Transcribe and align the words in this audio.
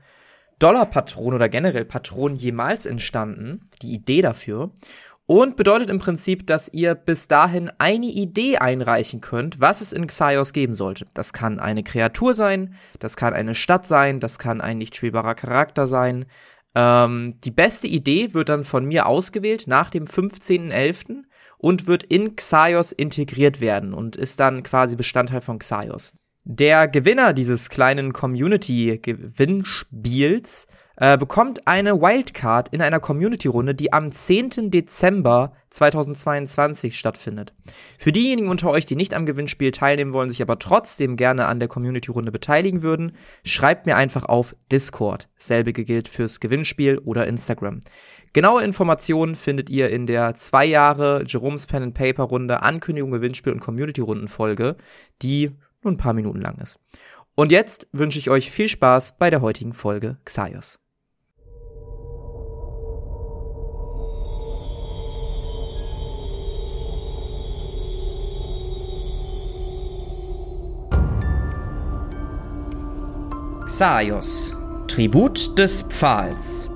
Dollar 0.57 0.85
Patron 0.85 1.33
oder 1.33 1.49
generell 1.49 1.83
Patron 1.83 2.37
jemals 2.37 2.85
entstanden. 2.85 3.65
Die 3.81 3.93
Idee 3.93 4.21
dafür 4.21 4.71
und 5.27 5.55
bedeutet 5.57 5.89
im 5.89 5.99
Prinzip, 5.99 6.47
dass 6.47 6.73
ihr 6.73 6.95
bis 6.95 7.27
dahin 7.27 7.69
eine 7.77 8.07
Idee 8.07 8.57
einreichen 8.57 9.21
könnt, 9.21 9.59
was 9.59 9.81
es 9.81 9.93
in 9.93 10.07
Xaios 10.07 10.53
geben 10.53 10.73
sollte. 10.73 11.05
Das 11.13 11.33
kann 11.33 11.59
eine 11.59 11.83
Kreatur 11.83 12.33
sein, 12.33 12.73
das 12.99 13.15
kann 13.17 13.33
eine 13.33 13.53
Stadt 13.53 13.85
sein, 13.85 14.21
das 14.21 14.39
kann 14.39 14.61
ein 14.61 14.79
nicht 14.79 14.95
spielbarer 14.95 15.35
Charakter 15.35 15.85
sein. 15.85 16.25
Ähm, 16.75 17.35
die 17.43 17.51
beste 17.51 17.87
Idee 17.87 18.33
wird 18.33 18.49
dann 18.49 18.63
von 18.63 18.85
mir 18.85 19.05
ausgewählt 19.05 19.65
nach 19.67 19.89
dem 19.89 20.05
15.11. 20.05 21.23
und 21.57 21.87
wird 21.87 22.03
in 22.03 22.37
Xaios 22.37 22.93
integriert 22.93 23.59
werden 23.59 23.93
und 23.93 24.15
ist 24.15 24.39
dann 24.39 24.63
quasi 24.63 24.95
Bestandteil 24.95 25.41
von 25.41 25.59
Xaios. 25.59 26.13
Der 26.45 26.87
Gewinner 26.87 27.33
dieses 27.33 27.69
kleinen 27.69 28.13
Community-Gewinnspiels 28.13 30.67
äh, 30.97 31.17
bekommt 31.17 31.67
eine 31.67 32.01
Wildcard 32.01 32.69
in 32.69 32.81
einer 32.81 32.99
Community-Runde, 32.99 33.75
die 33.75 33.93
am 33.93 34.11
10. 34.11 34.71
Dezember 34.71 35.53
2022 35.69 36.97
stattfindet. 36.97 37.53
Für 37.99 38.11
diejenigen 38.11 38.49
unter 38.49 38.71
euch, 38.71 38.85
die 38.87 38.95
nicht 38.95 39.13
am 39.13 39.27
Gewinnspiel 39.27 39.71
teilnehmen 39.71 40.13
wollen, 40.13 40.29
sich 40.29 40.41
aber 40.41 40.57
trotzdem 40.57 41.15
gerne 41.15 41.45
an 41.45 41.59
der 41.59 41.67
Community-Runde 41.67 42.31
beteiligen 42.31 42.81
würden, 42.81 43.15
schreibt 43.43 43.85
mir 43.85 43.95
einfach 43.95 44.25
auf 44.25 44.55
Discord. 44.71 45.29
Selbige 45.37 45.83
gilt 45.83 46.09
fürs 46.09 46.39
Gewinnspiel 46.39 46.97
oder 46.97 47.27
Instagram. 47.27 47.81
Genaue 48.33 48.63
Informationen 48.63 49.35
findet 49.35 49.69
ihr 49.69 49.89
in 49.91 50.07
der 50.07 50.33
zwei 50.33 50.65
Jahre 50.65 51.23
Jerome's 51.27 51.67
Pen 51.67 51.83
and 51.83 51.93
Paper 51.93 52.23
Runde 52.23 52.63
Ankündigung, 52.63 53.11
Gewinnspiel 53.11 53.53
und 53.53 53.59
Community-Runden 53.59 54.27
Folge, 54.27 54.77
die 55.21 55.51
nur 55.83 55.93
ein 55.93 55.97
paar 55.97 56.13
Minuten 56.13 56.41
lang 56.41 56.57
ist. 56.57 56.79
Und 57.35 57.51
jetzt 57.51 57.87
wünsche 57.91 58.17
ich 58.17 58.31
euch 58.31 58.49
viel 58.49 58.67
Spaß 58.67 59.19
bei 59.19 59.29
der 59.29 59.41
heutigen 59.41 59.73
Folge 59.73 60.17
Xaios. 60.25 60.79
Xaios, 73.67 74.55
Tribut 74.87 75.59
des 75.59 75.81
Pfahls. 75.81 76.71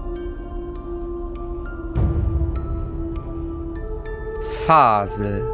Fasel. 4.66 5.48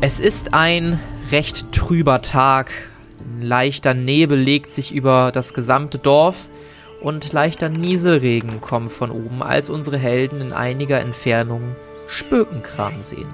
Es 0.00 0.20
ist 0.20 0.54
ein 0.54 1.00
recht 1.32 1.72
trüber 1.72 2.22
Tag. 2.22 2.70
Ein 3.18 3.42
leichter 3.42 3.94
Nebel 3.94 4.38
legt 4.38 4.70
sich 4.70 4.94
über 4.94 5.32
das 5.32 5.54
gesamte 5.54 5.98
Dorf 5.98 6.48
und 7.00 7.32
leichter 7.32 7.68
Nieselregen 7.68 8.60
kommt 8.60 8.92
von 8.92 9.10
oben, 9.10 9.42
als 9.42 9.70
unsere 9.70 9.98
Helden 9.98 10.40
in 10.40 10.52
einiger 10.52 11.00
Entfernung 11.00 11.74
Spökenkram 12.08 13.02
sehen. 13.02 13.28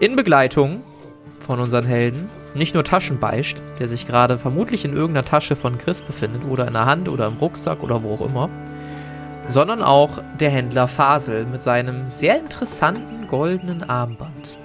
In 0.00 0.16
Begleitung 0.16 0.82
von 1.40 1.60
unseren 1.60 1.84
Helden 1.84 2.30
nicht 2.54 2.74
nur 2.74 2.84
Taschenbeißt, 2.84 3.56
der 3.78 3.88
sich 3.88 4.06
gerade 4.06 4.38
vermutlich 4.38 4.84
in 4.84 4.92
irgendeiner 4.92 5.26
Tasche 5.26 5.56
von 5.56 5.76
Chris 5.76 6.02
befindet 6.02 6.42
oder 6.48 6.66
in 6.66 6.72
der 6.72 6.86
Hand 6.86 7.08
oder 7.08 7.26
im 7.26 7.36
Rucksack 7.36 7.82
oder 7.82 8.02
wo 8.02 8.14
auch 8.14 8.20
immer, 8.20 8.48
sondern 9.46 9.82
auch 9.82 10.20
der 10.40 10.50
Händler 10.50 10.88
Fasel 10.88 11.44
mit 11.46 11.62
seinem 11.62 12.08
sehr 12.08 12.38
interessanten 12.38 13.26
goldenen 13.26 13.82
Armband. 13.82 14.56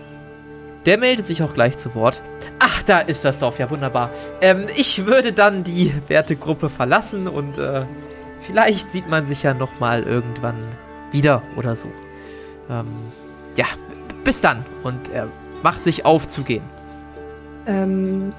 Der 0.86 0.98
meldet 0.98 1.28
sich 1.28 1.44
auch 1.44 1.54
gleich 1.54 1.78
zu 1.78 1.94
Wort. 1.96 2.22
Ach, 2.60 2.84
da 2.84 3.00
ist 3.00 3.26
das 3.26 3.40
Dorf, 3.40 3.60
ja 3.60 3.70
wunderbar. 3.70 4.12
Ähm, 4.42 4.68
ich 4.76 5.06
würde 5.06 5.34
dann 5.34 5.64
die 5.64 5.94
Wertegruppe 6.08 6.70
verlassen 6.70 7.28
und 7.28 7.58
äh, 7.58 7.86
vielleicht 8.42 8.92
sieht 8.92 9.10
man 9.10 9.26
sich 9.26 9.44
ja 9.44 9.54
nochmal 9.54 10.04
irgendwann 10.04 10.58
wieder 11.12 11.42
oder 11.58 11.76
so. 11.76 11.92
Ähm, 12.70 12.88
ja, 13.56 13.66
bis 14.24 14.42
dann. 14.42 14.66
Und 14.84 15.10
er 15.10 15.28
macht 15.64 15.84
sich 15.84 16.06
auf 16.06 16.28
zu 16.28 16.44
gehen. 16.44 16.64
Ähm, 17.66 18.34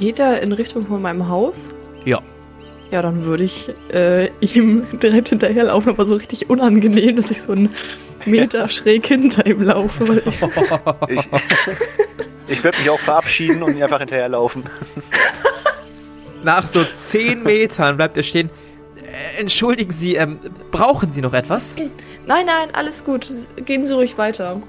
geht 0.00 0.18
er 0.18 0.40
in 0.40 0.52
Richtung 0.52 0.86
von 0.86 1.02
meinem 1.02 1.28
Haus? 1.28 1.68
Ja. 2.04 2.20
Ja, 2.90 3.02
dann 3.02 3.24
würde 3.24 3.44
ich 3.44 3.72
äh, 3.92 4.30
ihm 4.40 4.86
direkt 5.02 5.28
hinterherlaufen, 5.28 5.90
aber 5.90 6.06
so 6.06 6.14
richtig 6.14 6.48
unangenehm, 6.48 7.16
dass 7.16 7.30
ich 7.30 7.42
so 7.42 7.52
einen 7.52 7.74
Meter 8.24 8.60
ja. 8.60 8.68
schräg 8.68 9.06
hinter 9.06 9.44
ihm 9.46 9.62
laufe. 9.62 10.08
Weil 10.08 10.22
ich 10.26 10.40
ich, 12.48 12.56
ich 12.58 12.64
würde 12.64 12.78
mich 12.78 12.90
auch 12.90 12.98
verabschieden 12.98 13.62
und 13.62 13.76
ihn 13.76 13.82
einfach 13.82 13.98
hinterherlaufen. 13.98 14.64
Nach 16.42 16.66
so 16.66 16.84
zehn 16.84 17.42
Metern 17.42 17.96
bleibt 17.96 18.16
er 18.16 18.22
stehen. 18.22 18.50
Äh, 19.16 19.40
entschuldigen 19.40 19.92
Sie, 19.92 20.16
ähm, 20.16 20.38
brauchen 20.70 21.10
Sie 21.10 21.22
noch 21.22 21.32
etwas? 21.32 21.76
Nein, 22.26 22.46
nein, 22.46 22.68
alles 22.72 23.04
gut. 23.04 23.26
Gehen 23.64 23.84
Sie 23.84 23.94
ruhig 23.94 24.18
weiter. 24.18 24.60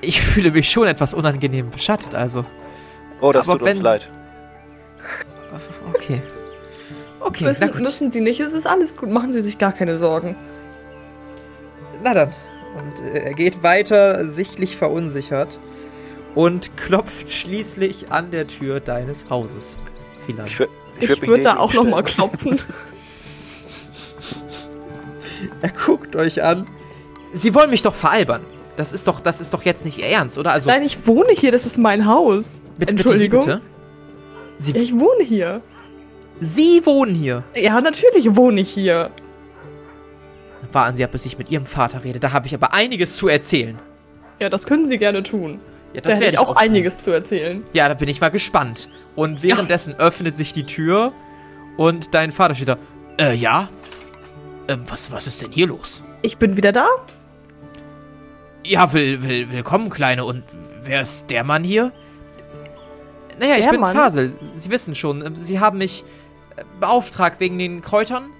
Ich 0.00 0.20
fühle 0.20 0.50
mich 0.50 0.70
schon 0.70 0.86
etwas 0.86 1.14
unangenehm 1.14 1.70
beschattet, 1.70 2.14
also. 2.14 2.44
Oh, 3.20 3.32
das 3.32 3.48
Aber 3.48 3.58
tut 3.58 3.68
uns 3.68 3.80
leid. 3.80 4.08
Okay. 5.94 6.20
Okay, 7.20 7.44
müssen, 7.44 7.66
na 7.66 7.72
gut. 7.72 7.80
müssen 7.80 8.10
Sie 8.10 8.20
nicht, 8.20 8.40
es 8.40 8.52
ist 8.52 8.66
alles 8.66 8.96
gut, 8.96 9.08
machen 9.08 9.32
Sie 9.32 9.40
sich 9.40 9.58
gar 9.58 9.72
keine 9.72 9.96
Sorgen. 9.96 10.36
Na 12.02 12.14
dann. 12.14 12.32
Und 12.76 13.00
äh, 13.00 13.20
er 13.20 13.34
geht 13.34 13.62
weiter, 13.62 14.28
sichtlich 14.28 14.76
verunsichert 14.76 15.58
und 16.34 16.76
klopft 16.76 17.32
schließlich 17.32 18.10
an 18.10 18.30
der 18.30 18.46
Tür 18.46 18.80
deines 18.80 19.30
Hauses. 19.30 19.78
Vielleicht. 20.26 20.60
Ich, 20.60 20.68
ich, 21.00 21.10
ich 21.10 21.26
würde 21.26 21.44
da 21.44 21.56
auch 21.56 21.72
nochmal 21.72 22.02
klopfen. 22.02 22.60
er 25.62 25.70
guckt 25.70 26.16
euch 26.16 26.42
an. 26.42 26.66
Sie 27.32 27.54
wollen 27.54 27.70
mich 27.70 27.82
doch 27.82 27.94
veralbern. 27.94 28.42
Das 28.76 28.92
ist 28.92 29.06
doch, 29.06 29.20
das 29.20 29.40
ist 29.40 29.52
doch 29.52 29.62
jetzt 29.64 29.84
nicht 29.84 29.98
ernst, 29.98 30.38
oder? 30.38 30.52
Also, 30.52 30.70
Nein, 30.70 30.82
ich 30.82 31.06
wohne 31.06 31.32
hier, 31.32 31.52
das 31.52 31.66
ist 31.66 31.78
mein 31.78 32.06
Haus. 32.06 32.62
Bitte, 32.78 32.92
Entschuldigung. 32.92 33.40
Bitte, 33.40 33.60
bitte? 34.58 34.78
ich 34.78 34.98
wohne 34.98 35.24
hier. 35.24 35.60
Sie 36.40 36.84
wohnen 36.84 37.14
hier? 37.14 37.44
Ja, 37.54 37.80
natürlich 37.80 38.34
wohne 38.34 38.60
ich 38.60 38.70
hier. 38.70 39.10
Warten 40.72 40.96
Sie 40.96 41.04
ab, 41.04 41.12
bis 41.12 41.26
ich 41.26 41.38
mit 41.38 41.50
Ihrem 41.50 41.66
Vater 41.66 42.02
rede. 42.02 42.18
Da 42.18 42.32
habe 42.32 42.46
ich 42.46 42.54
aber 42.54 42.72
einiges 42.72 43.16
zu 43.16 43.28
erzählen. 43.28 43.78
Ja, 44.40 44.48
das 44.48 44.66
können 44.66 44.86
Sie 44.86 44.98
gerne 44.98 45.22
tun. 45.22 45.60
Ja, 45.92 46.00
das 46.00 46.18
da 46.18 46.24
hätte 46.24 46.34
ich 46.34 46.38
auch, 46.38 46.50
auch 46.50 46.56
einiges 46.56 47.00
zu 47.00 47.10
erzählen. 47.10 47.62
Ja, 47.74 47.88
da 47.88 47.94
bin 47.94 48.08
ich 48.08 48.20
mal 48.20 48.30
gespannt. 48.30 48.88
Und 49.14 49.42
währenddessen 49.42 49.92
ja. 49.92 49.98
öffnet 49.98 50.36
sich 50.36 50.52
die 50.52 50.64
Tür 50.64 51.12
und 51.76 52.14
dein 52.14 52.32
Vater 52.32 52.54
steht 52.54 52.68
da. 52.68 52.78
Äh, 53.18 53.34
ja? 53.34 53.68
Ähm, 54.68 54.84
was, 54.88 55.10
was 55.12 55.26
ist 55.26 55.42
denn 55.42 55.52
hier 55.52 55.66
los? 55.66 56.02
Ich 56.22 56.38
bin 56.38 56.56
wieder 56.56 56.72
da. 56.72 56.86
Ja, 58.64 58.92
will, 58.92 59.22
will, 59.22 59.50
willkommen, 59.50 59.90
Kleine. 59.90 60.24
Und 60.24 60.44
wer 60.84 61.02
ist 61.02 61.30
der 61.30 61.42
Mann 61.42 61.64
hier? 61.64 61.92
Naja, 63.40 63.56
der 63.56 63.64
ich 63.64 63.70
bin 63.70 63.80
Mann? 63.80 63.96
Fasel. 63.96 64.32
Sie 64.54 64.70
wissen 64.70 64.94
schon, 64.94 65.34
Sie 65.34 65.58
haben 65.58 65.78
mich 65.78 66.04
äh, 66.56 66.62
beauftragt 66.78 67.40
wegen 67.40 67.58
den 67.58 67.82
Kräutern. 67.82 68.30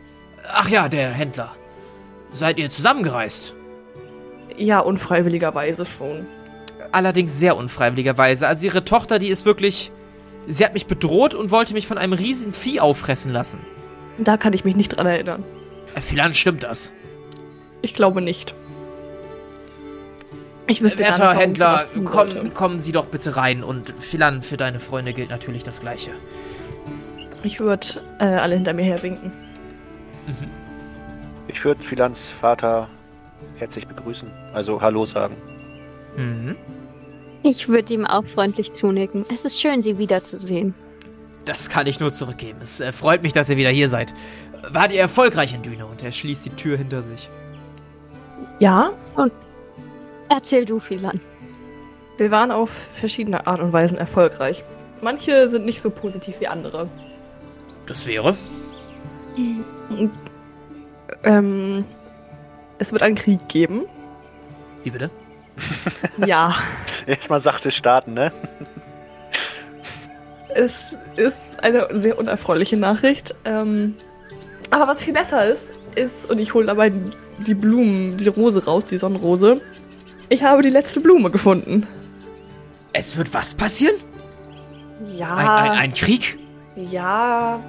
Ach 0.53 0.69
ja, 0.69 0.89
der 0.89 1.11
Händler. 1.11 1.57
Seid 2.33 2.59
ihr 2.59 2.71
zusammengereist? 2.71 3.55
Ja, 4.57 4.81
unfreiwilligerweise 4.81 5.85
schon. 5.85 6.27
Allerdings 6.93 7.39
sehr 7.39 7.57
unfreiwilligerweise. 7.57 8.47
Also 8.47 8.67
ihre 8.67 8.85
Tochter, 8.85 9.19
die 9.19 9.29
ist 9.29 9.45
wirklich... 9.45 9.91
Sie 10.47 10.65
hat 10.65 10.75
mich 10.75 10.87
bedroht 10.87 11.35
und 11.35 11.53
wollte 11.53 11.73
mich 11.73 11.87
von 11.87 11.99
einem 11.99 12.13
riesigen 12.13 12.53
Vieh 12.53 12.81
auffressen 12.81 13.33
lassen. 13.33 13.61
Da 14.19 14.37
kann 14.37 14.53
ich 14.53 14.65
mich 14.65 14.75
nicht 14.75 14.89
dran 14.89 15.07
erinnern. 15.07 15.45
Äh, 15.95 16.01
Philan, 16.01 16.35
stimmt 16.35 16.63
das? 16.63 16.93
Ich 17.83 17.95
glaube 17.95 18.23
nicht. 18.23 18.55
Ich 20.69 20.83
wüsste 20.83 21.01
Werter 21.01 21.19
gar 21.19 21.35
nicht, 21.35 21.43
Händler, 21.43 21.85
komm, 22.05 22.55
kommen 22.55 22.79
Sie 22.79 22.93
doch 22.93 23.07
bitte 23.07 23.37
rein 23.37 23.65
und 23.65 23.93
Philan, 23.99 24.43
für 24.43 24.57
deine 24.57 24.81
Freunde 24.81 25.13
gilt 25.13 25.31
natürlich 25.31 25.65
das 25.65 25.81
Gleiche. 25.81 26.13
Ich 27.43 27.59
würde 27.59 27.87
äh, 28.21 28.25
alle 28.25 28.55
hinter 28.55 28.73
mir 28.73 28.85
herwinken. 28.85 29.33
Mhm. 30.27 30.51
Ich 31.49 31.65
würde 31.65 31.83
Philans 31.83 32.29
Vater 32.29 32.89
herzlich 33.57 33.87
begrüßen, 33.87 34.31
also 34.55 34.81
Hallo 34.81 35.05
sagen. 35.05 35.37
Mhm. 36.17 36.57
Ich 37.43 37.69
würde 37.69 37.93
ihm 37.95 38.07
auch 38.07 38.25
freundlich 38.25 38.73
zunicken. 38.73 39.25
Es 39.35 39.45
ist 39.45 39.61
schön, 39.61 39.83
Sie 39.83 39.99
wiederzusehen. 39.99 40.75
Das 41.45 41.69
kann 41.69 41.89
ich 41.89 41.99
nur 41.99 42.13
zurückgeben. 42.13 42.61
Es 42.63 42.79
äh, 42.79 42.93
freut 42.93 43.23
mich, 43.23 43.33
dass 43.33 43.51
ihr 43.51 43.57
wieder 43.57 43.71
hier 43.71 43.89
seid. 43.89 44.15
Wart 44.71 44.93
ihr 44.93 45.01
erfolgreich 45.01 45.55
in 45.55 45.63
Düne? 45.63 45.87
Und 45.87 46.03
er 46.03 46.13
schließt 46.13 46.45
die 46.45 46.51
Tür 46.51 46.77
hinter 46.77 47.03
sich. 47.03 47.29
Ja. 48.59 48.93
Und 49.17 49.33
erzähl 50.29 50.65
du, 50.65 50.79
Philan. 50.79 51.21
Wir 52.19 52.31
waren 52.31 52.51
auf 52.51 52.71
verschiedene 52.95 53.47
Art 53.47 53.61
und 53.61 53.73
Weisen 53.73 53.99
erfolgreich. 53.99 54.63
Manche 55.01 55.49
sind 55.49 55.65
nicht 55.65 55.83
so 55.83 55.91
positiv 55.91 56.41
wie 56.41 56.47
andere. 56.47 56.89
Das 57.87 58.07
wäre? 58.07 58.37
Ähm, 61.25 61.85
es 62.79 62.93
wird 62.93 63.03
einen 63.03 63.17
Krieg 63.17 63.49
geben. 63.49 63.83
Wie 64.85 64.91
bitte? 64.91 65.11
Ja, 66.27 66.55
Erstmal 67.07 67.41
sachte 67.41 67.71
starten, 67.71 68.15
ne? 68.15 68.33
es 70.55 70.95
ist 71.17 71.43
eine 71.63 71.89
sehr 71.91 72.19
unerfreuliche 72.19 72.77
Nachricht. 72.77 73.35
Ähm, 73.45 73.97
aber 74.73 74.89
was 74.89 75.03
viel 75.03 75.13
besser 75.13 75.47
ist, 75.47 75.75
ist, 75.95 76.31
und 76.31 76.39
ich 76.39 76.55
hole 76.55 76.67
dabei 76.67 76.91
die 77.47 77.55
Blumen, 77.55 78.17
die 78.17 78.29
Rose 78.29 78.65
raus, 78.65 78.87
die 78.87 78.97
Sonnenrose. 78.97 79.61
Ich 80.31 80.43
habe 80.43 80.63
die 80.63 80.71
letzte 80.71 81.01
Blume 81.01 81.31
gefunden. 81.31 81.87
Es 82.95 83.17
wird 83.17 83.33
was 83.35 83.53
passieren? 83.53 83.97
Ja. 85.05 85.37
Ein, 85.37 85.49
ein, 85.49 85.79
ein 85.79 85.95
Krieg? 85.95 86.39
Ja. 86.77 87.61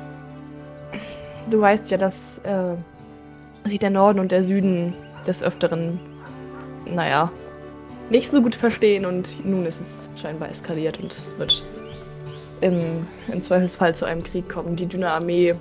Du 1.49 1.59
weißt 1.59 1.91
ja, 1.91 1.97
dass 1.97 2.37
äh, 2.39 2.75
sich 3.65 3.79
der 3.79 3.89
Norden 3.89 4.19
und 4.19 4.31
der 4.31 4.43
Süden 4.43 4.93
des 5.27 5.43
Öfteren, 5.43 5.99
naja, 6.85 7.29
nicht 8.09 8.31
so 8.31 8.41
gut 8.41 8.55
verstehen 8.55 9.05
und 9.05 9.45
nun 9.45 9.65
ist 9.65 9.81
es 9.81 10.09
scheinbar 10.21 10.49
eskaliert 10.49 10.99
und 10.99 11.11
es 11.11 11.37
wird 11.37 11.65
im, 12.61 13.05
im 13.27 13.41
Zweifelsfall 13.41 13.93
zu 13.93 14.05
einem 14.05 14.23
Krieg 14.23 14.47
kommen. 14.47 14.77
Die 14.77 14.85
Dünne 14.85 15.11
Armee 15.11 15.55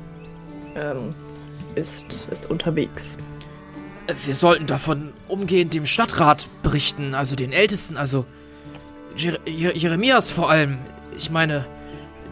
ähm, 0.77 1.15
ist, 1.75 2.29
ist 2.31 2.49
unterwegs. 2.51 3.19
Wir 4.25 4.35
sollten 4.35 4.67
davon 4.67 5.13
umgehend 5.29 5.75
dem 5.75 5.87
Stadtrat 5.87 6.49
berichten, 6.63 7.15
also 7.15 7.37
den 7.37 7.53
Ältesten, 7.53 7.97
also 7.97 8.25
Jer 9.17 9.39
Jer 9.47 9.77
Jeremias 9.77 10.31
vor 10.31 10.51
allem. 10.51 10.79
Ich 11.17 11.31
meine, 11.31 11.67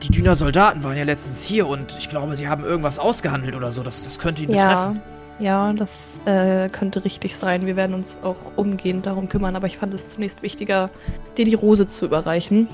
die 0.03 0.09
Düner 0.09 0.35
Soldaten 0.35 0.83
waren 0.83 0.97
ja 0.97 1.05
letztens 1.05 1.45
hier 1.45 1.67
und 1.67 1.95
ich 1.99 2.09
glaube, 2.09 2.37
sie 2.37 2.49
haben 2.49 2.65
irgendwas 2.65 2.99
ausgehandelt 2.99 3.55
oder 3.55 3.71
so. 3.71 3.83
Das, 3.83 4.03
das 4.03 4.19
könnte 4.19 4.43
ihn 4.43 4.51
Ja, 4.51 4.87
betreffen. 4.89 5.03
ja, 5.39 5.73
das 5.75 6.21
äh, 6.25 6.69
könnte 6.71 7.05
richtig 7.05 7.37
sein. 7.37 7.67
Wir 7.67 7.77
werden 7.77 7.95
uns 7.95 8.17
auch 8.23 8.37
umgehend 8.57 9.07
darum 9.07 9.29
kümmern, 9.29 9.55
aber 9.57 9.67
ich 9.67 9.77
fand 9.77 9.93
es 9.95 10.09
zunächst 10.09 10.43
wichtiger, 10.43 10.91
dir 11.37 11.45
die 11.45 11.55
Rose 11.55 11.87
zu 11.87 12.07
überreichen, 12.07 12.67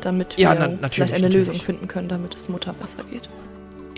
damit 0.00 0.36
wir 0.38 0.44
Ja, 0.44 0.54
na- 0.54 0.68
natürlich, 0.68 0.92
vielleicht 0.94 1.14
eine 1.14 1.24
natürlich. 1.24 1.46
Lösung 1.48 1.60
finden 1.60 1.88
können, 1.88 2.08
damit 2.08 2.34
es 2.36 2.48
Mutter 2.48 2.72
besser 2.72 3.02
geht. 3.10 3.28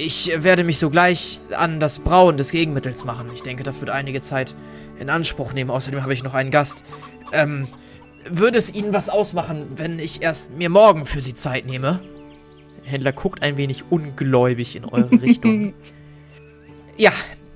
Ich 0.04 0.32
werde 0.34 0.64
mich 0.64 0.80
sogleich 0.80 1.38
an 1.56 1.78
das 1.78 2.00
Brauen 2.00 2.36
des 2.36 2.50
Gegenmittels 2.50 3.04
machen. 3.04 3.30
Ich 3.34 3.42
denke, 3.42 3.62
das 3.62 3.80
wird 3.80 3.90
einige 3.90 4.20
Zeit 4.20 4.56
in 4.98 5.08
Anspruch 5.08 5.52
nehmen. 5.52 5.70
Außerdem 5.70 6.02
habe 6.02 6.12
ich 6.12 6.24
noch 6.24 6.34
einen 6.34 6.50
Gast. 6.50 6.82
Ähm, 7.32 7.68
würde 8.28 8.58
es 8.58 8.74
Ihnen 8.74 8.92
was 8.92 9.08
ausmachen, 9.08 9.64
wenn 9.76 10.00
ich 10.00 10.20
erst 10.20 10.50
mir 10.56 10.70
morgen 10.70 11.06
für 11.06 11.20
Sie 11.20 11.34
Zeit 11.34 11.66
nehme? 11.66 12.00
Der 12.82 12.90
Händler 12.90 13.12
guckt 13.12 13.44
ein 13.44 13.56
wenig 13.56 13.84
ungläubig 13.90 14.74
in 14.74 14.86
eure 14.86 15.22
Richtung. 15.22 15.72
ja, 16.96 17.12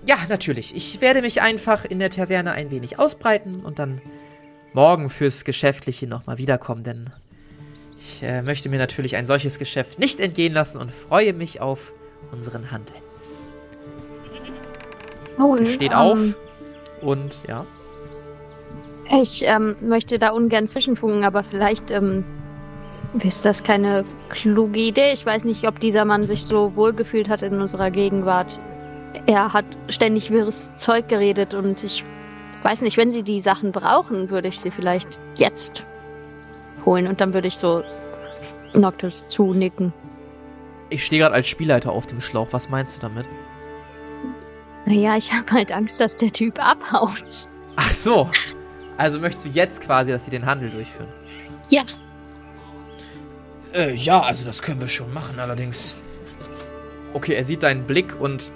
ja, 0.06 0.16
natürlich. 0.28 0.76
Ich 0.76 1.00
werde 1.00 1.22
mich 1.22 1.42
einfach 1.42 1.84
in 1.84 1.98
der 1.98 2.10
Taverne 2.10 2.52
ein 2.52 2.70
wenig 2.70 3.00
ausbreiten 3.00 3.58
und 3.58 3.80
dann 3.80 4.00
morgen 4.72 5.10
fürs 5.10 5.44
Geschäftliche 5.44 6.06
nochmal 6.06 6.38
wiederkommen, 6.38 6.84
denn 6.84 7.10
ich 7.98 8.22
äh, 8.22 8.42
möchte 8.42 8.68
mir 8.68 8.78
natürlich 8.78 9.16
ein 9.16 9.26
solches 9.26 9.58
Geschäft 9.58 9.98
nicht 9.98 10.20
entgehen 10.20 10.52
lassen 10.52 10.78
und 10.78 10.92
freue 10.92 11.32
mich 11.32 11.60
auf 11.60 11.92
unseren 12.32 12.70
Handel. 12.70 12.94
Steht 15.66 15.92
Ähm, 15.92 15.96
auf 15.96 16.18
und 17.02 17.34
ja. 17.46 17.64
Ich 19.20 19.44
ähm, 19.44 19.76
möchte 19.80 20.18
da 20.18 20.30
ungern 20.30 20.66
zwischenfunken, 20.66 21.24
aber 21.24 21.44
vielleicht 21.44 21.90
ähm, 21.90 22.24
ist 23.22 23.44
das 23.44 23.62
keine 23.62 24.04
kluge 24.30 24.80
Idee. 24.80 25.12
Ich 25.12 25.24
weiß 25.24 25.44
nicht, 25.44 25.66
ob 25.68 25.78
dieser 25.78 26.04
Mann 26.04 26.24
sich 26.26 26.44
so 26.44 26.74
wohlgefühlt 26.74 27.28
hat 27.28 27.42
in 27.42 27.60
unserer 27.60 27.90
Gegenwart. 27.90 28.58
Er 29.26 29.52
hat 29.52 29.64
ständig 29.88 30.30
wirres 30.30 30.74
Zeug 30.76 31.08
geredet 31.08 31.54
und 31.54 31.82
ich 31.84 32.04
weiß 32.62 32.82
nicht, 32.82 32.96
wenn 32.96 33.10
Sie 33.10 33.22
die 33.22 33.40
Sachen 33.40 33.72
brauchen, 33.72 34.30
würde 34.30 34.48
ich 34.48 34.60
sie 34.60 34.70
vielleicht 34.70 35.20
jetzt 35.36 35.86
holen 36.84 37.06
und 37.06 37.20
dann 37.20 37.32
würde 37.32 37.48
ich 37.48 37.56
so 37.56 37.82
Noctis 38.74 39.26
zunicken. 39.28 39.92
Ich 40.88 41.04
stehe 41.04 41.20
gerade 41.22 41.34
als 41.34 41.48
Spielleiter 41.48 41.90
auf 41.90 42.06
dem 42.06 42.20
Schlauch. 42.20 42.48
Was 42.52 42.68
meinst 42.68 42.96
du 42.96 43.00
damit? 43.00 43.26
Naja, 44.86 45.16
ich 45.16 45.32
habe 45.32 45.50
halt 45.50 45.72
Angst, 45.72 46.00
dass 46.00 46.16
der 46.16 46.32
Typ 46.32 46.64
abhaut. 46.64 47.48
Ach 47.74 47.90
so. 47.90 48.30
Also 48.96 49.20
möchtest 49.20 49.46
du 49.46 49.48
jetzt 49.50 49.80
quasi, 49.80 50.12
dass 50.12 50.24
sie 50.24 50.30
den 50.30 50.46
Handel 50.46 50.70
durchführen? 50.70 51.08
Ja. 51.70 51.82
Äh, 53.74 53.94
ja, 53.94 54.20
also 54.20 54.44
das 54.44 54.62
können 54.62 54.80
wir 54.80 54.88
schon 54.88 55.12
machen, 55.12 55.38
allerdings. 55.38 55.94
Okay, 57.12 57.34
er 57.34 57.44
sieht 57.44 57.62
deinen 57.62 57.84
Blick 57.84 58.18
und. 58.20 58.52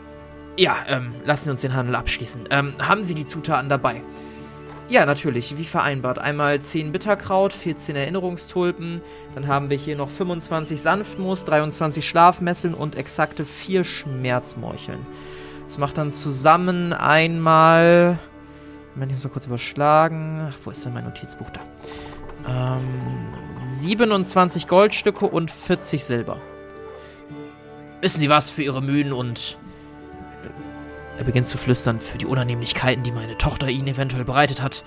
Ja, 0.56 0.76
ähm, 0.88 1.12
lassen 1.24 1.44
Sie 1.44 1.50
uns 1.50 1.60
den 1.62 1.74
Handel 1.74 1.94
abschließen. 1.94 2.44
Ähm, 2.50 2.74
haben 2.80 3.04
Sie 3.04 3.14
die 3.14 3.26
Zutaten 3.26 3.68
dabei? 3.68 4.02
Ja, 4.90 5.06
natürlich, 5.06 5.56
wie 5.56 5.64
vereinbart. 5.64 6.18
Einmal 6.18 6.60
10 6.60 6.90
Bitterkraut, 6.90 7.52
14 7.52 7.94
Erinnerungstulpen, 7.94 9.00
dann 9.36 9.46
haben 9.46 9.70
wir 9.70 9.76
hier 9.76 9.94
noch 9.94 10.10
25 10.10 10.80
Sanftmoos, 10.80 11.44
23 11.44 12.06
Schlafmesseln 12.06 12.74
und 12.74 12.96
exakte 12.96 13.44
4 13.44 13.84
Schmerzmorcheln. 13.84 15.06
Das 15.68 15.78
macht 15.78 15.96
dann 15.96 16.10
zusammen 16.10 16.92
einmal. 16.92 18.18
Moment, 18.96 19.12
ich 19.12 19.18
muss 19.18 19.24
noch 19.24 19.32
kurz 19.32 19.46
überschlagen. 19.46 20.48
Ach, 20.50 20.58
wo 20.64 20.72
ist 20.72 20.84
denn 20.84 20.92
mein 20.92 21.04
Notizbuch 21.04 21.50
da? 21.50 21.60
Ähm, 22.48 23.28
27 23.68 24.66
Goldstücke 24.66 25.26
und 25.26 25.52
40 25.52 26.02
Silber. 26.02 26.38
Wissen 28.00 28.18
Sie 28.18 28.28
was 28.28 28.50
für 28.50 28.64
Ihre 28.64 28.82
Mühen 28.82 29.12
und. 29.12 29.56
Er 31.20 31.24
beginnt 31.24 31.46
zu 31.46 31.58
flüstern 31.58 32.00
für 32.00 32.16
die 32.16 32.24
Unannehmlichkeiten, 32.24 33.04
die 33.04 33.12
meine 33.12 33.36
Tochter 33.36 33.68
Ihnen 33.68 33.88
eventuell 33.88 34.24
bereitet 34.24 34.62
hat. 34.62 34.84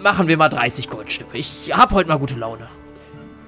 Machen 0.00 0.28
wir 0.28 0.36
mal 0.36 0.48
30 0.48 0.88
Goldstücke. 0.88 1.36
Ich 1.36 1.76
hab 1.76 1.90
heute 1.90 2.08
mal 2.08 2.18
gute 2.20 2.36
Laune. 2.36 2.68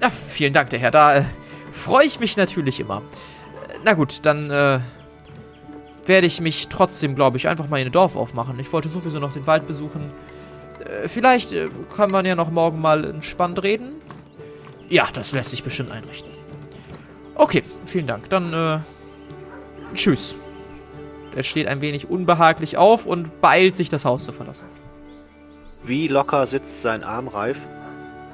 Ja, 0.01 0.09
vielen 0.09 0.51
Dank, 0.51 0.71
der 0.71 0.79
Herr. 0.79 0.91
Da 0.91 1.15
äh, 1.15 1.23
freue 1.71 2.05
ich 2.05 2.19
mich 2.19 2.35
natürlich 2.35 2.81
immer. 2.81 2.97
Äh, 2.97 3.77
Na 3.85 3.93
gut, 3.93 4.25
dann 4.25 4.51
äh, 4.51 4.81
werde 6.05 6.27
ich 6.27 6.41
mich 6.41 6.67
trotzdem, 6.67 7.15
glaube 7.15 7.37
ich, 7.37 7.47
einfach 7.47 7.69
mal 7.69 7.79
in 7.79 7.85
ein 7.85 7.93
Dorf 7.93 8.17
aufmachen. 8.17 8.59
Ich 8.59 8.73
wollte 8.73 8.89
sowieso 8.89 9.19
noch 9.19 9.31
den 9.31 9.47
Wald 9.47 9.65
besuchen. 9.65 10.11
Äh, 10.83 11.07
vielleicht 11.07 11.53
äh, 11.53 11.69
kann 11.95 12.11
man 12.11 12.25
ja 12.25 12.35
noch 12.35 12.51
morgen 12.51 12.81
mal 12.81 13.05
entspannt 13.05 13.63
reden. 13.63 14.01
Ja, 14.89 15.07
das 15.13 15.31
lässt 15.31 15.51
sich 15.51 15.63
bestimmt 15.63 15.91
einrichten. 15.91 16.29
Okay, 17.35 17.63
vielen 17.85 18.07
Dank. 18.07 18.29
Dann, 18.29 18.53
äh, 18.53 18.79
tschüss. 19.95 20.35
Er 21.35 21.43
steht 21.43 21.67
ein 21.67 21.81
wenig 21.81 22.09
unbehaglich 22.09 22.77
auf 22.77 23.05
und 23.05 23.41
beeilt 23.41 23.75
sich, 23.75 23.89
das 23.89 24.05
Haus 24.05 24.23
zu 24.23 24.31
verlassen. 24.31 24.67
Wie 25.83 26.07
locker 26.07 26.45
sitzt 26.45 26.81
sein 26.81 27.03
Arm 27.03 27.27
reif? 27.27 27.57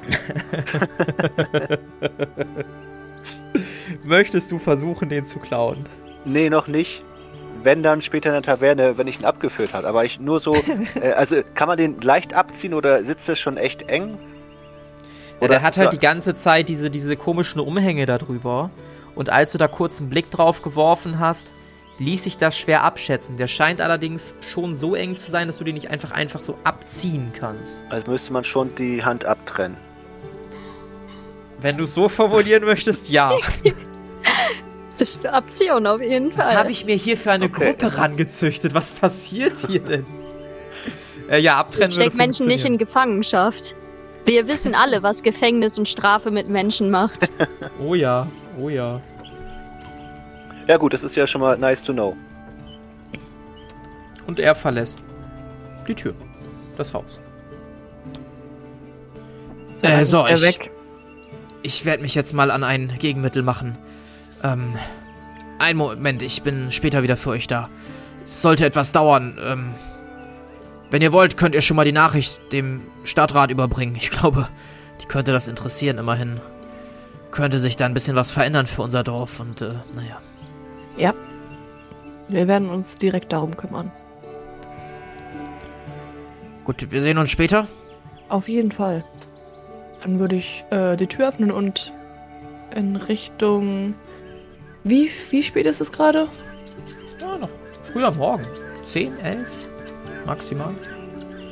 Möchtest 4.04 4.52
du 4.52 4.60
versuchen, 4.60 5.10
den 5.10 5.26
zu 5.26 5.40
klauen? 5.40 5.86
Nee, 6.26 6.50
noch 6.50 6.68
nicht. 6.68 7.04
Wenn 7.64 7.84
dann 7.84 8.02
später 8.02 8.30
in 8.30 8.34
der 8.34 8.42
Taverne, 8.44 8.98
wenn 8.98 9.08
ich 9.08 9.20
ihn 9.20 9.26
abgeführt 9.26 9.74
habe. 9.74 9.88
Aber 9.88 10.06
ich 10.06 10.20
nur 10.20 10.40
so. 10.40 10.56
äh, 11.02 11.12
also 11.12 11.38
kann 11.54 11.68
man 11.68 11.78
den 11.78 12.02
leicht 12.02 12.34
abziehen 12.34 12.74
oder 12.74 13.04
sitzt 13.04 13.30
das 13.30 13.40
schon 13.40 13.58
echt 13.58 13.90
eng? 13.90 14.18
Ja, 15.42 15.48
der 15.48 15.62
hat 15.62 15.78
halt 15.78 15.94
die 15.94 16.00
ganze 16.00 16.36
Zeit 16.36 16.68
diese, 16.68 16.90
diese 16.90 17.16
komischen 17.16 17.62
Umhänge 17.62 18.06
da 18.06 18.18
drüber. 18.18 18.72
Und 19.16 19.30
als 19.30 19.52
du 19.52 19.58
da 19.58 19.68
kurz 19.68 20.00
einen 20.00 20.10
Blick 20.10 20.30
drauf 20.32 20.62
geworfen 20.62 21.20
hast, 21.20 21.52
ließ 22.00 22.24
sich 22.24 22.38
das 22.38 22.58
schwer 22.58 22.84
abschätzen. 22.84 23.38
Der 23.38 23.48
scheint 23.48 23.82
allerdings 23.82 24.36
schon 24.52 24.76
so 24.76 24.96
eng 24.96 25.18
zu 25.18 25.32
sein, 25.32 25.48
dass 25.48 25.58
du 25.58 25.64
den 25.64 25.76
nicht 25.76 25.90
einfach 25.90 26.12
einfach 26.12 26.42
so 26.42 26.58
abziehen 26.64 27.32
kannst. 27.38 27.82
Also 27.90 28.10
müsste 28.12 28.34
man 28.34 28.44
schon 28.44 28.76
die 28.76 29.04
Hand 29.04 29.26
abtrennen. 29.26 29.78
Wenn 31.60 31.78
du 31.78 31.86
es 31.86 31.94
so 31.94 32.08
formulieren 32.08 32.64
möchtest, 32.66 33.10
ja. 33.10 33.32
Das 35.00 35.10
ist 35.10 35.28
eine 35.28 35.38
Option 35.38 35.86
auf 35.86 36.02
jeden 36.02 36.32
Fall. 36.32 36.48
Was 36.48 36.56
habe 36.56 36.72
ich 36.72 36.86
mir 36.86 36.96
hier 36.96 37.18
für 37.18 37.32
eine 37.32 37.46
Okay. 37.46 37.74
Gruppe 37.78 37.98
rangezüchtet? 37.98 38.74
Was 38.74 38.94
passiert 38.94 39.56
hier 39.68 39.80
denn? 39.80 40.08
Äh, 41.30 41.40
ja, 41.40 41.58
abtrennen 41.58 41.92
Steckt 41.92 42.08
würde 42.14 42.18
Menschen 42.18 42.48
nicht 42.48 42.66
in. 42.66 42.80
Gefangenschaft. 42.80 43.76
Wir 44.26 44.48
wissen 44.48 44.74
alle, 44.74 45.04
was 45.04 45.22
Gefängnis 45.22 45.78
und 45.78 45.88
Strafe 45.88 46.32
mit 46.32 46.50
Menschen 46.50 46.90
macht. 46.90 47.30
Oh 47.80 47.94
ja, 47.94 48.28
oh 48.60 48.70
ja. 48.70 49.00
Ja 50.68 50.78
gut, 50.78 50.94
das 50.94 51.04
ist 51.04 51.16
ja 51.16 51.26
schon 51.26 51.42
mal 51.42 51.58
nice 51.58 51.84
to 51.84 51.94
know. 51.94 52.16
Und 54.26 54.40
er 54.40 54.54
verlässt 54.56 54.98
die 55.88 55.96
Tür. 55.96 56.14
Das 56.76 56.94
Haus. 56.94 57.22
Äh, 59.82 60.04
so, 60.04 60.26
Er 60.26 60.34
ich, 60.36 60.42
weg. 60.42 60.72
ich 61.62 61.86
werde 61.86 62.02
mich 62.02 62.16
jetzt 62.16 62.34
mal 62.34 62.52
an 62.52 62.64
ein 62.64 62.94
Gegenmittel 63.00 63.44
machen. 63.44 63.78
Ähm, 64.44 64.74
einen 65.60 65.78
Moment, 65.78 66.22
ich 66.22 66.44
bin 66.44 66.72
später 66.72 67.04
wieder 67.04 67.16
für 67.16 67.30
euch 67.32 67.48
da. 67.48 67.70
Es 68.26 68.42
sollte 68.42 68.66
etwas 68.66 68.92
dauern. 68.92 69.40
Ähm, 69.42 69.74
wenn 70.92 71.02
ihr 71.02 71.14
wollt, 71.14 71.38
könnt 71.38 71.56
ihr 71.56 71.62
schon 71.62 71.78
mal 71.78 71.86
die 71.86 71.92
Nachricht 71.92 72.40
dem 72.52 72.82
Stadtrat 73.04 73.52
überbringen. 73.52 73.96
Ich 73.96 74.10
glaube, 74.12 74.50
Die 75.02 75.06
könnte 75.06 75.32
das 75.32 75.48
interessieren, 75.48 75.98
immerhin. 76.00 76.42
Könnte 77.32 77.60
sich 77.60 77.76
da 77.78 77.86
ein 77.86 77.94
bisschen 77.94 78.16
was 78.16 78.32
verändern 78.32 78.66
für 78.68 78.82
unser 78.82 79.04
Dorf 79.04 79.40
und, 79.40 79.62
äh, 79.62 79.74
naja. 79.94 80.20
Ja. 80.98 81.14
Wir 82.28 82.48
werden 82.48 82.70
uns 82.70 82.96
direkt 82.96 83.32
darum 83.32 83.56
kümmern. 83.56 83.92
Gut, 86.66 86.92
wir 86.92 87.02
sehen 87.02 87.18
uns 87.18 87.32
später. 87.32 87.68
Auf 88.28 88.50
jeden 88.50 88.72
Fall. 88.72 89.06
Dann 90.04 90.20
würde 90.20 90.36
ich 90.36 90.66
äh, 90.70 90.98
die 90.98 91.08
Tür 91.08 91.30
öffnen 91.30 91.52
und 91.52 91.94
in 92.76 92.96
Richtung. 92.96 93.94
Wie, 94.84 95.10
wie 95.30 95.44
spät 95.44 95.66
ist 95.66 95.82
es 95.82 95.92
gerade? 95.92 96.28
Ja, 97.22 97.38
noch 97.38 97.50
früher 97.84 98.12
Morgen. 98.12 98.46
10, 98.84 99.18
11 99.20 99.58
maximal. 100.26 100.74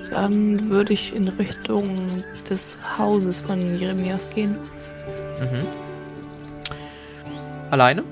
Dann 0.10 0.70
würde 0.70 0.94
ich 0.94 1.16
in 1.16 1.28
Richtung 1.28 2.24
des 2.50 2.78
Hauses 2.98 3.40
von 3.40 3.78
Jeremias 3.78 4.30
gehen. 4.30 4.58
Mhm. 5.40 5.66
Alleine? 7.72 8.04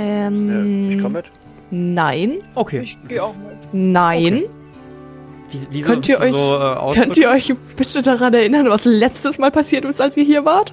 Ähm, 0.00 0.88
Äh, 0.90 0.94
ich 0.94 1.02
komme 1.02 1.18
mit. 1.18 1.26
Nein. 1.70 2.38
Okay. 2.54 2.80
Ich 2.82 2.96
gehe 3.08 3.22
auch 3.22 3.34
mit. 3.34 3.56
Nein. 3.72 4.44
Wie, 5.50 5.60
wieso 5.70 5.90
Könnt 5.92 6.08
ihr 6.08 6.20
euch- 6.20 6.32
so, 6.32 6.56
äh, 6.58 6.94
Könnt 6.94 7.16
ihr 7.16 7.28
euch 7.30 7.52
bitte 7.76 8.00
daran 8.02 8.32
erinnern, 8.34 8.68
was 8.70 8.84
letztes 8.84 9.38
Mal 9.38 9.50
passiert 9.50 9.84
ist, 9.84 10.00
als 10.00 10.16
ihr 10.16 10.24
hier 10.24 10.44
wart? 10.44 10.72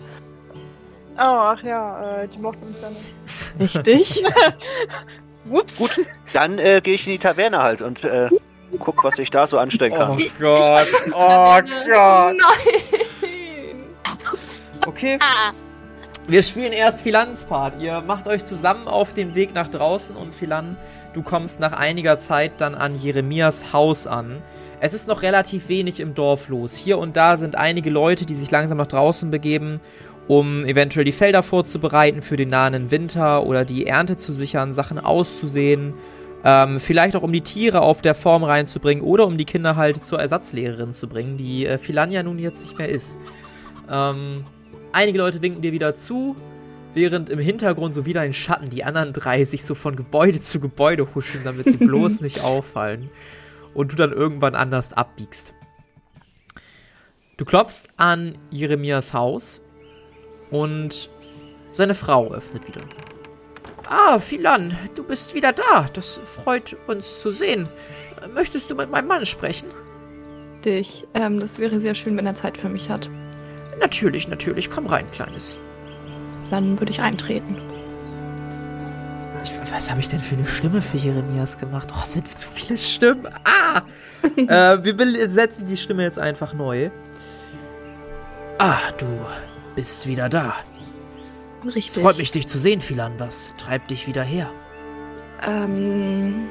Oh, 1.17 1.21
ach 1.21 1.63
ja, 1.63 2.21
äh, 2.23 2.27
die 2.27 2.39
mochten 2.39 2.67
uns 2.67 2.81
ja 2.81 2.89
nicht. 2.89 3.75
Richtig. 3.87 4.23
Ups. 5.49 5.77
Gut, 5.77 5.95
dann 6.33 6.59
äh, 6.59 6.81
gehe 6.83 6.95
ich 6.95 7.05
in 7.07 7.13
die 7.13 7.19
Taverne 7.19 7.61
halt 7.63 7.81
und 7.81 8.03
äh, 8.03 8.29
guck, 8.79 9.03
was 9.03 9.17
ich 9.19 9.29
da 9.29 9.47
so 9.47 9.57
anstellen 9.57 9.93
kann. 9.93 10.11
Oh 10.11 10.17
Gott. 10.39 10.87
Oh 11.13 11.59
Gott. 11.61 12.35
Nein. 12.35 13.83
Okay. 14.85 15.17
Ah, 15.21 15.51
Wir 16.27 16.41
spielen 16.41 16.73
erst 16.73 17.01
Philans 17.01 17.43
Part. 17.43 17.79
Ihr 17.79 18.01
macht 18.01 18.27
euch 18.27 18.43
zusammen 18.43 18.87
auf 18.87 19.13
den 19.13 19.35
Weg 19.35 19.53
nach 19.53 19.67
draußen 19.67 20.15
und 20.15 20.33
Philan, 20.33 20.75
du 21.13 21.21
kommst 21.21 21.59
nach 21.59 21.73
einiger 21.73 22.17
Zeit 22.17 22.53
dann 22.57 22.73
an 22.73 22.99
Jeremias 22.99 23.73
Haus 23.73 24.07
an. 24.07 24.41
Es 24.79 24.95
ist 24.95 25.07
noch 25.07 25.21
relativ 25.21 25.69
wenig 25.69 25.99
im 25.99 26.15
Dorf 26.15 26.49
los. 26.49 26.75
Hier 26.77 26.97
und 26.97 27.15
da 27.15 27.37
sind 27.37 27.55
einige 27.55 27.91
Leute, 27.91 28.25
die 28.25 28.33
sich 28.33 28.49
langsam 28.49 28.79
nach 28.79 28.87
draußen 28.87 29.29
begeben, 29.29 29.79
um 30.27 30.65
eventuell 30.65 31.05
die 31.05 31.11
Felder 31.11 31.43
vorzubereiten 31.43 32.23
für 32.23 32.37
den 32.37 32.49
nahen 32.49 32.89
Winter 32.89 33.45
oder 33.45 33.63
die 33.63 33.85
Ernte 33.85 34.17
zu 34.17 34.33
sichern, 34.33 34.73
Sachen 34.73 34.97
auszusehen. 34.97 35.93
Ähm, 36.43 36.79
vielleicht 36.79 37.15
auch 37.15 37.23
um 37.23 37.33
die 37.33 37.41
Tiere 37.41 37.81
auf 37.81 38.01
der 38.01 38.15
Form 38.15 38.43
reinzubringen 38.43 39.03
oder 39.03 39.27
um 39.27 39.37
die 39.37 39.45
Kinder 39.45 39.75
halt 39.75 40.03
zur 40.03 40.19
Ersatzlehrerin 40.19 40.91
zu 40.91 41.07
bringen, 41.07 41.37
die 41.37 41.67
äh, 41.67 41.77
Philan 41.77 42.11
ja 42.11 42.23
nun 42.23 42.39
jetzt 42.39 42.63
nicht 42.63 42.79
mehr 42.79 42.89
ist. 42.89 43.15
Ähm, 43.91 44.43
einige 44.95 45.17
Leute 45.17 45.41
winken 45.41 45.61
dir 45.61 45.73
wieder 45.73 45.93
zu, 45.93 46.35
während 46.93 47.29
im 47.29 47.39
Hintergrund 47.39 47.93
so 47.93 48.05
wieder 48.05 48.21
ein 48.21 48.33
Schatten 48.33 48.69
die 48.69 48.83
anderen 48.83 49.13
drei 49.13 49.43
sich 49.43 49.65
so 49.65 49.75
von 49.75 49.95
Gebäude 49.95 50.39
zu 50.39 50.59
Gebäude 50.59 51.13
huschen, 51.13 51.41
damit 51.43 51.69
sie 51.69 51.77
bloß 51.77 52.21
nicht 52.21 52.39
auffallen. 52.43 53.09
Und 53.73 53.91
du 53.91 53.97
dann 53.97 54.13
irgendwann 54.13 54.55
anders 54.55 54.93
abbiegst. 54.93 55.53
Du 57.35 57.43
klopfst 57.43 57.89
an 57.97 58.37
Jeremias 58.49 59.13
Haus 59.13 59.61
und 60.49 61.09
seine 61.73 61.93
Frau 61.93 62.31
öffnet 62.31 62.65
wieder. 62.65 62.81
Ah, 63.89 64.17
Philan, 64.19 64.77
du 64.95 65.03
bist 65.03 65.35
wieder 65.35 65.51
da. 65.51 65.89
Das 65.91 66.21
freut 66.23 66.77
uns 66.87 67.19
zu 67.19 67.31
sehen. 67.31 67.67
Möchtest 68.33 68.71
du 68.71 68.75
mit 68.75 68.89
meinem 68.89 69.07
Mann 69.07 69.25
sprechen? 69.25 69.67
Dich. 70.63 71.05
Ähm, 71.13 71.41
das 71.41 71.59
wäre 71.59 71.81
sehr 71.81 71.93
schön, 71.93 72.15
wenn 72.15 72.25
er 72.25 72.35
Zeit 72.35 72.57
für 72.57 72.69
mich 72.69 72.89
hat. 72.89 73.09
Natürlich, 73.79 74.27
natürlich. 74.27 74.69
Komm 74.69 74.87
rein, 74.87 75.09
Kleines. 75.11 75.57
Dann 76.49 76.79
würde 76.79 76.91
ich 76.91 77.01
eintreten. 77.01 77.57
Ich, 79.43 79.51
was 79.71 79.89
habe 79.89 79.99
ich 79.99 80.09
denn 80.09 80.21
für 80.21 80.35
eine 80.35 80.45
Stimme 80.45 80.81
für 80.81 80.97
Jeremias 80.97 81.57
gemacht? 81.57 81.89
Oh, 81.93 82.01
es 82.03 82.13
sind 82.13 82.27
zu 82.27 82.47
viele 82.49 82.77
Stimmen. 82.77 83.27
Ah! 83.43 83.81
äh, 84.37 84.83
wir 84.83 84.95
besetzen 84.95 85.67
die 85.67 85.77
Stimme 85.77 86.03
jetzt 86.03 86.17
einfach 86.17 86.53
neu. 86.53 86.89
Ah, 88.57 88.79
du 88.97 89.05
bist 89.75 90.07
wieder 90.07 90.29
da. 90.29 90.55
Richtig. 91.63 91.89
Es 91.89 91.97
freut 91.97 92.17
mich, 92.17 92.31
dich 92.31 92.47
zu 92.47 92.59
sehen, 92.59 92.81
Philan. 92.81 93.13
Was 93.17 93.53
treibt 93.57 93.91
dich 93.91 94.07
wieder 94.07 94.23
her? 94.23 94.49
Ähm, 95.45 96.47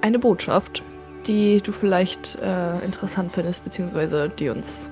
eine 0.00 0.18
Botschaft, 0.18 0.82
die 1.26 1.60
du 1.60 1.72
vielleicht 1.72 2.36
äh, 2.36 2.78
interessant 2.84 3.32
findest, 3.32 3.64
beziehungsweise 3.64 4.28
die 4.28 4.48
uns, 4.48 4.90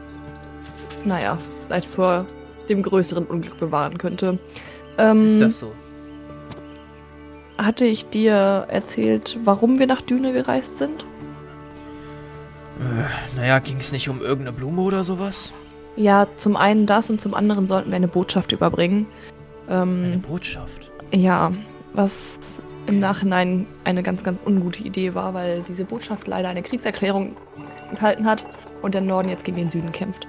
naja, 1.05 1.39
vielleicht 1.67 1.89
vor 1.89 2.27
dem 2.69 2.83
größeren 2.83 3.25
Unglück 3.27 3.59
bewahren 3.59 3.99
könnte. 3.99 4.39
Ähm, 4.99 5.27
Ist 5.27 5.41
das 5.41 5.61
so? 5.61 5.73
Hatte 7.59 7.85
ich 7.85 8.09
dir 8.09 8.67
erzählt, 8.69 9.39
warum 9.45 9.79
wir 9.79 9.87
nach 9.87 10.03
Düne 10.03 10.33
gereist 10.33 10.79
sind? 10.79 11.05
Äh, 12.81 13.37
naja, 13.39 13.59
ging 13.61 13.77
es 13.79 13.93
nicht 13.93 14.09
um 14.09 14.21
irgendeine 14.21 14.53
Blume 14.53 14.83
oder 14.83 15.05
sowas? 15.05 15.53
Ja, 15.97 16.27
zum 16.37 16.57
einen 16.57 16.87
das 16.87 17.09
und 17.11 17.21
zum 17.21 17.35
anderen 17.35 17.69
sollten 17.69 17.91
wir 17.91 17.97
eine 17.97 18.09
Botschaft 18.09 18.51
überbringen. 18.51 19.07
Eine 19.69 19.83
Ähm, 20.15 20.21
Botschaft. 20.23 20.91
ja, 21.13 21.53
was 21.93 22.61
im 22.87 22.99
Nachhinein 22.99 23.67
eine 23.85 24.03
ganz, 24.03 24.25
ganz 24.25 24.41
ungute 24.45 24.83
Idee 24.83 25.15
war, 25.15 25.33
weil 25.33 25.63
diese 25.63 25.85
Botschaft 25.85 26.27
leider 26.27 26.49
eine 26.49 26.63
Kriegserklärung 26.63 27.37
enthalten 27.89 28.27
hat 28.27 28.45
und 28.83 28.93
der 28.95 29.01
Norden 29.01 29.29
jetzt 29.29 29.45
gegen 29.45 29.57
den 29.57 29.71
Süden 29.71 29.93
kämpft. 29.93 30.27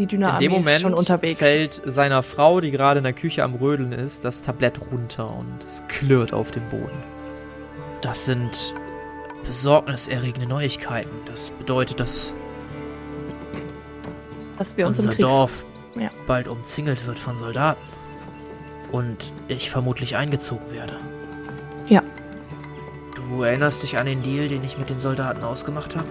Die 0.00 0.04
In 0.04 0.08
Düne-Armee 0.08 0.38
dem 0.38 0.52
Moment 0.52 0.80
schon 0.80 0.94
unterwegs. 0.94 1.38
fällt 1.38 1.82
seiner 1.84 2.22
Frau, 2.22 2.60
die 2.62 2.70
gerade 2.70 2.98
in 2.98 3.04
der 3.04 3.12
Küche 3.12 3.44
am 3.44 3.54
Rödeln 3.54 3.92
ist, 3.92 4.24
das 4.24 4.40
Tablett 4.40 4.80
runter 4.90 5.30
und 5.36 5.62
es 5.62 5.82
klirrt 5.88 6.32
auf 6.32 6.50
dem 6.52 6.66
Boden. 6.70 7.02
Das 8.00 8.24
sind 8.24 8.74
besorgniserregende 9.44 10.46
Neuigkeiten. 10.48 11.10
Das 11.26 11.50
bedeutet, 11.50 12.00
dass 12.00 12.32
dass 14.58 14.76
wir 14.76 14.86
uns 14.86 14.98
im 14.98 15.06
unser 15.10 15.18
Dorf 15.20 15.64
Ja. 15.96 16.10
bald 16.26 16.48
umzingelt 16.48 17.06
wird 17.06 17.18
von 17.18 17.38
Soldaten. 17.38 17.80
Und 18.92 19.32
ich 19.48 19.70
vermutlich 19.70 20.16
eingezogen 20.16 20.72
werde. 20.72 20.96
Ja. 21.88 22.02
Du 23.14 23.42
erinnerst 23.42 23.82
dich 23.82 23.98
an 23.98 24.06
den 24.06 24.22
Deal, 24.22 24.48
den 24.48 24.64
ich 24.64 24.78
mit 24.78 24.88
den 24.90 24.98
Soldaten 24.98 25.44
ausgemacht 25.44 25.94
habe? 25.94 26.08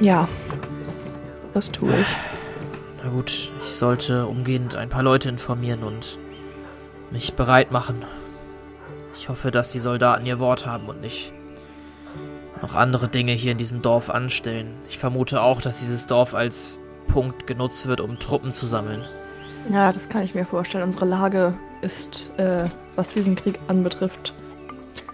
Ja, 0.00 0.28
das 1.54 1.70
tue 1.70 1.90
ich. 2.00 2.06
Na 3.02 3.10
gut, 3.10 3.50
ich 3.62 3.68
sollte 3.68 4.26
umgehend 4.26 4.76
ein 4.76 4.88
paar 4.88 5.02
Leute 5.02 5.28
informieren 5.28 5.84
und 5.84 6.18
mich 7.10 7.34
bereit 7.34 7.70
machen. 7.70 8.04
Ich 9.14 9.28
hoffe, 9.28 9.50
dass 9.50 9.72
die 9.72 9.78
Soldaten 9.78 10.26
ihr 10.26 10.38
Wort 10.38 10.66
haben 10.66 10.86
und 10.86 11.00
nicht 11.00 11.32
noch 12.62 12.74
andere 12.74 13.08
Dinge 13.08 13.32
hier 13.32 13.52
in 13.52 13.58
diesem 13.58 13.82
Dorf 13.82 14.10
anstellen. 14.10 14.74
Ich 14.88 14.98
vermute 14.98 15.42
auch, 15.42 15.60
dass 15.60 15.78
dieses 15.78 16.06
Dorf 16.06 16.34
als 16.34 16.78
Punkt 17.06 17.46
genutzt 17.46 17.86
wird, 17.86 18.00
um 18.00 18.18
Truppen 18.18 18.50
zu 18.50 18.66
sammeln. 18.66 19.04
Ja, 19.72 19.92
das 19.92 20.08
kann 20.08 20.22
ich 20.22 20.34
mir 20.34 20.44
vorstellen. 20.44 20.84
Unsere 20.84 21.04
Lage 21.04 21.54
ist, 21.82 22.30
äh, 22.36 22.64
was 22.96 23.10
diesen 23.10 23.36
Krieg 23.36 23.58
anbetrifft, 23.68 24.34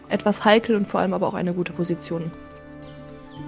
etwas 0.08 0.44
heikel 0.44 0.76
und 0.76 0.88
vor 0.88 1.00
allem 1.00 1.12
aber 1.12 1.26
auch 1.26 1.34
eine 1.34 1.54
gute 1.54 1.72
Position. 1.72 2.30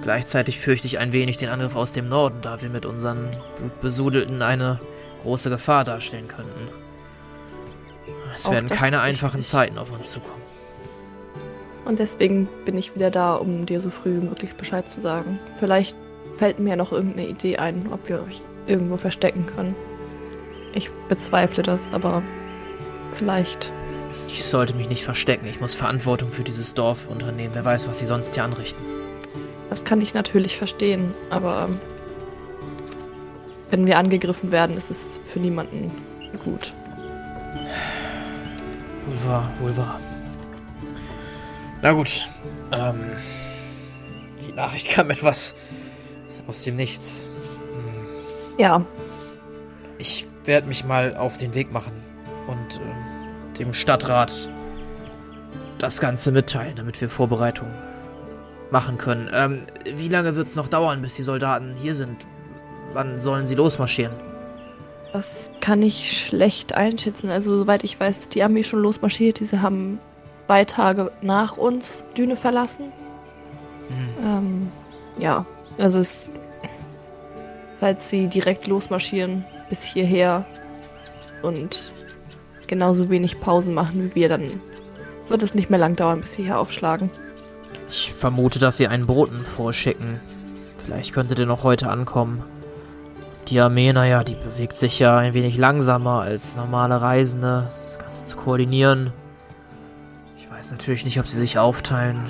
Gleichzeitig 0.02 0.58
fürchte 0.58 0.86
ich 0.86 0.98
ein 0.98 1.12
wenig 1.12 1.36
den 1.36 1.48
Angriff 1.48 1.76
aus 1.76 1.92
dem 1.92 2.08
Norden, 2.08 2.38
da 2.42 2.62
wir 2.62 2.70
mit 2.70 2.86
unseren 2.86 3.36
Blutbesudelten 3.58 4.42
eine 4.42 4.80
große 5.22 5.50
Gefahr 5.50 5.84
darstellen 5.84 6.28
könnten. 6.28 6.68
Es 8.34 8.46
Auch 8.46 8.52
werden 8.52 8.68
keine 8.68 9.00
einfachen 9.00 9.38
richtig. 9.38 9.50
Zeiten 9.50 9.78
auf 9.78 9.90
uns 9.90 10.10
zukommen. 10.10 10.42
Und 11.84 11.98
deswegen 12.00 12.48
bin 12.64 12.76
ich 12.76 12.94
wieder 12.94 13.10
da, 13.10 13.34
um 13.34 13.64
dir 13.64 13.80
so 13.80 13.90
früh 13.90 14.20
wie 14.20 14.26
möglich 14.26 14.54
Bescheid 14.54 14.88
zu 14.88 15.00
sagen. 15.00 15.38
Vielleicht 15.58 15.96
fällt 16.36 16.58
mir 16.58 16.70
ja 16.70 16.76
noch 16.76 16.92
irgendeine 16.92 17.28
Idee 17.28 17.58
ein, 17.58 17.88
ob 17.92 18.08
wir 18.08 18.22
euch 18.22 18.42
irgendwo 18.66 18.96
verstecken 18.96 19.46
können. 19.46 19.74
Ich 20.74 20.90
bezweifle 21.08 21.62
das, 21.62 21.92
aber 21.92 22.22
vielleicht. 23.12 23.72
Ich 24.28 24.44
sollte 24.44 24.74
mich 24.74 24.88
nicht 24.88 25.04
verstecken. 25.04 25.46
Ich 25.46 25.60
muss 25.60 25.74
Verantwortung 25.74 26.30
für 26.30 26.42
dieses 26.42 26.74
Dorf 26.74 27.06
unternehmen. 27.08 27.54
Wer 27.54 27.64
weiß, 27.64 27.88
was 27.88 28.00
sie 28.00 28.06
sonst 28.06 28.34
hier 28.34 28.44
anrichten. 28.44 28.82
Das 29.70 29.85
kann 29.85 30.00
ich 30.00 30.14
natürlich 30.14 30.56
verstehen, 30.56 31.14
aber 31.30 31.68
wenn 33.70 33.87
wir 33.87 33.99
angegriffen 33.99 34.52
werden, 34.52 34.76
ist 34.76 34.90
es 34.90 35.20
für 35.25 35.40
niemanden 35.40 35.90
gut. 36.44 36.73
Wohl 39.06 39.30
wahr, 39.30 39.50
wohl 39.61 39.76
wahr. 39.76 40.00
Na 41.82 41.92
gut. 41.92 42.28
Ähm, 42.73 43.00
die 44.46 44.52
Nachricht 44.52 44.88
kam 44.90 45.11
etwas 45.11 45.54
aus 46.46 46.62
dem 46.62 46.76
Nichts. 46.76 47.26
Ja, 48.58 48.85
Ich 49.99 50.26
werde 50.44 50.68
mich 50.68 50.85
mal 50.85 51.16
auf 51.16 51.37
den 51.37 51.54
Weg 51.54 51.73
machen 51.73 51.92
und 52.46 52.76
ähm, 52.76 53.54
dem 53.58 53.75
Stadtrat 53.75 54.49
das 55.78 56.00
Ganze 56.00 56.32
mitteilen, 56.32 56.76
damit 56.76 57.00
wir 57.00 57.11
Vorbereitungen 57.11 57.75
machen 58.70 58.99
können. 58.99 59.30
Ähm, 59.32 59.62
wie 59.96 60.08
lange 60.08 60.35
wird 60.37 60.49
es 60.49 60.56
noch 60.56 60.68
dauern, 60.68 61.02
bis 61.02 61.16
die 61.16 61.23
Soldaten 61.23 61.75
hier 61.76 61.94
sind? 61.94 62.26
Wann 62.92 63.18
sollen 63.18 63.46
sie 63.46 63.54
losmarschieren? 63.54 64.14
Das 65.12 65.50
kann 65.61 65.82
ich 65.82 66.20
schlecht 66.20 66.76
einschätzen. 66.76 67.30
Also, 67.30 67.56
soweit 67.56 67.85
ich 67.85 67.99
weiß, 67.99 68.18
ist 68.18 68.35
die 68.35 68.42
Armee 68.42 68.62
schon 68.62 68.80
losmarschiert. 68.80 69.40
Diese 69.40 69.62
haben 69.62 69.99
zwei 70.46 70.64
Tage 70.64 71.11
nach 71.23 71.56
uns 71.56 72.04
Düne 72.16 72.37
verlassen. 72.37 72.92
Hm. 73.88 74.26
Ähm, 74.26 74.73
ja, 75.18 75.46
also 75.78 75.99
es, 75.99 76.35
falls 77.80 78.08
sie 78.08 78.28
direkt 78.28 78.66
losmarschieren 78.66 79.44
bis 79.68 79.82
hierher 79.82 80.44
und 81.42 81.90
genauso 82.66 83.11
wenig 83.11 83.40
Pausen 83.40 83.75
machen 83.75 84.11
wie 84.11 84.14
wir, 84.14 84.28
dann 84.28 84.61
wird 85.28 85.42
es 85.42 85.54
nicht 85.54 85.70
mehr 85.70 85.78
lang 85.78 85.96
dauern, 85.96 86.20
bis 86.20 86.35
sie 86.35 86.44
hier 86.44 86.58
aufschlagen. 86.58 87.11
Ich 87.88 88.12
vermute, 88.12 88.58
dass 88.58 88.76
sie 88.76 88.88
einen 88.88 89.06
Boten 89.06 89.44
vorschicken. 89.44 90.20
Vielleicht 90.85 91.12
könnte 91.12 91.35
der 91.35 91.46
noch 91.46 91.62
heute 91.62 91.88
ankommen. 91.88 92.42
Die 93.49 93.61
Armee, 93.61 93.92
naja, 93.92 94.25
die 94.25 94.35
bewegt 94.35 94.76
sich 94.76 94.99
ja 94.99 95.18
ein 95.18 95.35
wenig 95.35 95.56
langsamer 95.56 96.23
als 96.23 96.56
normale 96.56 97.00
Reisende. 97.00 97.70
Das 97.73 97.99
Ganze 97.99 98.25
zu 98.25 98.37
koordinieren. 98.37 99.12
Ich 100.37 100.50
weiß 100.50 100.73
natürlich 100.73 101.04
nicht, 101.04 101.20
ob 101.20 101.28
sie 101.28 101.38
sich 101.38 101.58
aufteilen. 101.58 102.28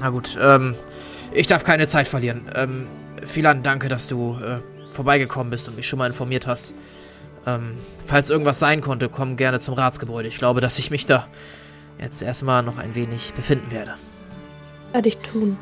Na 0.00 0.10
gut, 0.10 0.38
ähm, 0.40 0.74
ich 1.32 1.48
darf 1.48 1.64
keine 1.64 1.88
Zeit 1.88 2.06
verlieren. 2.06 2.42
Ähm, 2.54 2.86
Philan, 3.24 3.62
danke, 3.64 3.88
dass 3.88 4.06
du 4.06 4.38
äh, 4.38 4.60
vorbeigekommen 4.92 5.50
bist 5.50 5.68
und 5.68 5.74
mich 5.76 5.86
schon 5.86 5.98
mal 5.98 6.06
informiert 6.06 6.46
hast. 6.46 6.72
Ähm, 7.46 7.76
falls 8.06 8.30
irgendwas 8.30 8.58
sein 8.58 8.80
konnte, 8.80 9.08
komm 9.08 9.36
gerne 9.36 9.58
zum 9.58 9.74
Ratsgebäude. 9.74 10.28
Ich 10.28 10.38
glaube, 10.38 10.60
dass 10.60 10.78
ich 10.78 10.90
mich 10.90 11.06
da 11.06 11.26
jetzt 11.98 12.22
erstmal 12.22 12.62
noch 12.62 12.78
ein 12.78 12.94
wenig 12.94 13.34
befinden 13.34 13.70
werde. 13.70 13.94
Werde 14.92 15.08
ich 15.08 15.18
tun. 15.18 15.58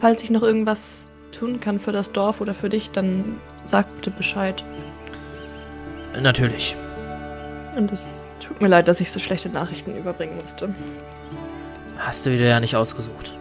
Falls 0.00 0.22
ich 0.22 0.30
noch 0.30 0.42
irgendwas 0.42 1.08
tun 1.32 1.60
kann 1.60 1.78
für 1.78 1.92
das 1.92 2.12
Dorf 2.12 2.40
oder 2.40 2.54
für 2.54 2.68
dich, 2.68 2.90
dann 2.90 3.40
sag 3.64 3.92
bitte 3.96 4.10
Bescheid. 4.10 4.64
Natürlich. 6.20 6.76
Und 7.76 7.92
es 7.92 8.26
tut 8.40 8.60
mir 8.60 8.68
leid, 8.68 8.88
dass 8.88 9.00
ich 9.00 9.12
so 9.12 9.20
schlechte 9.20 9.48
Nachrichten 9.48 9.96
überbringen 9.96 10.36
musste. 10.40 10.74
Hast 11.98 12.26
du 12.26 12.30
wieder 12.30 12.46
ja 12.46 12.60
nicht 12.60 12.76
ausgesucht. 12.76 13.32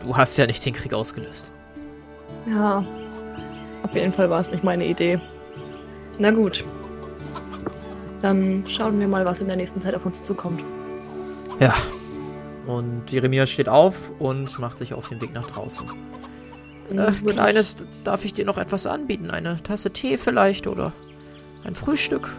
Du 0.00 0.16
hast 0.16 0.36
ja 0.36 0.46
nicht 0.46 0.64
den 0.64 0.74
Krieg 0.74 0.92
ausgelöst. 0.94 1.50
Ja, 2.46 2.84
auf 3.82 3.94
jeden 3.94 4.12
Fall 4.12 4.28
war 4.28 4.40
es 4.40 4.50
nicht 4.50 4.64
meine 4.64 4.86
Idee. 4.86 5.20
Na 6.18 6.30
gut. 6.30 6.64
Dann 8.20 8.64
schauen 8.66 8.98
wir 9.00 9.08
mal, 9.08 9.24
was 9.24 9.40
in 9.40 9.48
der 9.48 9.56
nächsten 9.56 9.80
Zeit 9.80 9.94
auf 9.94 10.06
uns 10.06 10.22
zukommt. 10.22 10.62
Ja. 11.60 11.74
Und 12.66 13.10
Jeremias 13.10 13.50
steht 13.50 13.68
auf 13.68 14.10
und 14.18 14.58
macht 14.58 14.78
sich 14.78 14.94
auf 14.94 15.08
den 15.08 15.20
Weg 15.20 15.32
nach 15.32 15.46
draußen. 15.46 15.86
Äh, 16.90 16.96
würde 16.96 17.34
Kleines, 17.34 17.76
darf 18.04 18.24
ich 18.24 18.34
dir 18.34 18.44
noch 18.44 18.58
etwas 18.58 18.86
anbieten? 18.86 19.30
Eine 19.30 19.62
Tasse 19.62 19.90
Tee 19.90 20.16
vielleicht 20.16 20.66
oder 20.66 20.92
ein 21.64 21.74
Frühstück? 21.74 22.30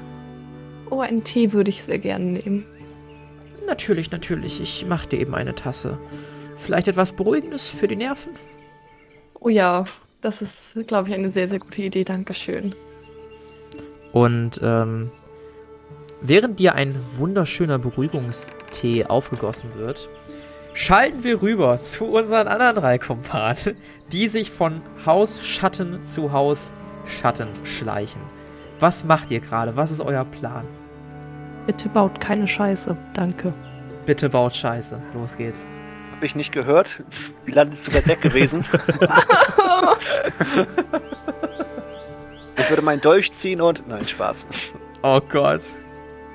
Oh, 0.90 1.00
einen 1.00 1.24
Tee 1.24 1.52
würde 1.54 1.70
ich 1.70 1.84
sehr 1.84 2.00
gerne 2.00 2.26
nehmen. 2.26 2.66
Natürlich, 3.66 4.12
natürlich. 4.12 4.62
Ich 4.62 4.86
mache 4.86 5.08
dir 5.08 5.20
eben 5.20 5.34
eine 5.34 5.56
Tasse. 5.56 5.98
Vielleicht 6.58 6.88
etwas 6.88 7.14
Beruhigendes 7.14 7.68
für 7.68 7.88
die 7.88 7.96
Nerven? 7.96 8.34
Oh 9.40 9.50
ja, 9.50 9.86
das 10.22 10.42
ist, 10.42 10.88
glaube 10.88 11.10
ich, 11.10 11.16
eine 11.16 11.30
sehr, 11.30 11.48
sehr 11.48 11.60
gute 11.60 11.82
Idee. 11.82 12.04
Dankeschön. 12.04 12.74
Und 14.12 14.60
ähm, 14.64 15.12
während 16.22 16.60
dir 16.60 16.76
ein 16.76 16.96
wunderschöner 17.18 17.80
Beruhigungstee 18.76 19.06
aufgegossen 19.06 19.74
wird, 19.76 20.10
schalten 20.74 21.24
wir 21.24 21.42
rüber 21.42 21.80
zu 21.82 22.06
unseren 22.06 22.48
anderen 22.48 22.76
drei 22.76 22.98
Kumpanen, 22.98 23.78
die 24.12 24.28
sich 24.28 24.52
von 24.52 24.82
Hausschatten 25.06 26.04
zu 26.04 26.34
Hausschatten 26.34 27.48
schleichen. 27.64 28.22
Was 28.80 29.06
macht 29.06 29.32
ihr 29.32 29.40
gerade? 29.40 29.76
Was 29.76 29.92
ist 29.92 30.02
euer 30.02 30.26
Plan? 30.26 30.66
Bitte 31.66 31.90
baut 31.90 32.20
keine 32.20 32.48
Scheiße. 32.48 32.96
Danke. 33.14 33.54
Bitte 34.06 34.30
baut 34.30 34.56
Scheiße. 34.56 35.02
Los 35.14 35.38
geht's. 35.38 35.66
Hab 36.16 36.24
ich 36.24 36.36
nicht 36.36 36.52
gehört. 36.52 37.02
Wie 37.46 37.52
landet 37.52 37.80
es 37.80 37.86
sogar 37.86 38.06
weg 38.06 38.22
gewesen? 38.22 38.66
ich 42.58 42.70
würde 42.70 42.82
meinen 42.84 43.02
Dolch 43.02 43.34
ziehen 43.34 43.62
und. 43.62 43.88
Nein, 43.88 44.08
Spaß. 44.08 44.48
Oh 45.02 45.20
Gott. 45.28 45.62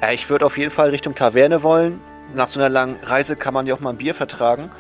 Ja, 0.02 0.10
ich 0.10 0.28
würde 0.28 0.46
auf 0.46 0.58
jeden 0.58 0.72
Fall 0.72 0.90
Richtung 0.90 1.14
Taverne 1.14 1.62
wollen. 1.62 2.00
Nach 2.34 2.48
so 2.48 2.60
einer 2.60 2.68
langen 2.68 2.96
Reise 3.02 3.36
kann 3.36 3.54
man 3.54 3.66
ja 3.66 3.74
auch 3.74 3.80
mal 3.80 3.90
ein 3.90 3.96
Bier 3.96 4.14
vertragen. 4.14 4.70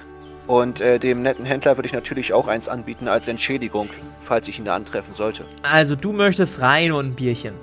Und 0.46 0.80
äh, 0.80 0.98
dem 0.98 1.22
netten 1.22 1.44
Händler 1.44 1.76
würde 1.76 1.86
ich 1.86 1.92
natürlich 1.92 2.32
auch 2.32 2.48
eins 2.48 2.68
anbieten 2.68 3.06
als 3.06 3.28
Entschädigung, 3.28 3.88
falls 4.24 4.48
ich 4.48 4.58
ihn 4.58 4.64
da 4.64 4.74
antreffen 4.74 5.14
sollte. 5.14 5.44
Also 5.62 5.94
du 5.94 6.12
möchtest 6.12 6.60
rein 6.60 6.92
und 6.92 7.10
ein 7.10 7.14
Bierchen. 7.14 7.54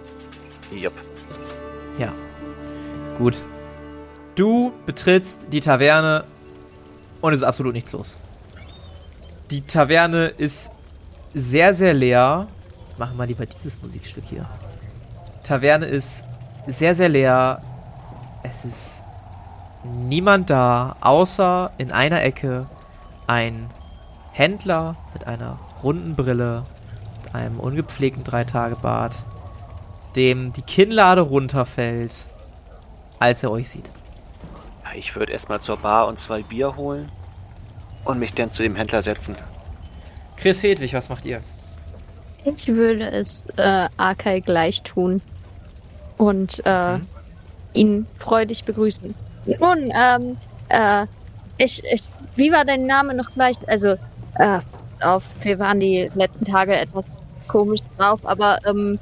Jupp. 0.71 0.93
Ja. 1.97 2.13
Gut. 3.17 3.41
Du 4.35 4.71
betrittst 4.85 5.47
die 5.51 5.59
Taverne 5.59 6.23
und 7.19 7.33
es 7.33 7.39
ist 7.39 7.45
absolut 7.45 7.73
nichts 7.73 7.91
los. 7.91 8.17
Die 9.49 9.61
Taverne 9.61 10.27
ist 10.27 10.71
sehr, 11.33 11.73
sehr 11.73 11.93
leer. 11.93 12.47
Machen 12.97 13.17
wir 13.17 13.25
lieber 13.25 13.45
dieses 13.45 13.81
Musikstück 13.81 14.23
hier. 14.29 14.47
Taverne 15.43 15.87
ist 15.87 16.23
sehr, 16.67 16.93
sehr 16.95 17.09
leer. 17.09 17.61
Es 18.43 18.65
ist 18.65 19.03
niemand 20.07 20.49
da, 20.49 20.95
außer 21.01 21.71
in 21.77 21.91
einer 21.91 22.23
Ecke 22.23 22.67
ein 23.27 23.69
Händler 24.31 24.95
mit 25.13 25.27
einer 25.27 25.59
runden 25.83 26.15
Brille, 26.15 26.63
mit 27.23 27.35
einem 27.35 27.59
ungepflegten 27.59 28.23
Dreitagebart, 28.23 29.15
dem 30.15 30.53
die 30.53 30.61
Kinnlade 30.61 31.21
runterfällt, 31.21 32.13
als 33.19 33.43
er 33.43 33.51
euch 33.51 33.69
sieht. 33.69 33.89
Ja, 34.83 34.91
ich 34.95 35.15
würde 35.15 35.31
erstmal 35.31 35.59
zur 35.61 35.77
Bar 35.77 36.07
und 36.07 36.19
zwei 36.19 36.41
Bier 36.43 36.75
holen 36.75 37.09
und 38.05 38.19
mich 38.19 38.33
dann 38.33 38.51
zu 38.51 38.63
dem 38.63 38.75
Händler 38.75 39.01
setzen. 39.01 39.35
Chris 40.37 40.63
Hedwig, 40.63 40.93
was 40.93 41.09
macht 41.09 41.25
ihr? 41.25 41.41
Ich 42.45 42.67
würde 42.67 43.09
es 43.11 43.43
äh, 43.57 43.89
Arkai 43.97 44.39
gleich 44.39 44.81
tun 44.83 45.21
und 46.17 46.61
äh, 46.65 46.97
Mhm. 46.97 47.07
ihn 47.73 48.07
freudig 48.17 48.63
begrüßen. 48.63 49.13
Nun, 49.59 49.91
ähm, 49.95 50.37
äh, 50.69 51.07
ich, 51.57 51.81
ich, 51.91 52.01
wie 52.35 52.51
war 52.51 52.65
dein 52.65 52.85
Name 52.85 53.15
noch 53.15 53.29
gleich? 53.33 53.55
Also, 53.67 53.91
äh, 54.35 54.61
pass 54.89 55.01
auf, 55.03 55.29
wir 55.41 55.59
waren 55.59 55.79
die 55.79 56.09
letzten 56.13 56.45
Tage 56.45 56.75
etwas 56.75 57.19
komisch 57.47 57.81
drauf, 57.97 58.19
aber 58.23 58.59
ähm, 58.65 58.99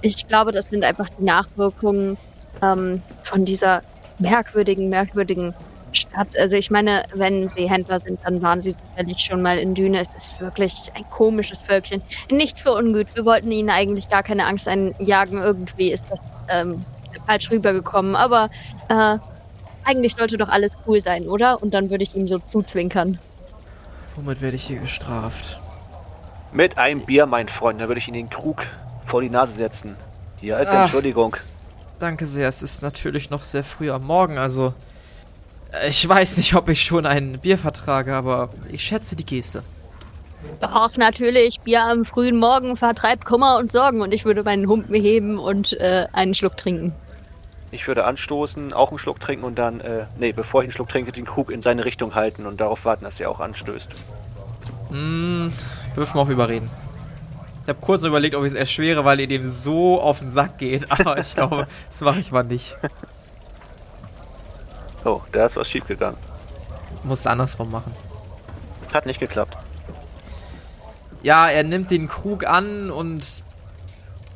ich 0.00 0.26
glaube, 0.28 0.52
das 0.52 0.68
sind 0.68 0.84
einfach 0.84 1.08
die 1.18 1.24
Nachwirkungen 1.24 2.16
ähm, 2.62 3.04
von 3.22 3.44
dieser 3.44 3.82
merkwürdigen, 4.18 4.88
merkwürdigen 4.90 5.52
Stadt. 5.92 6.28
Also 6.38 6.56
ich 6.56 6.70
meine, 6.70 7.04
wenn 7.14 7.48
sie 7.48 7.70
Händler 7.70 8.00
sind, 8.00 8.18
dann 8.24 8.42
waren 8.42 8.60
sie 8.60 8.72
sicherlich 8.72 9.20
schon 9.22 9.42
mal 9.42 9.58
in 9.58 9.74
Düne. 9.74 10.00
Es 10.00 10.14
ist 10.14 10.40
wirklich 10.40 10.88
ein 10.94 11.04
komisches 11.10 11.62
Völkchen. 11.62 12.02
Nichts 12.30 12.62
für 12.62 12.72
ungut. 12.74 13.08
Wir 13.14 13.24
wollten 13.26 13.50
ihnen 13.52 13.70
eigentlich 13.70 14.08
gar 14.08 14.22
keine 14.24 14.46
Angst 14.46 14.68
einjagen. 14.68 15.40
Irgendwie 15.42 15.92
ist 15.92 16.06
das 16.10 16.20
ähm, 16.48 16.86
falsch 17.26 17.50
rübergekommen. 17.50 18.16
Aber 18.16 18.48
äh, 18.88 19.18
eigentlich 19.84 20.14
sollte 20.14 20.36
doch 20.36 20.48
alles 20.48 20.76
cool 20.86 21.00
sein, 21.00 21.28
oder? 21.28 21.62
Und 21.62 21.74
dann 21.74 21.90
würde 21.90 22.04
ich 22.04 22.14
ihm 22.14 22.26
so 22.26 22.38
zuzwinkern. 22.38 23.18
Womit 24.16 24.40
werde 24.40 24.56
ich 24.56 24.64
hier 24.64 24.78
gestraft? 24.78 25.58
Mit 26.52 26.78
einem 26.78 27.04
Bier, 27.04 27.26
mein 27.26 27.48
Freund, 27.48 27.80
dann 27.80 27.88
würde 27.88 27.98
ich 27.98 28.08
Ihnen 28.08 28.16
den 28.16 28.30
Krug 28.30 28.66
vor 29.06 29.20
die 29.20 29.30
Nase 29.30 29.56
setzen. 29.56 29.96
Hier 30.40 30.56
als 30.56 30.68
Ach. 30.68 30.84
Entschuldigung. 30.84 31.36
Danke 31.98 32.26
sehr, 32.26 32.48
es 32.48 32.62
ist 32.62 32.82
natürlich 32.82 33.30
noch 33.30 33.42
sehr 33.42 33.64
früh 33.64 33.90
am 33.90 34.04
Morgen, 34.04 34.36
also 34.36 34.74
äh, 35.72 35.88
ich 35.88 36.08
weiß 36.08 36.36
nicht, 36.36 36.54
ob 36.54 36.68
ich 36.68 36.82
schon 36.82 37.06
ein 37.06 37.38
Bier 37.40 37.58
vertrage, 37.58 38.14
aber 38.14 38.50
ich 38.70 38.82
schätze 38.82 39.16
die 39.16 39.24
Geste. 39.24 39.62
Doch, 40.60 40.96
natürlich. 40.96 41.60
Bier 41.60 41.82
am 41.84 42.04
frühen 42.04 42.38
Morgen 42.38 42.76
vertreibt 42.76 43.24
Kummer 43.24 43.56
und 43.58 43.72
Sorgen. 43.72 44.02
Und 44.02 44.12
ich 44.12 44.24
würde 44.24 44.42
meinen 44.42 44.68
Humpen 44.68 44.94
heben 44.94 45.38
und 45.38 45.72
äh, 45.80 46.06
einen 46.12 46.34
Schluck 46.34 46.56
trinken. 46.56 46.92
Ich 47.74 47.88
würde 47.88 48.04
anstoßen, 48.04 48.72
auch 48.72 48.90
einen 48.90 48.98
Schluck 48.98 49.18
trinken 49.18 49.44
und 49.44 49.58
dann, 49.58 49.80
äh, 49.80 50.06
nee, 50.16 50.30
bevor 50.30 50.62
ich 50.62 50.66
einen 50.66 50.72
Schluck 50.72 50.88
trinke, 50.88 51.10
den 51.10 51.24
Krug 51.24 51.50
in 51.50 51.60
seine 51.60 51.84
Richtung 51.84 52.14
halten 52.14 52.46
und 52.46 52.60
darauf 52.60 52.84
warten, 52.84 53.02
dass 53.02 53.18
er 53.18 53.28
auch 53.28 53.40
anstößt. 53.40 53.90
Hm, 54.90 55.52
wirf 55.96 56.14
mal 56.14 56.22
auf 56.22 56.28
Überreden. 56.28 56.70
Ich 57.62 57.68
habe 57.68 57.80
kurz 57.80 58.04
überlegt, 58.04 58.36
ob 58.36 58.44
ich 58.44 58.52
es 58.52 58.58
erschwere, 58.58 59.04
weil 59.04 59.18
ihr 59.18 59.26
dem 59.26 59.48
so 59.50 60.00
auf 60.00 60.20
den 60.20 60.30
Sack 60.30 60.58
geht, 60.58 60.88
aber 61.00 61.18
ich 61.18 61.34
glaube, 61.34 61.66
das 61.90 62.00
mache 62.02 62.20
ich 62.20 62.30
mal 62.30 62.44
nicht. 62.44 62.76
Oh, 65.06 65.20
da 65.32 65.44
ist 65.44 65.54
was 65.54 65.68
schiefgegangen. 65.68 66.16
Muss 67.02 67.18
es 67.18 67.26
andersrum 67.26 67.70
machen. 67.70 67.94
Hat 68.94 69.04
nicht 69.04 69.20
geklappt. 69.20 69.54
Ja, 71.22 71.50
er 71.50 71.62
nimmt 71.62 71.90
den 71.90 72.08
Krug 72.08 72.46
an 72.46 72.90
und 72.90 73.22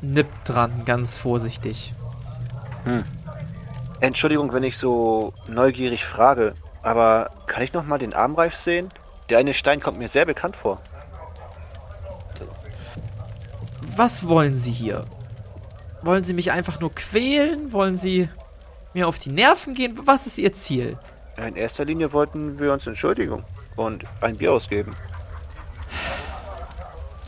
nippt 0.01 0.47
dran, 0.47 0.85
ganz 0.85 1.17
vorsichtig. 1.17 1.95
Entschuldigung, 4.01 4.53
wenn 4.53 4.63
ich 4.63 4.77
so 4.77 5.33
neugierig 5.47 6.05
frage, 6.05 6.53
aber 6.81 7.31
kann 7.47 7.63
ich 7.63 7.73
noch 7.73 7.85
mal 7.85 7.97
den 7.97 8.13
Armreif 8.13 8.55
sehen? 8.55 8.89
Der 9.29 9.37
eine 9.37 9.53
Stein 9.53 9.81
kommt 9.81 9.99
mir 9.99 10.07
sehr 10.07 10.25
bekannt 10.25 10.55
vor. 10.55 10.79
Was 13.95 14.27
wollen 14.27 14.55
Sie 14.55 14.71
hier? 14.71 15.05
Wollen 16.01 16.23
Sie 16.23 16.33
mich 16.33 16.51
einfach 16.51 16.79
nur 16.79 16.95
quälen? 16.95 17.73
Wollen 17.73 17.97
Sie 17.97 18.29
mir 18.93 19.07
auf 19.07 19.17
die 19.17 19.31
Nerven 19.31 19.73
gehen? 19.73 19.99
Was 20.05 20.25
ist 20.25 20.37
Ihr 20.37 20.53
Ziel? 20.53 20.97
In 21.35 21.55
erster 21.55 21.83
Linie 21.83 22.13
wollten 22.13 22.59
wir 22.59 22.71
uns 22.71 22.87
entschuldigen 22.87 23.43
und 23.75 24.05
ein 24.21 24.37
Bier 24.37 24.53
ausgeben. 24.53 24.95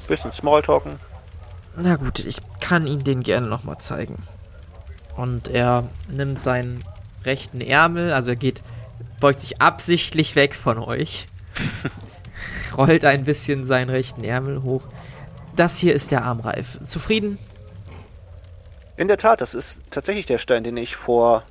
Bisschen 0.07 0.31
Smalltalken. 0.31 0.99
Na 1.75 1.95
gut, 1.95 2.19
ich 2.19 2.37
kann 2.59 2.87
Ihnen 2.87 3.03
den 3.03 3.23
gerne 3.23 3.47
nochmal 3.47 3.77
zeigen. 3.77 4.15
Und 5.15 5.47
er 5.47 5.89
nimmt 6.09 6.39
seinen 6.39 6.83
rechten 7.25 7.61
Ärmel, 7.61 8.11
also 8.13 8.31
er 8.31 8.35
geht, 8.35 8.61
beugt 9.19 9.39
sich 9.39 9.61
absichtlich 9.61 10.35
weg 10.35 10.55
von 10.55 10.79
euch. 10.79 11.27
rollt 12.77 13.05
ein 13.05 13.23
bisschen 13.23 13.65
seinen 13.65 13.89
rechten 13.89 14.23
Ärmel 14.23 14.63
hoch. 14.63 14.83
Das 15.55 15.77
hier 15.77 15.93
ist 15.93 16.11
der 16.11 16.23
Armreif. 16.23 16.79
Zufrieden? 16.83 17.37
In 18.97 19.07
der 19.07 19.17
Tat, 19.17 19.41
das 19.41 19.53
ist 19.53 19.79
tatsächlich 19.89 20.25
der 20.25 20.37
Stein, 20.37 20.63
den 20.63 20.77
ich 20.77 20.95
vor. 20.95 21.43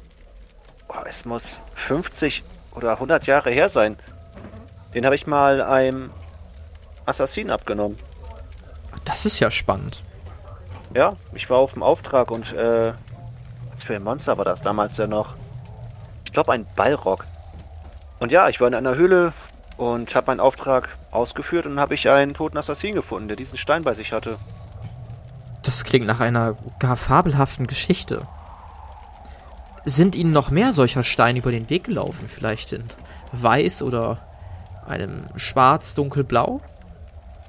Oh, 0.89 1.03
es 1.09 1.25
muss 1.25 1.61
50 1.75 2.43
oder 2.73 2.93
100 2.93 3.27
Jahre 3.27 3.51
her 3.51 3.69
sein. 3.69 3.97
Den 4.95 5.05
habe 5.05 5.15
ich 5.15 5.27
mal 5.27 5.61
einem 5.61 6.11
Assassinen 7.07 7.51
abgenommen. 7.51 7.97
Das 9.05 9.27
ist 9.27 9.39
ja 9.41 9.51
spannend. 9.51 10.03
Ja, 10.95 11.17
ich 11.35 11.49
war 11.49 11.59
auf 11.59 11.75
dem 11.75 11.83
Auftrag 11.83 12.31
und 12.31 12.53
äh, 12.53 12.93
was 13.73 13.85
für 13.85 13.97
ein 13.97 14.03
Monster 14.03 14.37
war 14.37 14.45
das 14.45 14.63
damals 14.63 14.97
ja 14.97 15.07
noch? 15.07 15.35
Ich 16.25 16.33
glaube 16.33 16.53
ein 16.53 16.67
Ballrock. 16.77 17.27
Und 18.19 18.33
ja, 18.33 18.49
ich 18.49 18.61
war 18.61 18.69
in 18.69 18.75
einer 18.75 18.95
Höhle 18.95 19.33
und 19.77 20.15
habe 20.15 20.29
meinen 20.29 20.41
Auftrag 20.41 20.89
ausgeführt 21.11 21.67
und 21.67 21.81
habe 21.81 21.95
ich 21.95 22.09
einen 22.11 22.35
toten 22.35 22.59
Assassinen 22.59 22.95
gefunden, 22.95 23.29
der 23.29 23.37
diesen 23.37 23.59
Stein 23.59 23.83
bei 23.83 23.95
sich 23.95 24.13
hatte. 24.13 24.39
Das 25.63 25.85
klingt 25.85 26.07
nach 26.07 26.21
einer 26.21 26.57
gar 26.79 26.97
fabelhaften 26.97 27.67
Geschichte. 27.67 28.27
Sind 29.85 30.15
Ihnen 30.15 30.33
noch 30.33 30.51
mehr 30.51 30.73
solcher 30.73 31.03
Steine 31.03 31.39
über 31.39 31.51
den 31.51 31.71
Weg 31.71 31.85
gelaufen? 31.85 32.29
Vielleicht 32.29 32.73
in 32.73 32.85
weiß 33.33 33.83
oder 33.83 34.19
einem 34.87 35.25
schwarz, 35.37 35.95
dunkelblau? 35.95 36.61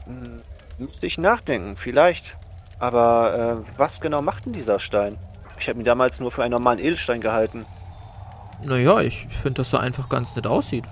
Hm, 0.06 0.42
müsste 0.78 1.08
ich 1.08 1.18
nachdenken, 1.18 1.76
vielleicht. 1.76 2.38
Aber 2.80 3.64
äh, 3.66 3.78
was 3.78 4.00
genau 4.00 4.22
macht 4.22 4.46
denn 4.46 4.54
dieser 4.54 4.80
Stein? 4.80 5.18
Ich 5.62 5.70
habe 5.70 5.78
ihn 5.78 5.86
damals 5.86 6.20
nur 6.20 6.32
für 6.32 6.42
einen 6.42 6.54
normalen 6.54 6.80
Edelstein 6.80 7.22
gehalten. 7.22 7.68
Naja, 8.64 9.00
ich 9.02 9.28
finde, 9.28 9.62
dass 9.62 9.74
er 9.74 9.82
einfach 9.82 10.10
ganz 10.10 10.36
nett 10.36 10.48
aussieht. 10.48 10.86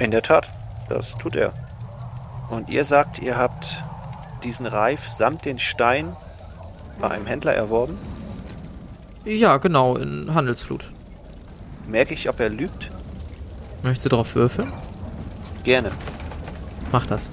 In 0.00 0.10
der 0.10 0.22
Tat, 0.22 0.50
das 0.88 1.16
tut 1.16 1.36
er. 1.36 1.52
Und 2.50 2.68
ihr 2.68 2.84
sagt, 2.84 3.20
ihr 3.20 3.38
habt 3.38 3.80
diesen 4.42 4.66
Reif 4.66 5.08
samt 5.08 5.44
den 5.44 5.60
Stein 5.60 6.16
bei 7.00 7.10
einem 7.10 7.26
Händler 7.26 7.54
erworben? 7.54 7.96
Ja, 9.24 9.56
genau, 9.58 9.96
in 9.96 10.34
Handelsflut. 10.34 10.90
Merke 11.86 12.14
ich, 12.14 12.28
ob 12.28 12.40
er 12.40 12.48
lügt? 12.48 12.90
Möchtest 13.84 14.06
du 14.06 14.08
darauf 14.08 14.34
würfeln? 14.34 14.72
Gerne. 15.62 15.92
Mach 16.90 17.06
das. 17.06 17.30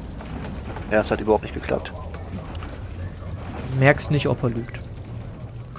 Ja, 0.92 1.00
es 1.00 1.10
hat 1.10 1.20
überhaupt 1.20 1.44
nicht 1.44 1.56
geklappt. 1.56 1.92
Merkst 3.80 4.12
nicht, 4.12 4.28
ob 4.28 4.44
er 4.44 4.50
lügt. 4.52 4.81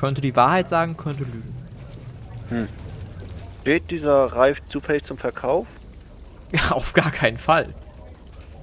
Könnte 0.02 0.20
die 0.20 0.34
Wahrheit 0.34 0.68
sagen, 0.68 0.96
könnte 0.96 1.22
lügen. 1.22 1.54
Hm. 2.48 2.66
Steht 3.60 3.88
dieser 3.92 4.24
Reif 4.32 4.60
zufällig 4.66 5.04
zum 5.04 5.16
Verkauf? 5.16 5.68
Auf 6.70 6.92
gar 6.92 7.12
keinen 7.12 7.38
Fall. 7.38 7.68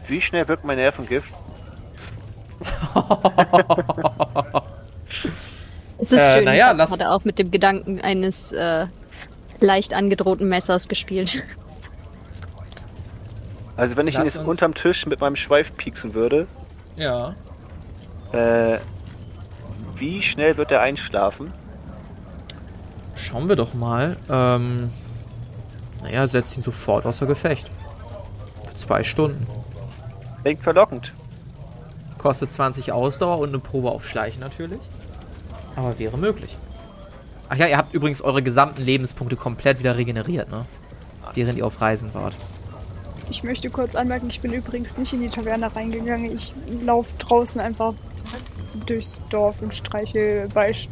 Wie 0.10 0.21
schnell 0.21 0.49
wirkt 0.49 0.65
mein 0.65 0.75
Nervengift? 0.75 1.34
es 5.97 6.12
ist 6.12 6.21
Äh, 6.21 6.36
schön, 6.36 6.43
naja, 6.43 6.73
ich 6.78 6.78
gerade 6.89 7.10
auch 7.10 7.23
mit 7.23 7.39
dem 7.39 7.52
Gedanken 7.52 8.02
eines 8.02 8.52
äh, 8.52 8.88
leicht 9.62 9.93
angedrohten 9.93 10.49
Messers 10.49 10.89
gespielt. 10.89 11.41
Also 13.78 13.95
wenn 13.95 14.08
ich 14.10 14.15
ihn 14.15 14.19
Lass 14.19 14.34
jetzt 14.34 14.39
uns- 14.39 14.49
unterm 14.49 14.73
Tisch 14.73 15.06
mit 15.06 15.21
meinem 15.21 15.38
Schweif 15.38 15.73
pieksen 15.78 16.13
würde, 16.13 16.47
Ja. 16.97 17.34
äh, 18.34 18.80
wie 19.99 20.21
schnell 20.21 20.57
wird 20.57 20.71
er 20.71 20.81
einschlafen? 20.81 21.53
Schauen 23.15 23.49
wir 23.49 23.55
doch 23.55 23.73
mal. 23.73 24.17
Ähm, 24.29 24.89
naja, 26.01 26.27
setzt 26.27 26.55
ihn 26.57 26.63
sofort 26.63 27.05
außer 27.05 27.25
Gefecht. 27.25 27.69
Für 28.65 28.75
zwei 28.75 29.03
Stunden. 29.03 29.45
Klingt 30.43 30.62
verlockend. 30.62 31.13
Kostet 32.17 32.51
20 32.51 32.91
Ausdauer 32.91 33.39
und 33.39 33.49
eine 33.49 33.59
Probe 33.59 33.91
auf 33.91 34.07
Schleichen 34.07 34.39
natürlich. 34.39 34.79
Aber 35.75 35.99
wäre 35.99 36.17
möglich. 36.17 36.57
Ach 37.49 37.57
ja, 37.57 37.67
ihr 37.67 37.77
habt 37.77 37.93
übrigens 37.93 38.21
eure 38.21 38.43
gesamten 38.43 38.83
Lebenspunkte 38.83 39.35
komplett 39.35 39.79
wieder 39.79 39.97
regeneriert, 39.97 40.49
ne? 40.51 40.65
Während 41.33 41.57
ihr 41.57 41.65
auf 41.65 41.81
Reisen 41.81 42.13
wart. 42.13 42.35
Ich 43.29 43.43
möchte 43.43 43.69
kurz 43.69 43.95
anmerken, 43.95 44.29
ich 44.29 44.41
bin 44.41 44.53
übrigens 44.53 44.97
nicht 44.97 45.13
in 45.13 45.21
die 45.21 45.29
Taverne 45.29 45.75
reingegangen. 45.75 46.35
Ich 46.35 46.53
laufe 46.81 47.12
draußen 47.19 47.62
einfach 47.62 47.93
durchs 48.85 49.23
Dorf 49.29 49.61
und 49.61 49.73
streiche 49.73 50.47
Beisch 50.53 50.89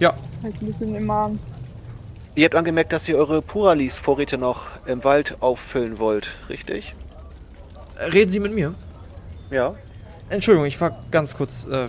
Ja, 0.00 0.14
halt 0.42 0.60
ein 0.60 0.66
bisschen 0.66 0.94
im 0.94 1.10
Arm. 1.10 1.38
Ihr 2.34 2.44
habt 2.44 2.54
angemerkt, 2.54 2.92
dass 2.92 3.08
ihr 3.08 3.16
eure 3.16 3.40
Puralis-Vorräte 3.40 4.36
noch 4.36 4.66
im 4.86 5.04
Wald 5.04 5.36
auffüllen 5.40 5.98
wollt, 5.98 6.36
richtig? 6.48 6.94
reden 7.98 8.30
Sie 8.30 8.40
mit 8.40 8.54
mir. 8.54 8.74
Ja. 9.50 9.74
Entschuldigung, 10.28 10.66
ich 10.66 10.80
war 10.80 11.04
ganz 11.10 11.36
kurz 11.36 11.66
äh, 11.66 11.88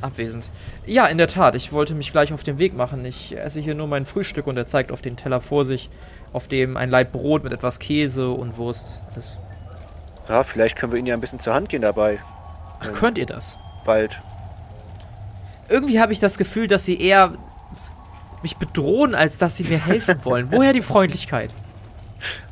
abwesend. 0.00 0.48
Ja, 0.86 1.06
in 1.06 1.18
der 1.18 1.28
Tat, 1.28 1.54
ich 1.54 1.72
wollte 1.72 1.94
mich 1.94 2.10
gleich 2.10 2.32
auf 2.32 2.42
den 2.42 2.58
Weg 2.58 2.74
machen. 2.74 3.04
Ich 3.04 3.36
esse 3.36 3.60
hier 3.60 3.74
nur 3.74 3.86
mein 3.86 4.06
Frühstück 4.06 4.46
und 4.46 4.56
er 4.56 4.66
zeigt 4.66 4.92
auf 4.92 5.02
den 5.02 5.16
Teller 5.16 5.40
vor 5.40 5.64
sich, 5.64 5.90
auf 6.32 6.48
dem 6.48 6.76
ein 6.76 6.90
Laib 6.90 7.12
Brot 7.12 7.44
mit 7.44 7.52
etwas 7.52 7.78
Käse 7.78 8.30
und 8.30 8.56
Wurst 8.56 9.00
ist. 9.16 9.38
Ja, 10.28 10.42
vielleicht 10.44 10.76
können 10.76 10.92
wir 10.92 10.98
Ihnen 10.98 11.08
ja 11.08 11.14
ein 11.14 11.20
bisschen 11.20 11.38
zur 11.38 11.54
Hand 11.54 11.68
gehen 11.68 11.82
dabei. 11.82 12.18
Ach, 12.80 12.92
könnt 12.92 13.18
ihr 13.18 13.26
das? 13.26 13.58
Bald. 13.84 14.20
Irgendwie 15.68 16.00
habe 16.00 16.12
ich 16.12 16.18
das 16.18 16.36
Gefühl, 16.38 16.66
dass 16.66 16.84
sie 16.84 17.00
eher 17.00 17.32
mich 18.42 18.56
bedrohen, 18.56 19.14
als 19.14 19.38
dass 19.38 19.56
sie 19.56 19.64
mir 19.64 19.78
helfen 19.84 20.18
wollen. 20.24 20.50
Woher 20.50 20.72
die 20.72 20.82
Freundlichkeit? 20.82 21.54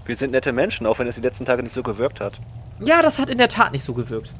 Wir 0.04 0.16
sind 0.16 0.30
nette 0.32 0.52
Menschen, 0.52 0.86
auch 0.86 0.98
wenn 0.98 1.06
es 1.06 1.16
die 1.16 1.20
letzten 1.20 1.44
Tage 1.44 1.62
nicht 1.62 1.72
so 1.74 1.82
gewirkt 1.82 2.20
hat. 2.20 2.34
Ja, 2.80 3.02
das 3.02 3.18
hat 3.18 3.28
in 3.28 3.38
der 3.38 3.48
Tat 3.48 3.72
nicht 3.72 3.82
so 3.84 3.92
gewirkt. 3.94 4.32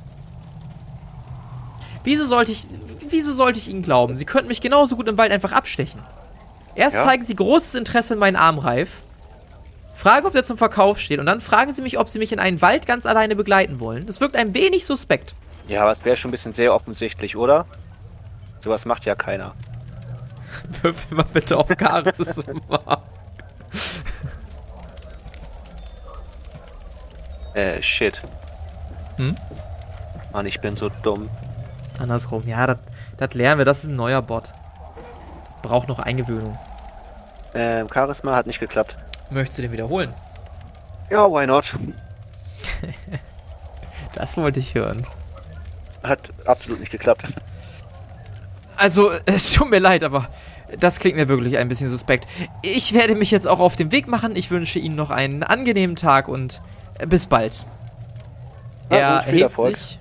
Wieso 2.05 2.25
sollte 2.25 2.53
ich, 2.53 2.67
wieso 3.11 3.35
sollte 3.35 3.59
ich 3.59 3.69
Ihnen 3.69 3.83
glauben? 3.83 4.17
Sie 4.17 4.25
könnten 4.25 4.49
mich 4.49 4.61
genauso 4.61 4.97
gut 4.97 5.09
im 5.09 5.19
Wald 5.19 5.33
einfach 5.33 5.53
abstechen. 5.53 6.01
Erst 6.75 6.95
Ja. 6.97 7.05
zeigen 7.05 7.23
Sie 7.25 7.35
großes 7.35 7.75
Interesse 7.75 8.15
in 8.15 8.21
meinen 8.21 8.37
Armreif, 8.37 9.03
fragen, 9.95 10.27
ob 10.27 10.33
der 10.33 10.45
zum 10.45 10.57
Verkauf 10.57 11.01
steht, 11.01 11.19
und 11.19 11.27
dann 11.27 11.41
fragen 11.41 11.75
Sie 11.75 11.83
mich, 11.83 11.99
ob 11.99 12.09
Sie 12.09 12.19
mich 12.21 12.33
in 12.33 12.39
einen 12.39 12.63
Wald 12.63 12.87
ganz 12.87 13.05
alleine 13.05 13.35
begleiten 13.35 13.81
wollen. 13.81 14.07
Das 14.07 14.21
wirkt 14.21 14.37
ein 14.37 14.55
wenig 14.55 14.87
suspekt. 14.87 15.35
Ja, 15.69 15.83
aber 15.83 15.93
es 15.93 16.05
wäre 16.05 16.17
schon 16.17 16.31
ein 16.31 16.33
bisschen 16.33 16.55
sehr 16.55 16.75
offensichtlich, 16.75 17.37
oder? 17.37 17.67
Sowas 18.61 18.85
macht 18.85 19.05
ja 19.05 19.15
keiner. 19.15 19.55
Würfel 20.83 21.17
mal 21.17 21.27
bitte 21.33 21.57
auf 21.57 21.69
Charisma. 21.79 23.03
Äh, 27.55 27.83
shit. 27.83 28.23
Hm? 29.17 29.35
Mann, 30.33 30.47
ich 30.47 30.61
bin 30.61 30.77
so 30.77 30.91
dumm. 31.03 31.29
Andersrum, 31.99 32.47
ja, 32.47 32.69
das 32.69 32.79
das 33.19 33.35
lernen 33.35 33.59
wir, 33.59 33.65
das 33.65 33.83
ist 33.83 33.91
ein 33.91 33.97
neuer 33.97 34.23
Bot. 34.23 34.45
Braucht 35.63 35.89
noch 35.89 35.99
Eingewöhnung. 35.99 36.57
Ähm, 37.53 37.89
Charisma 37.93 38.37
hat 38.37 38.47
nicht 38.47 38.61
geklappt. 38.61 38.97
Möchtest 39.29 39.59
du 39.59 39.63
den 39.63 39.73
wiederholen? 39.73 40.15
Ja, 41.11 41.29
why 41.29 41.47
not? 41.47 41.77
Das 44.15 44.37
wollte 44.37 44.59
ich 44.59 44.75
hören. 44.75 45.07
Hat 46.03 46.31
absolut 46.45 46.81
nicht 46.81 46.93
geklappt. 46.93 47.25
Also, 48.77 49.11
es 49.27 49.53
tut 49.53 49.71
mir 49.71 49.79
leid, 49.81 50.03
aber 50.05 50.29
das 50.79 51.01
klingt 51.01 51.17
mir 51.17 51.29
wirklich 51.29 51.57
ein 51.59 51.69
bisschen 51.69 51.91
suspekt. 51.91 52.27
Ich 52.63 52.93
werde 52.95 53.15
mich 53.15 53.31
jetzt 53.31 53.49
auch 53.49 53.61
auf 53.61 53.77
den 53.77 53.91
Weg 53.93 54.07
machen. 54.07 54.37
Ich 54.37 54.51
wünsche 54.51 54.79
Ihnen 54.79 54.97
noch 54.97 55.11
einen 55.11 55.43
angenehmen 55.43 55.97
Tag 55.97 56.29
und 56.29 56.61
äh, 56.99 57.07
bis 57.07 57.27
bald. 57.27 57.65
Er 58.91 59.17
gut, 59.17 59.25
viel 59.25 59.33
erhebt 59.35 59.51
Erfolg. 59.51 59.77
sich. 59.77 59.99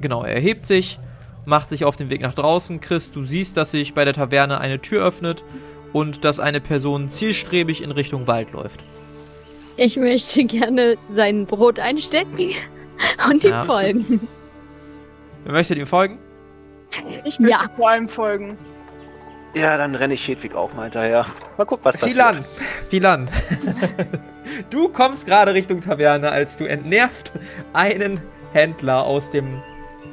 Genau, 0.00 0.22
er 0.24 0.34
erhebt 0.34 0.66
sich, 0.66 0.98
macht 1.44 1.68
sich 1.68 1.84
auf 1.84 1.96
den 1.96 2.10
Weg 2.10 2.20
nach 2.20 2.34
draußen. 2.34 2.80
Chris, 2.80 3.10
du 3.12 3.24
siehst, 3.24 3.56
dass 3.56 3.70
sich 3.70 3.94
bei 3.94 4.04
der 4.04 4.14
Taverne 4.14 4.60
eine 4.60 4.80
Tür 4.80 5.04
öffnet 5.06 5.42
und 5.92 6.24
dass 6.24 6.40
eine 6.40 6.60
Person 6.60 7.08
zielstrebig 7.08 7.82
in 7.82 7.90
Richtung 7.90 8.26
Wald 8.26 8.52
läuft. 8.52 8.82
Ich 9.76 9.96
möchte 9.96 10.44
gerne 10.44 10.96
sein 11.08 11.46
Brot 11.46 11.78
einstecken 11.80 12.50
und 13.30 13.44
ihm 13.44 13.50
Ja. 13.50 13.64
folgen. 13.64 14.26
Wer 15.44 15.52
möchte 15.52 15.74
ihm 15.74 15.86
folgen? 15.86 16.18
Ich 17.24 17.38
möchte 17.38 17.64
Ja. 17.64 17.70
vor 17.76 17.90
allem 17.90 18.08
folgen. 18.08 18.58
Ja, 19.54 19.76
dann 19.76 19.94
renne 19.94 20.14
ich 20.14 20.26
Hedwig 20.26 20.54
auch 20.54 20.72
mal 20.74 20.84
hinterher. 20.84 21.26
Mal 21.56 21.64
gucken, 21.64 21.84
was 21.84 21.96
passiert. 21.96 22.16
Filan, 22.16 22.44
Filan. 22.88 23.28
du 24.70 24.88
kommst 24.88 25.26
gerade 25.26 25.54
Richtung 25.54 25.80
Taverne, 25.80 26.30
als 26.30 26.56
du 26.56 26.64
entnervt 26.64 27.32
einen 27.72 28.20
Händler 28.52 29.04
aus 29.04 29.30
dem 29.30 29.62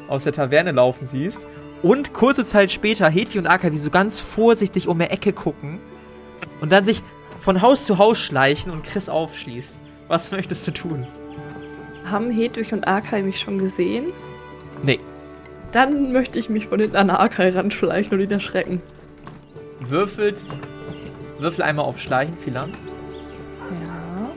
aus 0.08 0.26
der 0.26 0.34
Taverne 0.34 0.72
laufen 0.72 1.08
siehst 1.08 1.46
Und 1.84 2.12
kurze 2.14 2.46
Zeit 2.46 2.70
später 2.72 3.10
Hedwig 3.10 3.38
und 3.40 3.48
Aka, 3.48 3.72
wie 3.72 3.78
so 3.78 3.90
ganz 3.90 4.20
vorsichtig 4.20 4.88
um 4.90 5.00
die 5.00 5.06
Ecke 5.06 5.32
gucken 5.34 5.80
und 6.60 6.72
dann 6.72 6.84
sich 6.86 7.02
von 7.40 7.62
Haus 7.62 7.86
zu 7.86 7.98
Haus 7.98 8.20
schleichen 8.20 8.72
und 8.72 8.84
Chris 8.84 9.10
aufschließt. 9.10 9.76
Was 10.08 10.32
möchtest 10.32 10.68
du 10.68 10.72
tun? 10.72 11.08
Haben 12.06 12.30
Hedwig 12.30 12.74
und 12.74 12.88
Arkai 12.88 13.22
mich 13.24 13.40
schon 13.40 13.58
gesehen? 13.58 14.12
Nee. 14.84 15.00
Dann 15.72 16.12
möchte 16.12 16.38
ich 16.38 16.50
mich 16.50 16.68
von 16.68 16.80
hinten 16.80 16.98
an 16.98 17.10
Arkai 17.10 17.50
ranschleichen 17.50 18.14
und 18.14 18.20
ihn 18.22 18.32
erschrecken. 18.32 18.82
Würfelt. 19.80 20.44
Würfel 21.40 21.64
einmal 21.64 21.86
auf 21.86 22.00
Schleichen, 22.00 22.38
Philan. 22.38 22.72
Ja. 22.72 24.30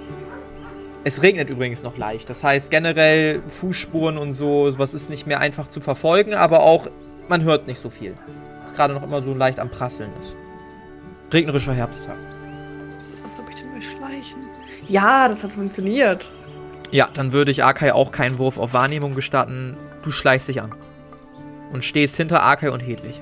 Es 1.02 1.22
regnet 1.22 1.50
übrigens 1.50 1.82
noch 1.82 1.98
leicht. 1.98 2.30
Das 2.30 2.44
heißt, 2.44 2.70
generell 2.70 3.42
Fußspuren 3.48 4.16
und 4.16 4.32
so, 4.32 4.70
sowas 4.70 4.94
ist 4.94 5.10
nicht 5.10 5.26
mehr 5.26 5.40
einfach 5.40 5.68
zu 5.68 5.80
verfolgen, 5.80 6.34
aber 6.34 6.60
auch, 6.60 6.88
man 7.28 7.42
hört 7.42 7.66
nicht 7.66 7.80
so 7.80 7.90
viel. 7.90 8.14
Es 8.64 8.72
gerade 8.72 8.94
noch 8.94 9.02
immer 9.02 9.22
so 9.22 9.34
leicht 9.34 9.58
am 9.58 9.70
Prasseln 9.70 10.10
ist. 10.20 10.36
Regnerischer 11.32 11.74
Herbsttag. 11.74 12.16
Was 13.22 13.36
habe 13.36 13.50
ich 13.50 13.56
denn 13.56 13.72
bei 13.74 13.80
Schleichen? 13.80 14.38
Ja, 14.86 15.26
das 15.26 15.42
hat 15.42 15.52
funktioniert. 15.52 16.30
Ja, 16.90 17.08
dann 17.12 17.32
würde 17.32 17.50
ich 17.50 17.64
Arkai 17.64 17.92
auch 17.92 18.12
keinen 18.12 18.38
Wurf 18.38 18.56
auf 18.56 18.72
Wahrnehmung 18.72 19.14
gestatten. 19.14 19.76
Du 20.02 20.12
schleichst 20.12 20.48
dich 20.48 20.62
an. 20.62 20.74
Und 21.74 21.82
stehst 21.84 22.16
hinter 22.16 22.40
Arkai 22.40 22.70
und 22.70 22.78
Hedwig. 22.78 23.20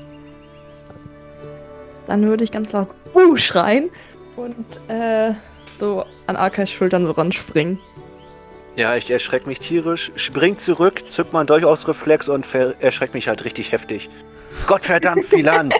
Dann 2.07 2.27
würde 2.27 2.45
ich 2.45 2.53
ganz 2.53 2.71
laut 2.73 2.89
Uh 3.15 3.37
schreien 3.37 3.89
und 4.37 4.79
äh, 4.89 5.33
so 5.81 6.05
an 6.27 6.37
Arkais 6.37 6.71
Schultern 6.71 7.07
so 7.07 7.13
ranspringen. 7.13 7.79
Ja, 8.77 8.95
ich 8.97 9.11
erschrecke 9.11 9.49
mich 9.49 9.59
tierisch, 9.61 10.13
spring 10.17 10.59
zurück, 10.59 11.11
zück 11.11 11.33
meinen 11.33 11.47
Durchausreflex 11.47 12.29
und 12.29 12.45
ver- 12.47 12.75
erschreckt 12.81 13.15
mich 13.15 13.27
halt 13.27 13.43
richtig 13.45 13.73
heftig. 13.73 14.11
Gottverdammt, 14.67 15.25
Philan! 15.25 15.73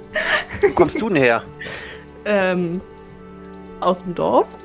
Wo 0.60 0.68
kommst 0.74 1.00
du 1.00 1.08
denn 1.08 1.16
her? 1.22 1.42
Ähm, 2.26 2.82
aus 3.80 4.02
dem 4.02 4.14
Dorf. 4.14 4.58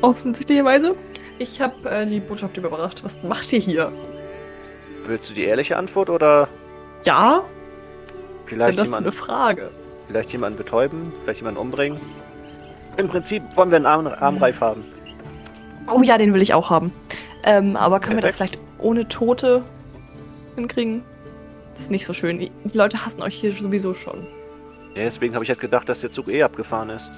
Offensichtlicherweise. 0.00 0.96
Ich 1.38 1.60
habe 1.60 1.88
äh, 1.88 2.06
die 2.06 2.18
Botschaft 2.18 2.56
überbracht. 2.56 3.04
Was 3.04 3.22
macht 3.22 3.52
ihr 3.52 3.60
hier? 3.60 3.92
Willst 5.06 5.30
du 5.30 5.34
die 5.34 5.44
ehrliche 5.44 5.76
Antwort 5.76 6.10
oder 6.10 6.48
Ja? 7.04 7.42
Vielleicht 8.46 8.78
das 8.78 8.90
für 8.90 8.96
eine 8.96 9.06
jemanden, 9.06 9.12
Frage? 9.12 9.70
vielleicht 10.06 10.32
jemanden 10.32 10.58
betäuben, 10.58 11.12
vielleicht 11.22 11.40
jemanden 11.40 11.60
umbringen? 11.60 11.98
Im 12.96 13.08
Prinzip 13.08 13.42
wollen 13.56 13.70
wir 13.70 13.76
einen 13.76 13.86
Arm, 13.86 14.06
Armreif 14.06 14.60
haben. 14.60 14.84
Oh 15.92 16.00
ja, 16.02 16.16
den 16.16 16.32
will 16.32 16.42
ich 16.42 16.54
auch 16.54 16.70
haben. 16.70 16.92
Ähm, 17.44 17.76
aber 17.76 18.00
können 18.00 18.16
wir 18.16 18.22
das 18.22 18.36
Perfekt. 18.36 18.58
vielleicht 18.60 18.84
ohne 18.84 19.08
Tote 19.08 19.62
hinkriegen? 20.54 21.02
Das 21.72 21.82
ist 21.82 21.90
nicht 21.90 22.06
so 22.06 22.12
schön. 22.12 22.38
Die 22.38 22.52
Leute 22.72 23.04
hassen 23.04 23.22
euch 23.22 23.34
hier 23.34 23.52
sowieso 23.52 23.92
schon. 23.94 24.26
Ja, 24.94 25.02
deswegen 25.02 25.34
habe 25.34 25.44
ich 25.44 25.50
halt 25.50 25.60
gedacht, 25.60 25.88
dass 25.88 26.00
der 26.00 26.10
Zug 26.10 26.28
eh 26.28 26.42
abgefahren 26.42 26.88
ist. 26.90 27.10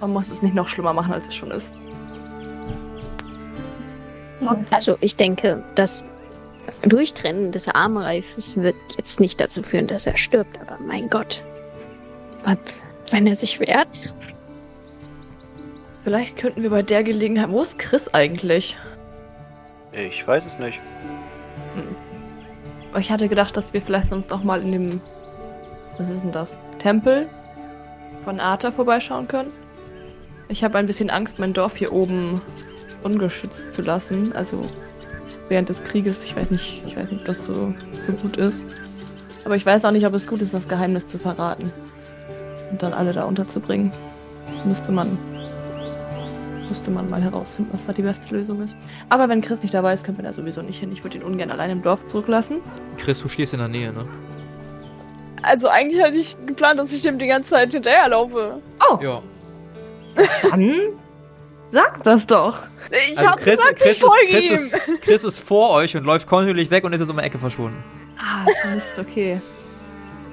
Man 0.00 0.12
muss 0.12 0.30
es 0.30 0.42
nicht 0.42 0.54
noch 0.54 0.66
schlimmer 0.66 0.92
machen, 0.92 1.12
als 1.12 1.28
es 1.28 1.34
schon 1.34 1.50
ist. 1.52 1.72
Also 4.70 4.96
ich 5.00 5.16
denke, 5.16 5.62
das 5.74 6.04
Durchtrennen 6.82 7.52
des 7.52 7.68
Armreifes 7.68 8.56
wird 8.56 8.76
jetzt 8.96 9.20
nicht 9.20 9.40
dazu 9.40 9.62
führen, 9.62 9.86
dass 9.86 10.06
er 10.06 10.16
stirbt, 10.16 10.58
aber 10.60 10.78
mein 10.84 11.08
Gott. 11.08 11.42
Und 12.46 12.58
wenn 13.10 13.26
er 13.26 13.36
sich 13.36 13.60
wehrt, 13.60 14.12
Vielleicht 16.02 16.38
könnten 16.38 16.62
wir 16.62 16.70
bei 16.70 16.82
der 16.82 17.04
Gelegenheit. 17.04 17.50
Wo 17.50 17.60
ist 17.62 17.78
Chris 17.78 18.08
eigentlich? 18.08 18.76
Ich 19.92 20.26
weiß 20.26 20.46
es 20.46 20.58
nicht. 20.58 20.80
Ich 22.98 23.10
hatte 23.10 23.28
gedacht, 23.28 23.56
dass 23.56 23.72
wir 23.74 23.82
vielleicht 23.82 24.08
sonst 24.08 24.30
noch 24.30 24.42
mal 24.42 24.62
in 24.62 24.72
dem. 24.72 25.00
Was 25.98 26.08
ist 26.08 26.22
denn 26.22 26.32
das? 26.32 26.60
Tempel 26.78 27.28
von 28.24 28.40
Arta 28.40 28.70
vorbeischauen 28.70 29.28
können. 29.28 29.52
Ich 30.48 30.64
habe 30.64 30.78
ein 30.78 30.86
bisschen 30.86 31.10
Angst, 31.10 31.38
mein 31.38 31.52
Dorf 31.52 31.76
hier 31.76 31.92
oben 31.92 32.40
ungeschützt 33.02 33.72
zu 33.72 33.82
lassen. 33.82 34.32
Also 34.32 34.66
während 35.50 35.68
des 35.68 35.84
Krieges. 35.84 36.24
Ich 36.24 36.34
weiß 36.34 36.50
nicht, 36.50 36.82
ich 36.86 36.96
weiß 36.96 37.10
nicht, 37.10 37.20
ob 37.20 37.26
das 37.26 37.44
so, 37.44 37.74
so 37.98 38.12
gut 38.12 38.36
ist. 38.36 38.64
Aber 39.44 39.56
ich 39.56 39.66
weiß 39.66 39.84
auch 39.84 39.90
nicht, 39.90 40.06
ob 40.06 40.14
es 40.14 40.26
gut 40.26 40.40
ist, 40.40 40.54
das 40.54 40.68
Geheimnis 40.68 41.06
zu 41.06 41.18
verraten. 41.18 41.72
Und 42.70 42.82
dann 42.82 42.92
alle 42.92 43.12
da 43.12 43.24
unterzubringen. 43.24 43.92
Müsste 44.64 44.92
man. 44.92 45.18
Müsste 46.68 46.92
man 46.92 47.10
mal 47.10 47.20
herausfinden, 47.20 47.72
was 47.72 47.84
da 47.84 47.92
die 47.92 48.02
beste 48.02 48.32
Lösung 48.32 48.62
ist. 48.62 48.76
Aber 49.08 49.28
wenn 49.28 49.40
Chris 49.40 49.60
nicht 49.62 49.74
dabei 49.74 49.92
ist, 49.92 50.04
können 50.04 50.18
wir 50.18 50.24
da 50.24 50.32
sowieso 50.32 50.62
nicht 50.62 50.78
hin. 50.78 50.92
Ich 50.92 51.02
würde 51.02 51.18
ihn 51.18 51.24
ungern 51.24 51.50
allein 51.50 51.70
im 51.70 51.82
Dorf 51.82 52.06
zurücklassen. 52.06 52.60
Chris, 52.96 53.20
du 53.20 53.26
stehst 53.26 53.52
in 53.54 53.58
der 53.58 53.66
Nähe, 53.66 53.92
ne? 53.92 54.04
Also 55.42 55.68
eigentlich 55.68 56.00
hatte 56.00 56.16
ich 56.16 56.36
geplant, 56.46 56.78
dass 56.78 56.92
ich 56.92 57.02
dem 57.02 57.18
die 57.18 57.26
ganze 57.26 57.50
Zeit 57.50 57.72
hinterherlaufe. 57.72 58.60
Ja. 59.02 59.22
Dann 60.50 60.80
sag 61.70 62.02
das 62.02 62.26
doch. 62.26 62.58
Ich 62.90 63.18
Also 63.18 63.30
hab 63.30 63.40
Chris, 63.40 63.56
gesagt, 63.56 63.80
Chris, 63.80 63.92
ich 63.96 64.00
folge 64.00 64.36
ist, 64.36 64.42
ihm. 64.44 64.48
Chris, 64.80 64.88
ist, 64.88 65.02
Chris 65.02 65.24
ist 65.24 65.38
vor 65.40 65.70
euch 65.70 65.96
und 65.96 66.04
läuft 66.04 66.26
kontinuierlich 66.26 66.70
weg 66.70 66.84
und 66.84 66.92
ist 66.92 67.00
jetzt 67.00 67.10
um 67.10 67.16
die 67.16 67.22
Ecke 67.22 67.38
verschwunden. 67.38 67.82
Ah, 68.18 68.46
dann 68.62 68.76
ist 68.76 68.98
okay. 68.98 69.40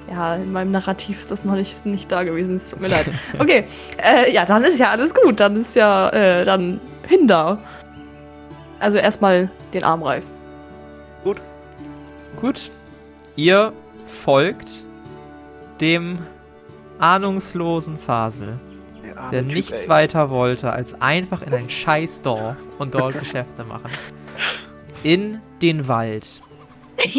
Ja, 0.10 0.36
in 0.36 0.52
meinem 0.54 0.72
Narrativ 0.72 1.20
ist 1.20 1.32
das 1.32 1.44
noch 1.44 1.56
nicht, 1.56 1.86
nicht 1.86 2.12
da 2.12 2.24
gewesen. 2.24 2.56
Es 2.56 2.70
tut 2.70 2.80
mir 2.80 2.88
leid. 2.88 3.12
Okay, 3.40 3.66
äh, 4.02 4.32
ja, 4.32 4.46
dann 4.46 4.64
ist 4.64 4.80
ja 4.80 4.90
alles 4.90 5.14
gut. 5.14 5.40
Dann 5.40 5.58
ist 5.58 5.76
ja, 5.76 6.10
äh, 6.10 6.46
dann 6.46 6.80
hin 7.08 7.28
da. 7.28 7.58
Also 8.80 8.98
erstmal 8.98 9.50
den 9.74 9.84
Armreif. 9.84 10.26
Gut. 12.40 12.72
Ihr 13.36 13.74
folgt 14.08 14.70
dem 15.82 16.20
ahnungslosen 17.00 17.98
Fasel, 17.98 18.60
Der, 19.32 19.42
Typ, 19.42 19.54
nichts 19.54 19.84
ey. 19.84 19.90
weiter 19.90 20.30
wollte, 20.30 20.72
als 20.72 21.00
einfach 21.02 21.42
in 21.42 21.54
ein 21.54 21.70
Scheißdorf 21.70 22.58
und 22.78 22.94
dort 22.94 23.20
Geschäfte 23.20 23.64
machen. 23.64 23.92
In 25.04 25.42
den 25.62 25.88
Wald. 25.88 26.42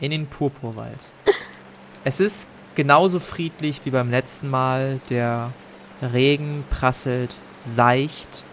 In 0.00 0.10
den 0.10 0.26
Purpurwald. 0.26 0.98
Es 2.04 2.20
ist 2.20 2.48
genauso 2.74 3.20
friedlich 3.20 3.80
wie 3.84 3.90
beim 3.90 4.10
letzten 4.10 4.50
Mal. 4.50 5.00
Der 5.10 5.52
Regen 6.02 6.64
prasselt 6.70 7.36
seicht 7.64 8.44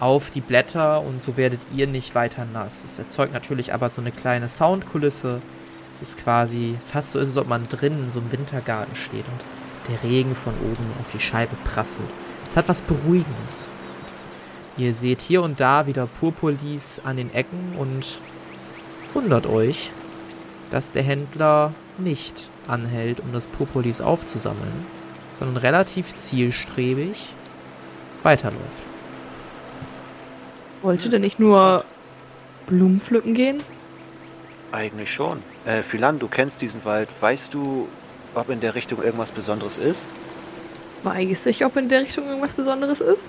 auf 0.00 0.30
die 0.30 0.40
Blätter 0.40 1.02
und 1.02 1.22
so 1.22 1.36
werdet 1.36 1.60
ihr 1.74 1.86
nicht 1.86 2.14
weiter 2.14 2.44
nass. 2.44 2.84
Es 2.84 2.98
erzeugt 2.98 3.32
natürlich 3.32 3.74
aber 3.74 3.90
so 3.90 4.00
eine 4.00 4.12
kleine 4.12 4.48
Soundkulisse. 4.48 5.42
Es 5.92 6.02
ist 6.02 6.18
quasi 6.18 6.76
fast 6.84 7.12
so, 7.12 7.18
ist, 7.18 7.28
als 7.28 7.36
ob 7.36 7.48
man 7.48 7.64
drinnen 7.64 8.04
in 8.04 8.10
so 8.10 8.20
einem 8.20 8.30
Wintergarten 8.30 8.94
steht 8.94 9.24
und 9.26 9.44
der 9.88 10.02
Regen 10.02 10.34
von 10.34 10.54
oben 10.54 10.92
auf 11.00 11.10
die 11.12 11.20
Scheibe 11.20 11.56
prasselt. 11.64 12.08
Es 12.46 12.56
hat 12.56 12.68
was 12.68 12.82
Beruhigendes. 12.82 13.68
Ihr 14.76 14.94
seht 14.94 15.20
hier 15.20 15.42
und 15.42 15.60
da 15.60 15.86
wieder 15.86 16.06
Purpurlis 16.06 17.00
an 17.04 17.16
den 17.16 17.32
Ecken 17.34 17.74
und 17.78 18.18
wundert 19.12 19.46
euch, 19.46 19.90
dass 20.70 20.92
der 20.92 21.02
Händler 21.02 21.72
nicht 21.98 22.48
anhält, 22.68 23.20
um 23.20 23.32
das 23.32 23.46
Purpurlis 23.46 24.00
aufzusammeln, 24.00 24.86
sondern 25.38 25.56
relativ 25.56 26.14
zielstrebig 26.14 27.30
weiterläuft. 28.22 28.82
Wollte 30.82 31.08
denn 31.08 31.22
nicht 31.22 31.40
nur 31.40 31.84
Blumen 32.66 33.00
pflücken 33.00 33.34
gehen? 33.34 33.62
Eigentlich 34.70 35.12
schon. 35.12 35.42
Äh, 35.64 35.82
Philan, 35.82 36.18
du 36.18 36.28
kennst 36.28 36.60
diesen 36.60 36.84
Wald. 36.84 37.08
Weißt 37.20 37.54
du, 37.54 37.88
ob 38.38 38.50
in 38.50 38.60
der 38.60 38.74
Richtung 38.74 39.02
irgendwas 39.02 39.32
Besonderes 39.32 39.78
ist? 39.78 40.06
Weiß 41.02 41.46
ich, 41.46 41.64
ob 41.64 41.76
in 41.76 41.88
der 41.88 42.02
Richtung 42.02 42.26
irgendwas 42.26 42.54
Besonderes 42.54 43.00
ist? 43.00 43.28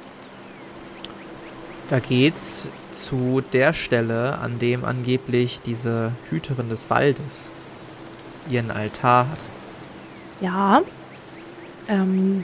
Da 1.90 2.00
geht's 2.00 2.68
zu 2.94 3.42
der 3.54 3.74
Stelle, 3.74 4.38
an 4.40 4.60
dem 4.60 4.86
angeblich 4.86 5.62
diese 5.66 6.12
Hüterin 6.30 6.70
des 6.70 6.90
Waldes 6.90 7.52
ihren 8.50 8.72
Altar 8.72 9.30
hat. 9.30 9.40
Ja. 10.42 10.82
Ähm, 11.88 12.44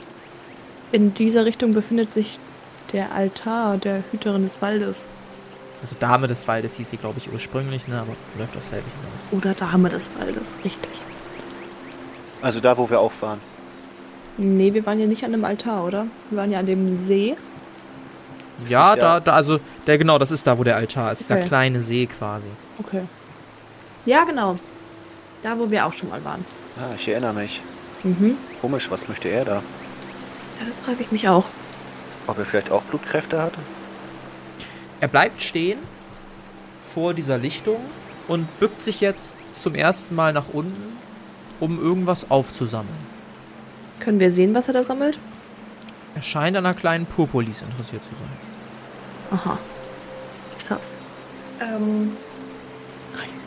in 0.92 1.14
dieser 1.14 1.46
Richtung 1.46 1.74
befindet 1.74 2.12
sich 2.12 2.40
der 2.94 3.14
Altar 3.14 3.78
der 3.78 4.04
Hüterin 4.12 4.44
des 4.44 4.62
Waldes. 4.62 5.08
Also 5.82 5.96
Dame 6.00 6.28
des 6.28 6.48
Waldes 6.48 6.76
hieß 6.78 6.90
sie, 6.90 6.98
glaube 6.98 7.20
ich, 7.20 7.32
ursprünglich, 7.32 7.88
ne? 7.88 8.00
aber 8.00 8.16
läuft 8.40 8.56
auf 8.58 8.66
selbe 8.66 8.86
hinaus. 9.02 9.28
Oder 9.32 9.54
Dame 9.54 9.90
des 9.90 10.10
Waldes, 10.18 10.58
richtig. 10.64 10.92
Also 12.42 12.60
da, 12.60 12.78
wo 12.78 12.90
wir 12.90 13.00
auch 13.00 13.12
waren. 13.22 13.40
Nee, 14.38 14.74
wir 14.74 14.86
waren 14.86 15.00
ja 15.00 15.08
nicht 15.08 15.24
an 15.24 15.32
dem 15.32 15.46
Altar, 15.46 15.86
oder? 15.86 16.08
Wir 16.30 16.40
waren 16.40 16.52
ja 16.52 16.60
an 16.60 16.66
dem 16.66 16.96
See. 16.96 17.36
Ja, 18.68 18.96
da, 18.96 19.20
da, 19.20 19.34
also, 19.34 19.60
der, 19.88 19.98
genau, 19.98 20.18
das 20.18 20.32
ist 20.32 20.46
da, 20.48 20.58
wo 20.58 20.64
der 20.64 20.76
Altar 20.76 21.12
ist. 21.12 21.30
Okay. 21.30 21.46
kleine 21.46 21.82
See 21.82 22.06
quasi. 22.06 22.48
Okay. 22.80 23.04
Ja, 24.06 24.24
genau. 24.24 24.58
Da, 25.44 25.58
wo 25.58 25.70
wir 25.70 25.86
auch 25.86 25.94
schon 25.94 26.10
mal 26.10 26.24
waren. 26.24 26.46
Ah, 26.78 26.94
ich 26.98 27.08
erinnere 27.08 27.34
mich. 27.34 27.62
Mhm. 28.04 28.38
Komisch, 28.62 28.90
was 28.92 29.08
möchte 29.08 29.30
er 29.30 29.46
da? 29.46 29.56
Ja, 29.56 30.66
das 30.66 30.80
frage 30.80 30.98
ich 31.02 31.12
mich 31.12 31.28
auch. 31.28 31.46
Ob 32.28 32.38
er 32.38 32.46
vielleicht 32.46 32.72
auch 32.72 32.84
Blutkräfte 32.84 33.42
hat? 33.42 33.54
Er 35.02 35.08
bleibt 35.08 35.42
stehen 35.42 35.80
vor 36.94 37.14
dieser 37.14 37.38
Lichtung 37.38 37.80
und 38.28 38.60
bückt 38.60 38.84
sich 38.84 39.02
jetzt 39.02 39.36
zum 39.62 39.76
ersten 39.76 40.16
Mal 40.16 40.34
nach 40.34 40.46
unten, 40.54 40.98
um 41.60 41.82
irgendwas 41.82 42.30
aufzusammeln. 42.32 42.98
Können 44.00 44.20
wir 44.20 44.32
sehen, 44.32 44.54
was 44.54 44.68
er 44.68 44.74
da 44.74 44.84
sammelt? 44.84 45.18
Er 46.16 46.22
scheint 46.22 46.56
an 46.58 46.66
einer 46.66 46.76
kleinen 46.76 47.06
Purpurlis 47.06 47.62
interessiert 47.62 48.04
zu 48.04 48.12
sein. 48.16 48.30
Aha. 49.32 49.58
Ist 50.56 50.72
das? 50.72 51.00
Ähm. 51.62 52.12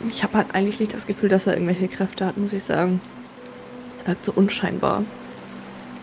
Ich 0.07 0.23
habe 0.23 0.37
halt 0.37 0.55
eigentlich 0.55 0.79
nicht 0.79 0.93
das 0.93 1.07
Gefühl, 1.07 1.29
dass 1.29 1.45
er 1.45 1.53
irgendwelche 1.53 1.87
Kräfte 1.87 2.25
hat, 2.25 2.37
muss 2.37 2.53
ich 2.53 2.63
sagen. 2.63 3.01
Er 4.05 4.11
hat 4.11 4.23
so 4.23 4.31
unscheinbar. 4.33 5.03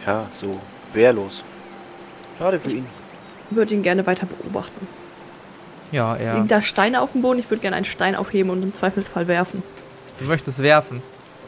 Ja, 0.06 0.28
so 0.34 0.60
wehrlos. 0.92 1.42
Schade 2.38 2.60
für 2.60 2.70
ihn. 2.70 2.86
Ich 3.50 3.56
würde 3.56 3.74
ihn 3.74 3.82
gerne 3.82 4.06
weiter 4.06 4.26
beobachten. 4.26 4.86
Ja, 5.92 6.16
er. 6.16 6.34
Liegen 6.34 6.48
da 6.48 6.62
Steine 6.62 7.00
auf 7.00 7.12
dem 7.12 7.22
Boden? 7.22 7.38
Ich 7.38 7.48
würde 7.50 7.62
gerne 7.62 7.76
einen 7.76 7.84
Stein 7.84 8.16
aufheben 8.16 8.50
und 8.50 8.62
im 8.62 8.74
Zweifelsfall 8.74 9.28
werfen. 9.28 9.62
Du 10.18 10.26
möchtest 10.26 10.58
werfen. 10.62 11.02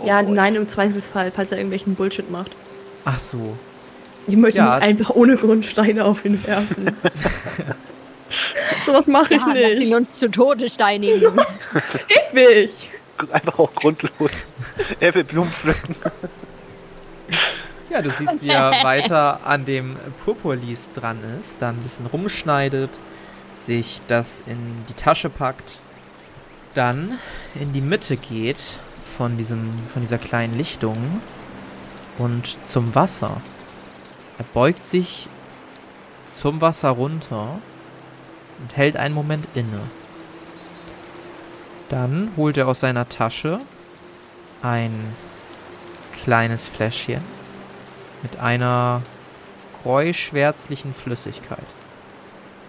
Ja, 0.04 0.22
nein, 0.22 0.54
im 0.54 0.68
Zweifelsfall, 0.68 1.30
falls 1.30 1.50
er 1.52 1.58
irgendwelchen 1.58 1.94
Bullshit 1.94 2.30
macht. 2.30 2.52
Ach 3.04 3.18
so. 3.18 3.56
Ich 4.26 4.36
möchte 4.36 4.58
Ja. 4.58 4.76
nicht 4.76 4.84
einfach 4.84 5.10
ohne 5.10 5.36
Grund 5.36 5.64
Steine 5.64 6.04
auf 6.04 6.24
ihn 6.24 6.44
werfen. 6.46 6.94
so 8.86 8.92
was 8.92 9.06
mache 9.06 9.34
ich 9.34 9.40
Ja, 9.40 9.52
lass 9.54 9.70
ihn 9.72 9.78
nicht. 9.78 9.94
uns 9.94 10.10
zu 10.18 10.30
Tode 10.30 10.68
steinigen. 10.68 11.32
Ewig. 12.32 12.90
Einfach 13.32 13.58
auch 13.58 13.74
grundlos. 13.74 14.30
er 15.00 15.14
will 15.14 15.24
Blumen 15.24 15.50
pflücken. 15.50 15.96
Ja, 17.90 18.02
du 18.02 18.10
siehst, 18.10 18.42
wie 18.42 18.50
er 18.50 18.70
weiter 18.82 19.40
an 19.44 19.64
dem 19.64 19.96
Purpurlis 20.24 20.92
dran 20.92 21.18
ist, 21.40 21.56
dann 21.60 21.76
ein 21.76 21.82
bisschen 21.82 22.06
rumschneidet, 22.06 22.90
sich 23.56 24.00
das 24.08 24.42
in 24.46 24.58
die 24.88 24.92
Tasche 24.92 25.30
packt, 25.30 25.80
dann 26.74 27.18
in 27.60 27.72
die 27.72 27.80
Mitte 27.80 28.16
geht 28.16 28.78
von, 29.18 29.36
diesem, 29.36 29.68
von 29.92 30.00
dieser 30.00 30.16
kleinen 30.16 30.56
Lichtung 30.56 30.96
und 32.18 32.56
zum 32.66 32.94
Wasser. 32.94 33.42
Er 34.38 34.44
beugt 34.54 34.84
sich 34.84 35.28
zum 36.28 36.60
Wasser 36.60 36.90
runter 36.90 37.58
und 38.60 38.76
hält 38.76 38.96
einen 38.96 39.14
Moment 39.14 39.48
inne. 39.54 39.80
Dann 41.88 42.30
holt 42.36 42.56
er 42.58 42.68
aus 42.68 42.78
seiner 42.78 43.08
Tasche 43.08 43.58
ein 44.62 44.92
kleines 46.22 46.68
Fläschchen 46.68 47.22
mit 48.22 48.38
einer 48.38 49.02
gräuschwärzlichen 49.82 50.94
Flüssigkeit. 50.94 51.58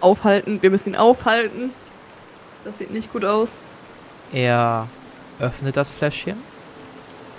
Aufhalten, 0.00 0.62
wir 0.62 0.70
müssen 0.70 0.90
ihn 0.90 0.96
aufhalten. 0.96 1.70
Das 2.64 2.78
sieht 2.78 2.90
nicht 2.90 3.12
gut 3.12 3.24
aus. 3.24 3.58
Er 4.32 4.88
öffnet 5.40 5.76
das 5.76 5.90
Fläschchen. 5.90 6.36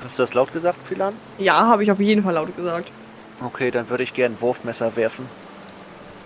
Hast 0.03 0.17
du 0.17 0.23
das 0.23 0.33
laut 0.33 0.51
gesagt, 0.53 0.77
Philan? 0.87 1.13
Ja, 1.37 1.67
habe 1.67 1.83
ich 1.83 1.91
auf 1.91 1.99
jeden 1.99 2.23
Fall 2.23 2.33
laut 2.33 2.55
gesagt. 2.55 2.91
Okay, 3.43 3.71
dann 3.71 3.89
würde 3.89 4.03
ich 4.03 4.13
gern 4.13 4.33
ein 4.33 4.41
Wurfmesser 4.41 4.95
werfen. 4.95 5.25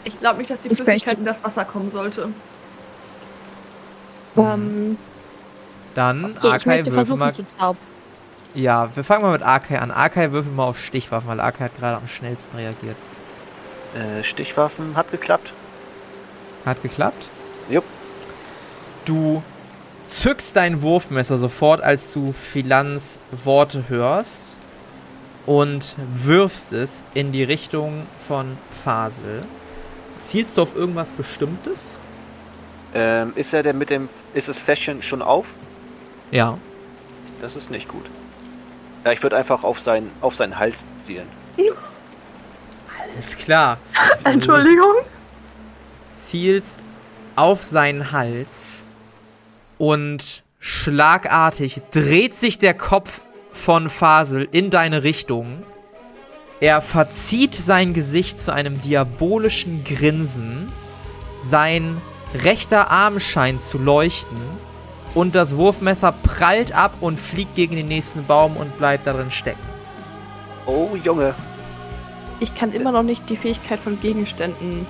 Ich 0.03 0.19
glaube 0.19 0.37
nicht, 0.39 0.49
dass 0.49 0.59
die 0.61 0.69
Ich 0.69 0.77
Flüssigkeit 0.77 1.05
möchte- 1.05 1.19
in 1.19 1.25
das 1.25 1.43
Wasser 1.43 1.65
kommen 1.65 1.89
sollte. 1.89 2.29
ähm, 4.37 4.97
Dann 5.95 6.25
okay, 6.25 6.37
ich 6.39 6.43
Arkai 6.51 6.69
möchte 6.77 6.91
versuchen 6.91 7.19
mal. 7.19 7.33
zu 7.33 7.45
zaubern. 7.45 7.77
Ja, 8.53 8.89
wir 8.95 9.03
fangen 9.03 9.23
mal 9.23 9.31
mit 9.31 9.43
Arkai 9.43 9.79
an. 9.79 9.91
Arkai 9.91 10.31
würfel 10.31 10.51
mal 10.51 10.63
auf 10.65 10.79
Stichwaffen, 10.79 11.27
weil 11.27 11.39
Arkai 11.41 11.65
hat 11.65 11.77
gerade 11.77 11.97
am 11.97 12.07
schnellsten 12.07 12.55
reagiert. 12.55 12.95
Äh, 13.95 14.23
Stichwaffen 14.23 14.95
hat 14.95 15.11
geklappt. 15.11 15.51
Hat 16.65 16.81
geklappt? 16.81 17.27
Jupp. 17.69 17.83
Du 19.05 19.43
zückst 20.05 20.55
dein 20.55 20.81
Wurfmesser 20.81 21.37
sofort, 21.37 21.81
als 21.81 22.13
du 22.13 22.33
Philans 22.33 23.17
Worte 23.43 23.85
hörst 23.89 24.55
und 25.45 25.95
wirfst 26.11 26.73
es 26.73 27.03
in 27.13 27.31
die 27.31 27.43
Richtung 27.43 28.03
von 28.17 28.57
Fasel. 28.83 29.43
Zielst 30.21 30.57
du 30.57 30.63
auf 30.63 30.75
irgendwas 30.75 31.11
Bestimmtes? 31.11 31.97
Ähm, 32.93 33.33
ist 33.35 33.53
er 33.53 33.61
denn 33.61 33.77
mit 33.77 33.89
dem. 33.89 34.09
Ist 34.33 34.47
das 34.47 34.59
Fläschchen 34.59 35.01
schon 35.01 35.21
auf? 35.21 35.45
Ja. 36.31 36.57
Das 37.41 37.55
ist 37.55 37.69
nicht 37.69 37.87
gut. 37.87 38.05
Ja, 39.03 39.11
ich 39.11 39.21
würde 39.21 39.35
einfach 39.35 39.63
auf, 39.63 39.79
sein, 39.79 40.09
auf 40.21 40.35
seinen 40.35 40.57
Hals 40.57 40.77
zielen. 41.05 41.27
Ist 43.19 43.37
klar. 43.37 43.77
Entschuldigung. 44.23 44.93
zielst 46.17 46.79
auf 47.35 47.63
seinen 47.63 48.11
Hals 48.11 48.84
und 49.77 50.43
schlagartig 50.59 51.81
dreht 51.91 52.35
sich 52.35 52.59
der 52.59 52.73
Kopf 52.73 53.21
von 53.51 53.89
Fasel 53.89 54.47
in 54.51 54.69
deine 54.69 55.03
Richtung. 55.03 55.63
Er 56.59 56.81
verzieht 56.81 57.53
sein 57.55 57.93
Gesicht 57.93 58.39
zu 58.39 58.53
einem 58.53 58.81
diabolischen 58.81 59.83
Grinsen. 59.83 60.71
Sein 61.41 62.01
rechter 62.33 62.91
Arm 62.91 63.19
scheint 63.19 63.61
zu 63.61 63.77
leuchten. 63.77 64.37
Und 65.13 65.35
das 65.35 65.55
Wurfmesser 65.55 66.11
prallt 66.11 66.75
ab 66.75 66.95
und 66.99 67.19
fliegt 67.19 67.55
gegen 67.55 67.75
den 67.75 67.87
nächsten 67.87 68.25
Baum 68.25 68.57
und 68.57 68.77
bleibt 68.77 69.07
darin 69.07 69.31
stecken. 69.31 69.65
Oh, 70.65 70.89
Junge. 71.01 71.35
Ich 72.39 72.53
kann 72.53 72.71
immer 72.71 72.91
noch 72.91 73.03
nicht 73.03 73.29
die 73.29 73.37
Fähigkeit 73.37 73.79
von 73.79 73.99
Gegenständen 73.99 74.85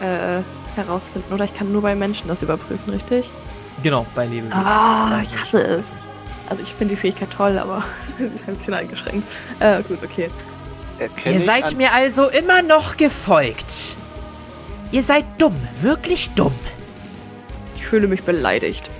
äh, 0.00 0.42
herausfinden. 0.76 1.32
Oder 1.32 1.44
ich 1.44 1.54
kann 1.54 1.72
nur 1.72 1.82
bei 1.82 1.96
Menschen 1.96 2.28
das 2.28 2.42
überprüfen, 2.42 2.92
richtig? 2.92 3.32
Genau, 3.82 4.06
bei 4.14 4.26
Lebewesen. 4.26 4.52
Ah, 4.52 5.20
ich 5.22 5.34
hasse 5.38 5.62
es. 5.62 6.02
Also 6.48 6.62
ich 6.62 6.74
finde 6.74 6.94
die 6.94 7.00
Fähigkeit 7.00 7.30
toll, 7.30 7.58
aber 7.58 7.84
es 8.18 8.34
ist 8.34 8.48
ein 8.48 8.54
bisschen 8.54 8.74
eingeschränkt. 8.74 9.26
Äh, 9.60 9.82
gut, 9.82 9.98
okay. 10.02 10.28
Erkenne 10.98 11.36
Ihr 11.36 11.40
seid 11.40 11.76
mir 11.76 11.92
also 11.92 12.28
immer 12.28 12.62
noch 12.62 12.96
gefolgt. 12.96 13.96
Ihr 14.92 15.02
seid 15.02 15.24
dumm, 15.38 15.56
wirklich 15.80 16.30
dumm. 16.32 16.52
Ich 17.76 17.86
fühle 17.86 18.06
mich 18.08 18.22
beleidigt. 18.24 18.90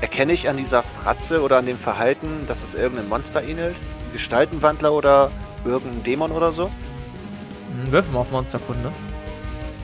Erkenne 0.00 0.32
ich 0.34 0.48
an 0.48 0.58
dieser 0.58 0.82
Fratze 0.82 1.40
oder 1.40 1.56
an 1.58 1.66
dem 1.66 1.78
Verhalten, 1.78 2.46
dass 2.46 2.62
es 2.62 2.74
irgendein 2.74 3.08
Monster 3.08 3.42
ähnelt? 3.42 3.74
Gestaltenwandler 4.12 4.92
oder 4.92 5.30
irgendein 5.64 6.02
Dämon 6.04 6.30
oder 6.30 6.52
so? 6.52 6.66
Hm, 6.66 7.90
Würfen 7.90 8.12
wir 8.12 8.20
auf 8.20 8.30
Monsterkunde. 8.30 8.92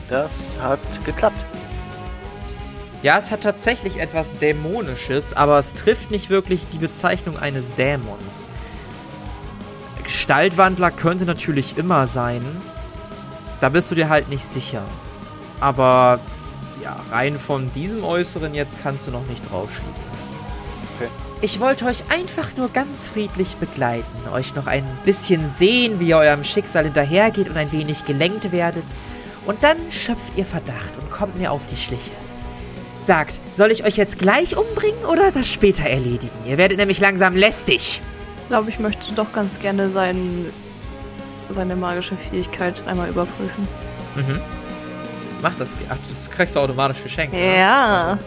Das 0.09 0.57
hat 0.61 0.79
geklappt. 1.03 1.43
Ja, 3.03 3.17
es 3.17 3.31
hat 3.31 3.41
tatsächlich 3.41 3.99
etwas 3.99 4.37
Dämonisches, 4.37 5.33
aber 5.33 5.57
es 5.57 5.73
trifft 5.73 6.11
nicht 6.11 6.29
wirklich 6.29 6.67
die 6.71 6.77
Bezeichnung 6.77 7.37
eines 7.37 7.73
Dämons. 7.75 8.45
Gestaltwandler 10.03 10.91
könnte 10.91 11.25
natürlich 11.25 11.77
immer 11.77 12.05
sein. 12.05 12.43
Da 13.59 13.69
bist 13.69 13.89
du 13.89 13.95
dir 13.95 14.09
halt 14.09 14.29
nicht 14.29 14.45
sicher. 14.45 14.83
Aber 15.59 16.19
ja, 16.83 16.97
rein 17.11 17.39
von 17.39 17.71
diesem 17.73 18.03
Äußeren 18.03 18.53
jetzt 18.53 18.77
kannst 18.83 19.07
du 19.07 19.11
noch 19.11 19.25
nicht 19.27 19.49
drauf 19.49 19.69
schließen. 19.71 20.07
Okay. 20.95 21.09
Ich 21.41 21.59
wollte 21.59 21.85
euch 21.85 22.03
einfach 22.13 22.55
nur 22.55 22.69
ganz 22.69 23.07
friedlich 23.07 23.55
begleiten, 23.55 24.29
euch 24.31 24.53
noch 24.53 24.67
ein 24.67 24.85
bisschen 25.03 25.51
sehen, 25.57 25.99
wie 25.99 26.09
ihr 26.09 26.17
eurem 26.17 26.43
Schicksal 26.43 26.83
hinterhergeht 26.83 27.49
und 27.49 27.57
ein 27.57 27.71
wenig 27.71 28.05
gelenkt 28.05 28.51
werdet. 28.51 28.85
Und 29.47 29.63
dann 29.63 29.77
schöpft 29.89 30.37
ihr 30.37 30.45
Verdacht 30.45 30.97
und 31.01 31.09
kommt 31.09 31.39
mir 31.39 31.51
auf 31.51 31.65
die 31.65 31.77
Schliche. 31.77 32.11
Sagt, 33.05 33.41
soll 33.55 33.71
ich 33.71 33.83
euch 33.83 33.97
jetzt 33.97 34.19
gleich 34.19 34.55
umbringen 34.55 35.05
oder 35.05 35.31
das 35.31 35.47
später 35.47 35.83
erledigen? 35.83 36.31
Ihr 36.45 36.57
werdet 36.57 36.77
nämlich 36.77 36.99
langsam 36.99 37.35
lästig. 37.35 38.01
Ich 38.43 38.47
glaube, 38.47 38.69
ich 38.69 38.79
möchte 38.79 39.13
doch 39.13 39.31
ganz 39.33 39.59
gerne 39.59 39.89
sein, 39.89 40.45
seine 41.49 41.75
magische 41.75 42.15
Fähigkeit 42.15 42.83
einmal 42.87 43.09
überprüfen. 43.09 43.67
Mhm. 44.15 44.39
Mach 45.41 45.55
das. 45.55 45.69
Ach, 45.89 45.97
das 46.07 46.29
kriegst 46.29 46.55
du 46.55 46.59
automatisch 46.59 47.01
geschenkt. 47.01 47.33
oder? 47.33 47.43
Ja. 47.43 48.19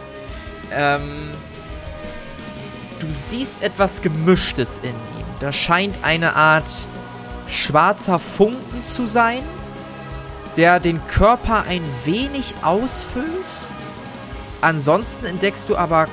Ähm, 0.72 1.30
du 2.98 3.06
siehst 3.12 3.62
etwas 3.62 4.02
Gemischtes 4.02 4.78
in 4.82 4.90
ihm. 4.90 5.24
Da 5.40 5.52
scheint 5.52 5.96
eine 6.02 6.34
Art 6.34 6.70
schwarzer 7.46 8.18
Funken 8.18 8.84
zu 8.84 9.06
sein, 9.06 9.42
der 10.56 10.80
den 10.80 11.06
Körper 11.06 11.64
ein 11.68 11.82
wenig 12.04 12.54
ausfüllt. 12.62 13.26
Ansonsten 14.64 15.26
entdeckst 15.26 15.68
du 15.68 15.76
aber 15.76 16.08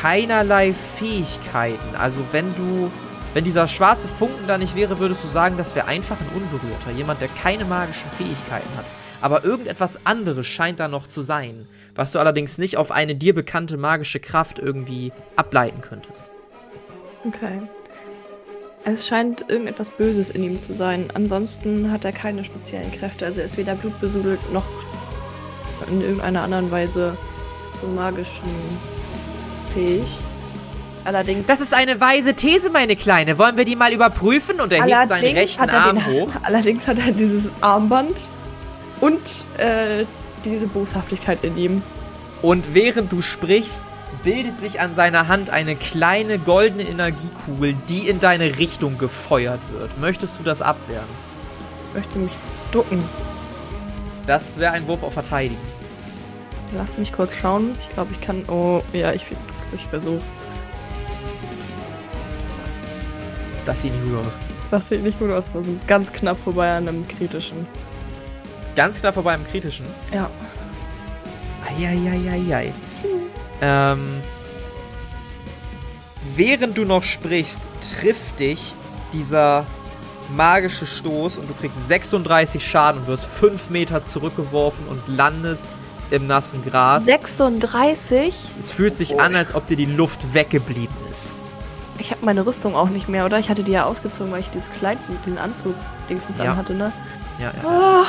keinerlei 0.00 0.72
Fähigkeiten. 0.72 1.94
Also 1.94 2.22
wenn 2.32 2.54
du, 2.54 2.90
wenn 3.34 3.44
dieser 3.44 3.68
schwarze 3.68 4.08
Funken 4.08 4.46
da 4.46 4.56
nicht 4.56 4.74
wäre, 4.74 4.98
würdest 4.98 5.22
du 5.24 5.28
sagen, 5.28 5.58
das 5.58 5.74
wäre 5.74 5.88
einfach 5.88 6.16
ein 6.18 6.34
Unberührter. 6.34 6.90
Jemand, 6.96 7.20
der 7.20 7.28
keine 7.28 7.66
magischen 7.66 8.10
Fähigkeiten 8.12 8.78
hat. 8.78 8.86
Aber 9.20 9.44
irgendetwas 9.44 10.06
anderes 10.06 10.46
scheint 10.46 10.80
da 10.80 10.88
noch 10.88 11.06
zu 11.06 11.20
sein, 11.20 11.66
was 11.94 12.12
du 12.12 12.18
allerdings 12.18 12.56
nicht 12.56 12.78
auf 12.78 12.92
eine 12.92 13.14
dir 13.14 13.34
bekannte 13.34 13.76
magische 13.76 14.20
Kraft 14.20 14.58
irgendwie 14.58 15.12
ableiten 15.36 15.82
könntest. 15.82 16.24
Okay. 17.26 17.60
Es 18.84 19.06
scheint 19.06 19.44
irgendetwas 19.50 19.90
Böses 19.90 20.30
in 20.30 20.42
ihm 20.42 20.62
zu 20.62 20.72
sein. 20.72 21.10
Ansonsten 21.12 21.90
hat 21.90 22.06
er 22.06 22.12
keine 22.12 22.42
speziellen 22.42 22.90
Kräfte. 22.90 23.26
Also 23.26 23.40
er 23.40 23.44
ist 23.44 23.58
weder 23.58 23.74
blutbesudelt 23.74 24.50
noch 24.50 24.64
in 25.88 26.00
irgendeiner 26.00 26.40
anderen 26.40 26.70
Weise 26.70 27.18
zum 27.72 27.94
Magischen 27.94 28.78
fähig. 29.72 30.06
Allerdings. 31.04 31.46
Das 31.46 31.60
ist 31.60 31.74
eine 31.74 32.00
weise 32.00 32.34
These, 32.34 32.70
meine 32.70 32.96
Kleine. 32.96 33.38
Wollen 33.38 33.56
wir 33.56 33.64
die 33.64 33.76
mal 33.76 33.92
überprüfen? 33.92 34.60
Und 34.60 34.72
er 34.72 34.84
hebt 34.84 35.08
seinen 35.08 35.36
rechten 35.36 35.62
hat 35.62 35.72
Arm 35.74 35.96
den, 35.96 36.06
hoch. 36.06 36.28
Allerdings 36.42 36.86
hat 36.86 36.98
er 36.98 37.12
dieses 37.12 37.50
Armband 37.60 38.20
und 39.00 39.46
äh, 39.58 40.04
diese 40.44 40.68
Boshaftigkeit 40.68 41.44
in 41.44 41.56
ihm. 41.56 41.82
Und 42.40 42.74
während 42.74 43.12
du 43.12 43.20
sprichst, 43.22 43.92
bildet 44.22 44.60
sich 44.60 44.80
an 44.80 44.94
seiner 44.94 45.28
Hand 45.28 45.50
eine 45.50 45.74
kleine 45.74 46.38
goldene 46.38 46.84
Energiekugel, 46.84 47.74
die 47.88 48.08
in 48.08 48.20
deine 48.20 48.58
Richtung 48.58 48.98
gefeuert 48.98 49.60
wird. 49.72 49.98
Möchtest 49.98 50.38
du 50.38 50.42
das 50.42 50.62
abwehren? 50.62 51.08
Ich 51.88 51.94
möchte 51.94 52.18
mich 52.18 52.32
ducken. 52.70 53.02
Das 54.26 54.58
wäre 54.58 54.72
ein 54.72 54.86
Wurf 54.86 55.02
auf 55.02 55.14
Verteidigen. 55.14 55.71
Lass 56.74 56.96
mich 56.96 57.12
kurz 57.12 57.36
schauen. 57.36 57.76
Ich 57.80 57.88
glaube, 57.90 58.12
ich 58.12 58.20
kann. 58.20 58.44
Oh, 58.48 58.82
ja, 58.92 59.12
ich, 59.12 59.26
ich 59.74 59.86
versuch's. 59.86 60.32
Das 63.64 63.82
sieht 63.82 63.92
nicht 63.92 64.04
gut 64.04 64.18
aus. 64.18 64.32
Das 64.70 64.88
sieht 64.88 65.02
nicht 65.02 65.18
gut 65.18 65.30
aus. 65.30 65.52
Das 65.52 65.66
ist 65.66 65.86
ganz 65.86 66.12
knapp 66.12 66.38
vorbei 66.42 66.76
an 66.76 66.88
einem 66.88 67.06
kritischen. 67.06 67.66
Ganz 68.74 68.98
knapp 69.00 69.14
vorbei 69.14 69.34
im 69.34 69.46
Kritischen. 69.46 69.86
Ja. 70.12 70.30
Eieieiei. 71.68 72.72
Ähm, 73.60 74.22
während 76.34 76.78
du 76.78 76.84
noch 76.84 77.02
sprichst, 77.02 77.60
trifft 78.00 78.40
dich 78.40 78.74
dieser 79.12 79.66
magische 80.34 80.86
Stoß 80.86 81.36
und 81.36 81.50
du 81.50 81.54
kriegst 81.54 81.88
36 81.88 82.66
Schaden 82.66 83.02
und 83.02 83.06
wirst 83.08 83.26
5 83.26 83.70
Meter 83.70 84.02
zurückgeworfen 84.02 84.86
und 84.88 85.06
landest 85.06 85.68
im 86.10 86.26
nassen 86.26 86.62
Gras. 86.64 87.04
36? 87.04 88.34
Es 88.58 88.70
fühlt 88.72 88.94
sich 88.94 89.20
an, 89.20 89.34
als 89.36 89.54
ob 89.54 89.66
dir 89.66 89.76
die 89.76 89.86
Luft 89.86 90.34
weggeblieben 90.34 90.94
ist. 91.10 91.32
Ich 91.98 92.10
habe 92.10 92.24
meine 92.24 92.44
Rüstung 92.44 92.74
auch 92.74 92.88
nicht 92.88 93.08
mehr, 93.08 93.24
oder? 93.26 93.38
Ich 93.38 93.48
hatte 93.48 93.62
die 93.62 93.72
ja 93.72 93.84
ausgezogen, 93.84 94.32
weil 94.32 94.40
ich 94.40 94.50
dieses 94.50 94.70
Kleid 94.72 94.98
mit 95.08 95.24
diesem 95.24 95.38
Anzug 95.38 95.74
dingsens 96.08 96.38
Ja. 96.38 96.50
anhatte, 96.50 96.74
ne? 96.74 96.92
Ja, 97.38 97.52
ja. 97.62 98.04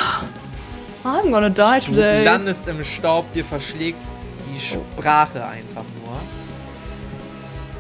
Oh, 1.04 1.08
I'm 1.08 1.32
gonna 1.32 1.50
die 1.50 1.86
Du 1.86 1.92
today. 1.94 2.24
landest 2.24 2.68
im 2.68 2.84
Staub, 2.84 3.32
dir 3.34 3.46
verschlägst 3.46 4.14
die 4.54 4.60
Sprache 4.60 5.46
einfach 5.46 5.84
nur. 6.02 6.18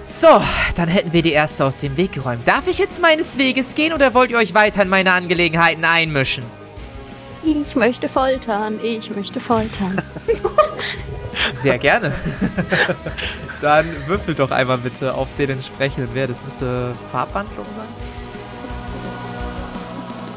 So, 0.06 0.28
dann 0.76 0.90
hätten 0.90 1.14
wir 1.14 1.22
die 1.22 1.32
erste 1.32 1.66
aus 1.66 1.80
dem 1.80 1.98
Weg 1.98 2.12
geräumt. 2.12 2.48
Darf 2.48 2.68
ich 2.68 2.78
jetzt 2.78 3.02
meines 3.02 3.38
Weges 3.38 3.74
gehen 3.74 3.94
oder 3.94 4.14
wollt 4.14 4.30
ihr 4.32 4.38
euch 4.38 4.54
weiter 4.54 4.84
in 4.84 4.90
meine 4.90 5.12
Angelegenheiten 5.14 5.86
einmischen? 5.86 6.44
Ich 7.46 7.76
möchte 7.76 8.08
foltern, 8.08 8.80
ich 8.82 9.14
möchte 9.14 9.40
foltern. 9.40 10.02
Sehr 11.62 11.78
gerne. 11.78 12.14
dann 13.62 13.86
würfel 14.08 14.34
doch 14.34 14.52
einmal 14.52 14.78
bitte 14.78 15.14
auf 15.14 15.28
den 15.38 15.50
entsprechenden 15.52 16.14
Wert. 16.16 16.30
Das 16.30 16.42
müsste 16.44 16.96
Farbwandlung 17.12 17.66
sein. 17.76 17.88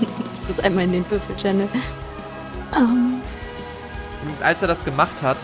Ich 0.00 0.48
muss 0.48 0.59
einmal 0.64 0.84
in 0.84 0.92
den 0.92 1.11
Würfel-Channel. 1.11 1.68
Ähm, 2.76 3.20
Übrigens, 4.22 4.42
als 4.42 4.62
er 4.62 4.68
das 4.68 4.84
gemacht 4.84 5.22
hat, 5.22 5.38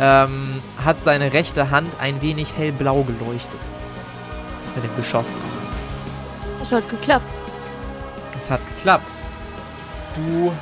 ähm, 0.00 0.62
hat 0.82 1.02
seine 1.04 1.32
rechte 1.32 1.70
Hand 1.70 1.92
ein 2.00 2.22
wenig 2.22 2.56
hellblau 2.56 3.02
geleuchtet. 3.02 3.60
Als 4.66 4.76
mit 4.76 4.84
dem 4.84 4.96
geschossen. 4.96 5.40
das 6.58 6.72
hat 6.72 6.88
geklappt. 6.88 7.30
Es 8.36 8.50
hat 8.50 8.60
geklappt. 8.76 9.10
Du 10.14 10.52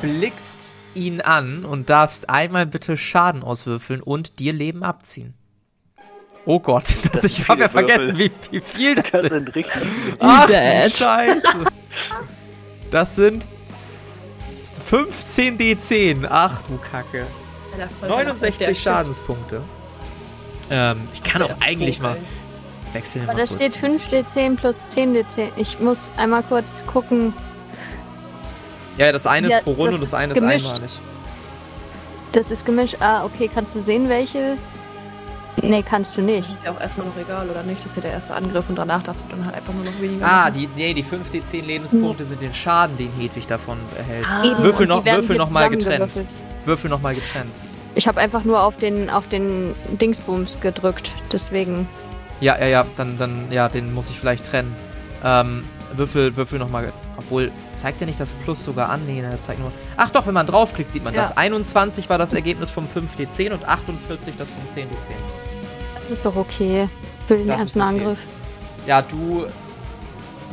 blickst 0.00 0.72
ihn 0.94 1.20
an 1.20 1.64
und 1.64 1.90
darfst 1.90 2.30
einmal 2.30 2.66
bitte 2.66 2.96
Schaden 2.96 3.42
auswürfeln 3.42 4.02
und 4.02 4.38
dir 4.38 4.52
Leben 4.52 4.82
abziehen. 4.82 5.34
Oh 6.44 6.60
Gott, 6.60 6.84
das, 7.12 7.22
Das 7.22 7.24
ich 7.24 7.48
habe 7.48 7.62
ja 7.62 7.68
vergessen, 7.68 8.16
wie, 8.16 8.30
wie 8.50 8.60
viel 8.60 8.94
das, 8.94 9.10
Das 9.10 9.22
ist. 9.24 9.30
sind 9.30 9.54
richtig. 9.54 9.82
Ach. 10.20 10.48
Scheiße. 10.48 11.64
Das 12.90 13.16
sind 13.16 13.46
15 14.84 15.58
D10. 15.58 16.26
Ach 16.30 16.62
du 16.62 16.78
Kacke. 16.78 17.26
69 18.00 18.80
Schadenspunkte. 18.80 19.62
Ähm, 20.70 21.08
ich 21.12 21.22
kann 21.22 21.42
auch 21.42 21.54
eigentlich 21.60 22.00
mal 22.00 22.16
wechseln. 22.92 23.28
Aber 23.28 23.38
da 23.38 23.46
steht 23.46 23.74
5d10 23.74 24.56
plus 24.56 24.76
10d10. 24.88 25.50
Ich 25.56 25.78
muss 25.80 26.10
einmal 26.16 26.42
kurz 26.44 26.84
gucken. 26.86 27.34
Ja, 28.96 29.12
das 29.12 29.26
eine 29.26 29.48
Ja, 29.48 29.58
ist 29.58 29.64
pro 29.64 29.72
Runde 29.72 29.92
das 29.92 30.00
und 30.00 30.02
das 30.02 30.12
ist 30.12 30.14
eine 30.14 30.32
ist 30.34 30.40
gemischt. 30.40 30.74
einmalig. 30.74 31.00
Das 32.32 32.50
ist 32.50 32.66
gemischt. 32.66 32.96
Ah, 33.00 33.24
okay. 33.24 33.50
Kannst 33.52 33.74
du 33.76 33.80
sehen, 33.80 34.08
welche? 34.08 34.56
Nee, 35.62 35.82
kannst 35.82 36.14
du 36.16 36.20
Das 36.20 36.30
nicht. 36.30 36.52
ist 36.52 36.64
ja 36.64 36.72
auch 36.72 36.80
erstmal 36.80 37.06
noch 37.06 37.16
egal, 37.16 37.48
oder 37.48 37.62
nicht? 37.62 37.78
Das 37.82 37.92
ist 37.92 37.96
ja 37.96 38.02
der 38.02 38.12
erste 38.12 38.34
Angriff 38.34 38.68
und 38.68 38.76
danach 38.76 39.02
darfst 39.02 39.24
du 39.24 39.28
dann 39.30 39.44
halt 39.46 39.54
einfach 39.54 39.72
nur 39.72 39.84
noch 39.84 40.00
weniger. 40.00 40.26
Ah, 40.26 40.40
machen. 40.44 40.52
die, 40.54 40.68
nee, 40.76 40.92
die 40.92 41.02
5 41.02 41.30
D10 41.30 41.62
Lebenspunkte 41.64 42.26
sind 42.26 42.42
den 42.42 42.52
Schaden, 42.52 42.96
den 42.98 43.10
Hedwig 43.12 43.46
davon 43.46 43.78
erhält. 43.96 44.26
Ah. 44.28 44.44
Eben, 44.44 44.62
Würfel 44.62 44.86
noch- 44.86 45.04
Würfel 45.04 45.36
hier 45.36 45.38
noch 45.38 45.50
mal 45.50 45.70
getrennt. 45.70 46.22
Würfel 46.66 46.90
nochmal 46.90 47.14
getrennt. 47.14 47.52
Ich 47.94 48.06
habe 48.06 48.20
einfach 48.20 48.44
nur 48.44 48.62
auf 48.62 48.76
den, 48.76 49.08
auf 49.08 49.28
den 49.28 49.74
Dingsbums 49.92 50.60
gedrückt. 50.60 51.10
Deswegen. 51.32 51.88
Ja, 52.40 52.58
ja, 52.58 52.66
ja, 52.66 52.86
dann, 52.98 53.16
dann, 53.18 53.50
ja, 53.50 53.70
den 53.70 53.94
muss 53.94 54.10
ich 54.10 54.20
vielleicht 54.20 54.44
trennen. 54.44 54.74
Ähm, 55.24 55.64
Würfel, 55.94 56.36
Würfel 56.36 56.58
nochmal. 56.58 56.92
Obwohl, 57.18 57.50
zeigt 57.74 58.00
er 58.00 58.06
nicht 58.06 58.20
das 58.20 58.32
Plus 58.44 58.62
sogar 58.64 58.90
an? 58.90 59.06
Nee, 59.06 59.20
er 59.20 59.40
zeigt 59.40 59.60
nur. 59.60 59.72
Ach 59.96 60.10
doch, 60.10 60.26
wenn 60.26 60.34
man 60.34 60.46
draufklickt, 60.46 60.92
sieht 60.92 61.02
man 61.04 61.14
Ja. 61.14 61.22
das. 61.22 61.36
21 61.36 62.08
war 62.10 62.18
das 62.18 62.32
Ergebnis 62.34 62.70
vom 62.70 62.86
5D10 62.86 63.52
und 63.52 63.64
48 63.66 64.34
das 64.36 64.48
vom 64.50 64.62
10D10. 64.74 65.14
Das 66.00 66.10
ist 66.10 66.24
doch 66.24 66.36
okay. 66.36 66.88
Für 67.26 67.36
den 67.36 67.48
Das 67.48 67.60
ersten 67.60 67.80
okay. 67.80 67.88
Angriff. 67.88 68.18
Ja, 68.86 69.02
du 69.02 69.46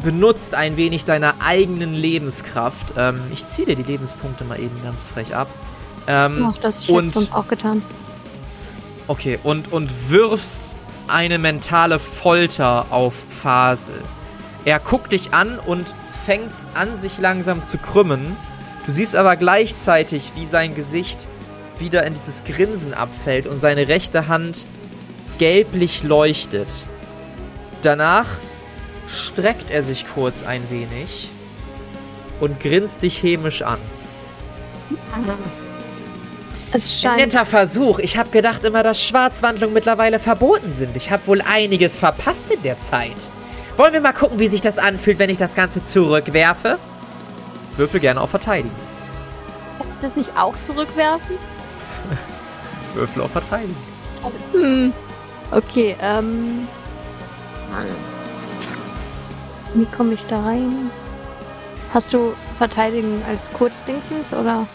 benutzt 0.01 0.55
ein 0.55 0.75
wenig 0.77 1.05
deiner 1.05 1.35
eigenen 1.45 1.93
Lebenskraft. 1.93 2.93
Ähm, 2.97 3.19
ich 3.31 3.45
ziehe 3.45 3.67
dir 3.67 3.75
die 3.75 3.83
Lebenspunkte 3.83 4.43
mal 4.43 4.59
eben 4.59 4.81
ganz 4.83 5.03
frech 5.03 5.35
ab. 5.35 5.47
Ähm, 6.07 6.51
Ach, 6.53 6.57
das 6.59 6.79
ich 6.79 6.89
und- 6.89 7.03
jetzt 7.05 7.13
sonst 7.13 7.33
auch 7.33 7.47
getan. 7.47 7.81
Okay, 9.07 9.37
und, 9.43 9.71
und 9.71 10.09
wirfst 10.09 10.75
eine 11.07 11.37
mentale 11.37 11.99
Folter 11.99 12.85
auf 12.89 13.13
Fasel. 13.29 13.93
Er 14.65 14.79
guckt 14.79 15.11
dich 15.11 15.33
an 15.33 15.59
und 15.59 15.93
fängt 16.25 16.53
an, 16.73 16.97
sich 16.97 17.17
langsam 17.19 17.63
zu 17.63 17.77
krümmen. 17.77 18.35
Du 18.85 18.91
siehst 18.91 19.15
aber 19.15 19.35
gleichzeitig, 19.35 20.31
wie 20.35 20.45
sein 20.45 20.75
Gesicht 20.75 21.27
wieder 21.79 22.05
in 22.05 22.13
dieses 22.13 22.43
Grinsen 22.43 22.93
abfällt 22.93 23.47
und 23.47 23.59
seine 23.59 23.87
rechte 23.87 24.27
Hand 24.27 24.65
gelblich 25.37 26.03
leuchtet. 26.03 26.67
Danach 27.81 28.27
streckt 29.07 29.69
er 29.71 29.83
sich 29.83 30.05
kurz 30.13 30.43
ein 30.43 30.63
wenig 30.69 31.29
und 32.39 32.59
grinst 32.59 33.01
dich 33.03 33.21
hämisch 33.21 33.61
an. 33.61 33.79
Es 36.71 36.85
Ein 36.85 37.01
scheint. 37.01 37.17
netter 37.17 37.45
Versuch. 37.45 37.99
Ich 37.99 38.17
habe 38.17 38.29
gedacht 38.29 38.63
immer, 38.63 38.83
dass 38.83 39.01
Schwarzwandlungen 39.01 39.73
mittlerweile 39.73 40.19
verboten 40.19 40.73
sind. 40.73 40.95
Ich 40.95 41.11
habe 41.11 41.27
wohl 41.27 41.41
einiges 41.41 41.95
verpasst 41.95 42.51
in 42.51 42.61
der 42.63 42.79
Zeit. 42.79 43.31
Wollen 43.75 43.93
wir 43.93 44.01
mal 44.01 44.13
gucken, 44.13 44.39
wie 44.39 44.47
sich 44.47 44.61
das 44.61 44.77
anfühlt, 44.77 45.17
wenn 45.19 45.29
ich 45.29 45.37
das 45.37 45.55
Ganze 45.55 45.83
zurückwerfe? 45.83 46.77
Würfel 47.75 47.99
gerne 47.99 48.21
auf 48.21 48.29
Verteidigen. 48.29 48.75
Kann 49.79 49.87
ich 49.89 49.99
das 49.99 50.15
nicht 50.15 50.37
auch 50.37 50.53
zurückwerfen? 50.61 51.37
Würfel 52.93 53.23
auf 53.23 53.31
Verteidigen. 53.31 53.75
Hm. 54.51 54.93
Okay, 55.51 55.95
ähm. 56.01 56.67
Wie 59.73 59.85
komme 59.87 60.13
ich 60.13 60.23
da 60.27 60.43
rein? 60.43 60.91
Hast 61.91 62.13
du 62.13 62.33
Verteidigen 62.59 63.23
als 63.27 63.51
Kurzdingsens 63.51 64.33
oder? 64.33 64.67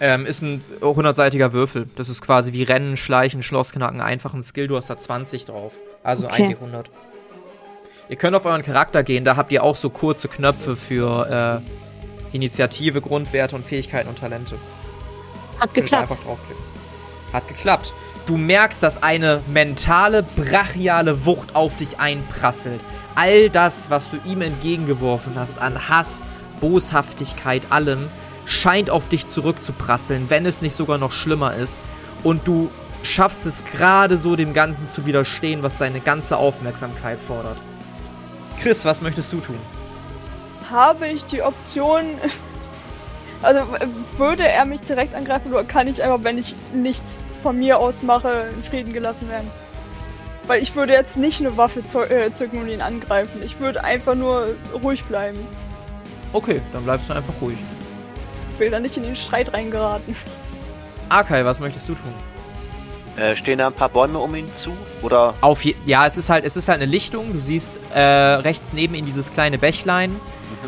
Ähm, 0.00 0.24
ist 0.24 0.40
ein 0.40 0.64
100-seitiger 0.80 1.52
Würfel. 1.52 1.86
Das 1.96 2.08
ist 2.08 2.22
quasi 2.22 2.54
wie 2.54 2.62
Rennen, 2.62 2.96
Schleichen, 2.96 3.42
Schlossknacken, 3.42 4.00
einfachen 4.00 4.42
Skill. 4.42 4.66
Du 4.68 4.76
hast 4.78 4.88
da 4.88 4.96
20 4.96 5.44
drauf. 5.44 5.74
Also 6.02 6.26
Okay. 6.26 6.44
1 6.44 6.58
D100. 6.58 6.86
Ihr 8.10 8.16
könnt 8.16 8.34
auf 8.34 8.44
euren 8.44 8.62
Charakter 8.62 9.04
gehen. 9.04 9.24
Da 9.24 9.36
habt 9.36 9.52
ihr 9.52 9.62
auch 9.62 9.76
so 9.76 9.88
kurze 9.88 10.26
Knöpfe 10.26 10.74
für 10.74 11.62
äh, 11.62 12.34
Initiative, 12.36 13.00
Grundwerte 13.00 13.54
und 13.54 13.64
Fähigkeiten 13.64 14.08
und 14.08 14.18
Talente. 14.18 14.58
Hat 15.60 15.72
geklappt. 15.72 16.10
einfach 16.10 16.24
draufklicken. 16.24 16.64
Hat 17.32 17.46
geklappt. 17.46 17.94
Du 18.26 18.36
merkst, 18.36 18.82
dass 18.82 19.00
eine 19.00 19.44
mentale, 19.46 20.24
brachiale 20.24 21.24
Wucht 21.24 21.54
auf 21.54 21.76
dich 21.76 22.00
einprasselt. 22.00 22.80
All 23.14 23.48
das, 23.48 23.90
was 23.90 24.10
du 24.10 24.16
ihm 24.28 24.42
entgegengeworfen 24.42 25.34
hast, 25.36 25.60
an 25.60 25.88
Hass, 25.88 26.24
Boshaftigkeit, 26.60 27.70
allem, 27.70 28.08
scheint 28.44 28.90
auf 28.90 29.08
dich 29.08 29.28
zurückzuprasseln, 29.28 30.28
wenn 30.30 30.46
es 30.46 30.62
nicht 30.62 30.74
sogar 30.74 30.98
noch 30.98 31.12
schlimmer 31.12 31.54
ist. 31.54 31.80
Und 32.24 32.48
du 32.48 32.72
schaffst 33.04 33.46
es 33.46 33.62
gerade 33.62 34.18
so, 34.18 34.34
dem 34.34 34.52
Ganzen 34.52 34.88
zu 34.88 35.06
widerstehen, 35.06 35.62
was 35.62 35.78
seine 35.78 36.00
ganze 36.00 36.38
Aufmerksamkeit 36.38 37.20
fordert. 37.20 37.62
Chris, 38.60 38.84
was 38.84 39.00
möchtest 39.00 39.32
du 39.32 39.40
tun? 39.40 39.58
Habe 40.70 41.08
ich 41.08 41.24
die 41.24 41.42
Option. 41.42 42.04
Also 43.42 43.62
würde 44.18 44.46
er 44.46 44.66
mich 44.66 44.82
direkt 44.82 45.14
angreifen 45.14 45.50
oder 45.50 45.64
kann 45.64 45.88
ich 45.88 46.02
einfach, 46.02 46.22
wenn 46.22 46.36
ich 46.36 46.54
nichts 46.74 47.24
von 47.42 47.58
mir 47.58 47.78
aus 47.78 48.02
mache, 48.02 48.50
in 48.54 48.62
Frieden 48.62 48.92
gelassen 48.92 49.30
werden? 49.30 49.50
Weil 50.46 50.62
ich 50.62 50.76
würde 50.76 50.92
jetzt 50.92 51.16
nicht 51.16 51.40
eine 51.40 51.56
Waffe 51.56 51.80
äh, 52.10 52.30
zücken 52.32 52.60
und 52.60 52.68
ihn 52.68 52.82
angreifen. 52.82 53.40
Ich 53.42 53.58
würde 53.58 53.82
einfach 53.82 54.14
nur 54.14 54.56
ruhig 54.82 55.04
bleiben. 55.04 55.38
Okay, 56.34 56.60
dann 56.74 56.84
bleibst 56.84 57.08
du 57.08 57.14
einfach 57.14 57.32
ruhig. 57.40 57.56
Ich 58.52 58.60
will 58.60 58.68
da 58.68 58.78
nicht 58.78 58.98
in 58.98 59.04
den 59.04 59.16
Streit 59.16 59.54
reingeraten. 59.54 60.14
Akai, 61.08 61.42
was 61.42 61.60
möchtest 61.60 61.88
du 61.88 61.94
tun? 61.94 62.12
Äh, 63.16 63.36
stehen 63.36 63.58
da 63.58 63.66
ein 63.66 63.72
paar 63.72 63.88
Bäume 63.88 64.18
um 64.18 64.34
ihn 64.34 64.48
zu? 64.54 64.72
Oder 65.02 65.34
Auf 65.40 65.64
je 65.64 65.74
ja, 65.84 66.06
es 66.06 66.16
ist 66.16 66.30
halt, 66.30 66.44
es 66.44 66.56
ist 66.56 66.68
halt 66.68 66.80
eine 66.80 66.90
Lichtung. 66.90 67.32
Du 67.32 67.40
siehst 67.40 67.78
äh, 67.94 68.00
rechts 68.00 68.72
neben 68.72 68.94
ihm 68.94 69.04
dieses 69.04 69.32
kleine 69.32 69.58
Bächlein. 69.58 70.14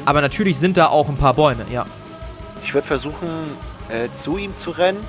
Aber 0.05 0.21
natürlich 0.21 0.59
sind 0.59 0.77
da 0.77 0.87
auch 0.89 1.09
ein 1.09 1.17
paar 1.17 1.35
Bäume, 1.35 1.65
ja. 1.71 1.85
ich 2.65 2.75
würde 2.75 2.87
versuchen, 2.87 3.29
äh, 3.89 4.09
zu 4.15 4.37
ihm 4.37 4.57
zu 4.57 4.71
rennen. 4.71 5.01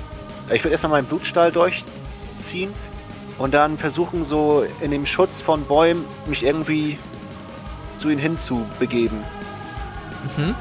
Ich 0.52 0.62
würde 0.62 0.70
erstmal 0.70 0.92
meinen 0.92 1.06
Blutstall 1.06 1.50
durchziehen 1.50 2.72
und 3.38 3.54
dann 3.54 3.78
versuchen, 3.78 4.24
so 4.24 4.64
in 4.80 4.90
dem 4.90 5.06
Schutz 5.06 5.40
von 5.40 5.64
Bäumen 5.64 6.04
mich 6.26 6.44
irgendwie 6.44 6.98
zu 7.96 8.10
ihm 8.10 8.18
hinzubegeben. 8.18 9.18
Mhm. 10.36 10.54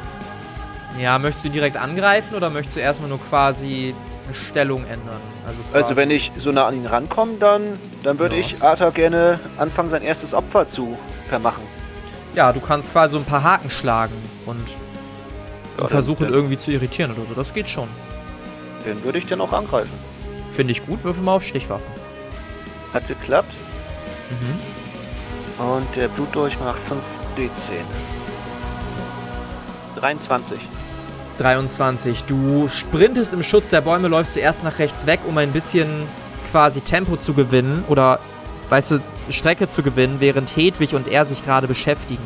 Ja, 1.00 1.20
möchtest 1.20 1.44
du 1.44 1.50
ihn 1.50 1.54
direkt 1.54 1.78
angreifen 1.78 2.36
oder 2.36 2.50
möchtest 2.50 2.78
du 2.78 2.82
erstmal 2.82 3.10
nur 3.10 3.20
quasi 3.20 3.94
eine 4.26 4.34
Stellung 4.34 4.84
ändern? 4.86 5.20
Also, 5.48 5.62
Also 5.74 5.96
wenn 5.96 6.12
ich 6.12 6.32
so 6.38 6.52
nah 6.52 6.68
an 6.68 6.76
ihn 6.76 6.86
rankomme, 6.86 7.34
dann, 7.40 7.62
dann 8.04 8.20
würde 8.20 8.36
Ja. 8.36 8.42
ich 8.42 8.62
Arthur 8.62 8.92
gerne 8.92 9.40
anfangen, 9.58 9.90
sein 9.90 10.02
erstes 10.04 10.34
Opfer 10.34 10.68
zu 10.68 10.98
vermachen. 11.30 11.64
Ja, 12.36 12.52
du 12.52 12.60
kannst 12.60 12.92
quasi 12.92 13.12
so 13.14 13.18
ein 13.20 13.26
paar 13.26 13.44
Haken 13.44 13.70
schlagen 13.70 14.16
und, 14.46 14.66
dann- 15.78 15.88
versuchen 15.88 16.24
dann, 16.26 16.34
irgendwie 16.34 16.58
zu 16.58 16.72
irritieren 16.72 17.12
oder 17.12 17.22
so. 17.28 17.34
Das 17.36 17.54
geht 17.54 17.70
schon. 17.70 17.88
Den 18.86 19.04
würde 19.04 19.18
ich 19.18 19.26
dann 19.28 19.40
auch 19.42 19.54
angreifen. 19.54 19.94
Finde 20.50 20.72
ich 20.72 20.86
gut. 20.86 21.04
Würfel 21.04 21.24
mal 21.24 21.36
auf 21.36 21.44
Stichwaffen. 21.44 21.88
Hat 22.94 23.08
geklappt. 23.08 23.54
Mhm. 24.30 25.64
Und 25.64 25.88
der 25.96 26.08
Blutdurch 26.08 26.60
macht 26.60 26.80
5 26.88 27.02
D10. 27.38 27.72
23. 30.00 30.60
23. 31.38 32.24
Du 32.24 32.70
sprintest 32.70 33.34
im 33.34 33.44
Schutz 33.44 33.70
der 33.70 33.82
Bäume, 33.82 34.08
läufst 34.08 34.36
du 34.36 34.40
erst 34.40 34.64
nach 34.64 34.80
rechts 34.80 35.06
weg, 35.06 35.22
um 35.28 35.38
ein 35.38 35.52
bisschen 35.52 35.90
quasi 36.52 36.82
Tempo 36.82 37.18
zu 37.18 37.34
gewinnen 37.34 37.84
oder, 37.88 38.20
weißt 38.70 38.92
du, 38.92 39.00
Strecke 39.30 39.68
zu 39.68 39.84
gewinnen, 39.84 40.18
während 40.20 40.56
Hedwig 40.56 40.94
und 40.96 41.08
er 41.08 41.26
sich 41.26 41.44
gerade 41.44 41.68
beschäftigen. 41.68 42.24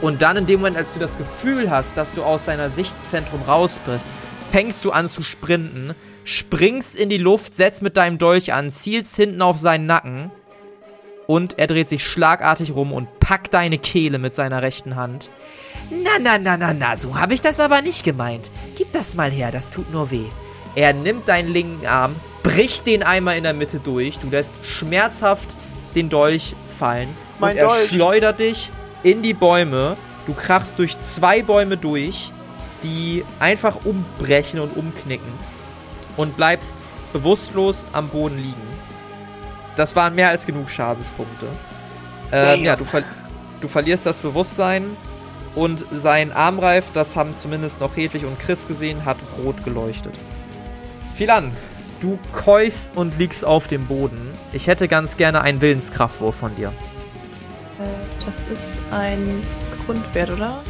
Und 0.00 0.22
dann 0.22 0.36
in 0.36 0.46
dem 0.46 0.60
Moment, 0.60 0.76
als 0.76 0.94
du 0.94 1.00
das 1.00 1.16
Gefühl 1.16 1.70
hast, 1.70 1.96
dass 1.96 2.12
du 2.14 2.22
aus 2.22 2.44
seiner 2.44 2.70
Sichtzentrum 2.70 3.42
raus 3.42 3.80
bist, 3.86 4.06
fängst 4.50 4.84
du 4.84 4.90
an 4.90 5.08
zu 5.08 5.22
sprinten, 5.22 5.94
springst 6.24 6.96
in 6.96 7.08
die 7.08 7.18
Luft, 7.18 7.54
setzt 7.54 7.82
mit 7.82 7.96
deinem 7.96 8.18
Dolch 8.18 8.52
an, 8.52 8.70
zielst 8.70 9.16
hinten 9.16 9.42
auf 9.42 9.58
seinen 9.58 9.86
Nacken 9.86 10.30
und 11.26 11.58
er 11.58 11.66
dreht 11.66 11.88
sich 11.88 12.06
schlagartig 12.06 12.74
rum 12.74 12.92
und 12.92 13.20
packt 13.20 13.54
deine 13.54 13.78
Kehle 13.78 14.18
mit 14.18 14.34
seiner 14.34 14.62
rechten 14.62 14.96
Hand. 14.96 15.30
Na, 15.90 16.18
na, 16.20 16.38
na, 16.38 16.56
na, 16.56 16.72
na, 16.74 16.96
so 16.96 17.18
habe 17.18 17.34
ich 17.34 17.42
das 17.42 17.60
aber 17.60 17.82
nicht 17.82 18.04
gemeint. 18.04 18.50
Gib 18.74 18.92
das 18.92 19.14
mal 19.14 19.30
her, 19.30 19.50
das 19.52 19.70
tut 19.70 19.90
nur 19.92 20.10
weh. 20.10 20.26
Er 20.74 20.92
nimmt 20.92 21.28
deinen 21.28 21.48
linken 21.48 21.86
Arm, 21.86 22.16
bricht 22.42 22.86
den 22.86 23.02
einmal 23.02 23.36
in 23.36 23.44
der 23.44 23.54
Mitte 23.54 23.78
durch, 23.78 24.18
du 24.18 24.28
lässt 24.28 24.54
schmerzhaft 24.62 25.56
den 25.94 26.08
Dolch 26.08 26.56
fallen 26.78 27.08
Mein 27.38 27.52
und 27.52 27.58
er 27.58 27.66
Dolch. 27.66 27.88
schleudert 27.88 28.40
dich 28.40 28.72
in 29.02 29.22
die 29.22 29.34
Bäume. 29.34 29.96
Du 30.26 30.34
krachst 30.34 30.78
durch 30.78 30.98
zwei 30.98 31.42
Bäume 31.42 31.76
durch, 31.76 32.32
die 32.82 33.24
einfach 33.38 33.84
umbrechen 33.84 34.58
und 34.58 34.76
umknicken 34.76 35.32
und 36.16 36.36
bleibst 36.36 36.78
bewusstlos 37.12 37.86
am 37.92 38.08
Boden 38.08 38.38
liegen. 38.38 38.54
Das 39.76 39.94
waren 39.94 40.14
mehr 40.14 40.30
als 40.30 40.46
genug 40.46 40.70
Schadenspunkte. 40.70 41.46
Ähm, 42.32 42.64
ja, 42.64 42.74
du, 42.74 42.84
ver 42.84 43.04
du 43.60 43.68
verlierst 43.68 44.06
das 44.06 44.20
Bewusstsein 44.20 44.96
und 45.54 45.86
sein 45.90 46.32
Armreif, 46.32 46.90
das 46.92 47.16
haben 47.16 47.34
zumindest 47.34 47.80
noch 47.80 47.96
Hedwig 47.96 48.24
und 48.24 48.38
Chris 48.38 48.66
gesehen, 48.66 49.04
hat 49.04 49.18
rot 49.42 49.64
geleuchtet. 49.64 50.18
Philan, 51.14 51.52
du 52.00 52.18
keuchst 52.32 52.90
und 52.96 53.18
liegst 53.18 53.44
auf 53.44 53.68
dem 53.68 53.86
Boden. 53.86 54.32
Ich 54.52 54.66
hätte 54.66 54.88
ganz 54.88 55.16
gerne 55.16 55.42
einen 55.42 55.60
Willenskraftwurf 55.60 56.34
von 56.34 56.54
dir. 56.56 56.68
Äh, 57.78 58.24
das 58.24 58.48
ist 58.48 58.80
ein 58.90 59.42
Grundwert, 59.86 60.30
oder? 60.30 60.60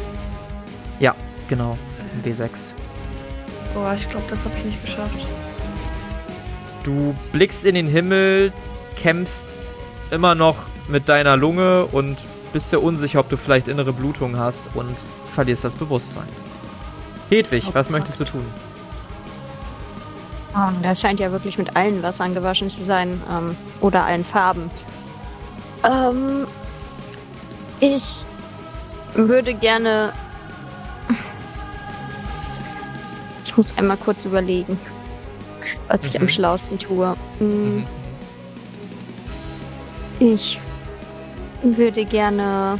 Ja, 0.99 1.15
genau. 1.47 1.77
Ein 2.13 2.31
W6. 2.31 2.73
Boah, 3.73 3.93
ich 3.95 4.07
glaube, 4.07 4.25
das 4.29 4.45
habe 4.45 4.55
ich 4.57 4.65
nicht 4.65 4.81
geschafft. 4.81 5.27
Du 6.83 7.15
blickst 7.31 7.65
in 7.65 7.75
den 7.75 7.87
Himmel, 7.87 8.53
kämpfst 8.95 9.45
immer 10.11 10.35
noch 10.35 10.57
mit 10.87 11.09
deiner 11.09 11.35
Lunge 11.35 11.85
und 11.85 12.17
bist 12.55 12.71
dir 12.71 12.79
unsicher, 12.81 13.19
ob 13.19 13.27
du 13.27 13.35
vielleicht 13.35 13.67
innere 13.67 13.91
Blutung 13.91 14.37
hast 14.39 14.69
und 14.75 14.95
verlierst 15.27 15.65
das 15.65 15.75
Bewusstsein. 15.75 16.23
Hedwig, 17.29 17.65
was 17.73 17.89
möchtest 17.89 18.21
du 18.21 18.23
tun? 18.23 18.45
Oh, 20.55 20.69
der 20.81 20.95
scheint 20.95 21.19
ja 21.19 21.33
wirklich 21.33 21.57
mit 21.57 21.75
allen 21.75 22.01
Wassern 22.01 22.33
gewaschen 22.33 22.69
zu 22.69 22.81
sein. 22.85 23.21
Ähm, 23.29 23.57
oder 23.81 24.05
allen 24.05 24.23
Farben. 24.23 24.71
Ähm, 25.83 26.47
ich 27.81 28.25
würde 29.15 29.53
gerne. 29.53 30.13
Ich 33.43 33.57
muss 33.57 33.77
einmal 33.77 33.97
kurz 33.97 34.23
überlegen, 34.23 34.79
was 35.89 36.07
ich 36.07 36.13
Mhm. 36.13 36.21
am 36.21 36.29
schlausten 36.29 36.79
tue. 36.79 37.15
Mm, 37.41 37.83
Ich 40.19 40.57
würde 41.77 42.05
gerne 42.05 42.79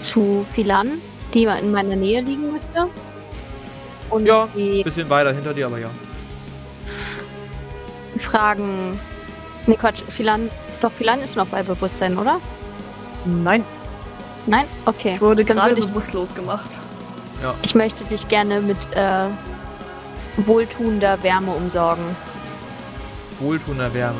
zu 0.00 0.46
Philan, 0.52 1.00
die 1.34 1.44
in 1.44 1.70
meiner 1.72 1.96
Nähe 1.96 2.22
liegen 2.22 2.52
möchte. 2.52 2.88
Und 4.10 4.26
Ja. 4.26 4.48
die 4.56 4.82
Bisschen 4.82 5.10
weiter 5.10 5.32
hinter 5.32 5.52
dir, 5.52 5.66
aber 5.66 5.78
ja. 5.78 5.90
fragen. 8.16 8.98
Ne, 9.66 9.76
Quatsch, 9.76 10.02
Philan. 10.08 10.50
Doch, 10.80 10.90
Philan 10.92 11.20
ist 11.20 11.36
noch 11.36 11.46
bei 11.46 11.62
Bewusstsein, 11.62 12.16
oder? 12.16 12.40
Nein, 13.24 13.64
Nein? 14.46 14.64
Okay. 14.86 15.12
ich 15.14 15.20
wurde 15.20 15.44
gerade 15.44 15.74
ich, 15.78 15.86
bewusstlos 15.88 16.34
gemacht. 16.34 16.78
ich 17.62 17.74
möchte 17.74 18.04
dich 18.04 18.26
gerne 18.28 18.60
mit 18.60 18.78
äh, 18.92 19.28
wohltuender 20.38 21.22
Wärme 21.22 21.52
umsorgen. 21.52 22.16
Wohltuender 23.40 23.92
Wärme. 23.92 24.16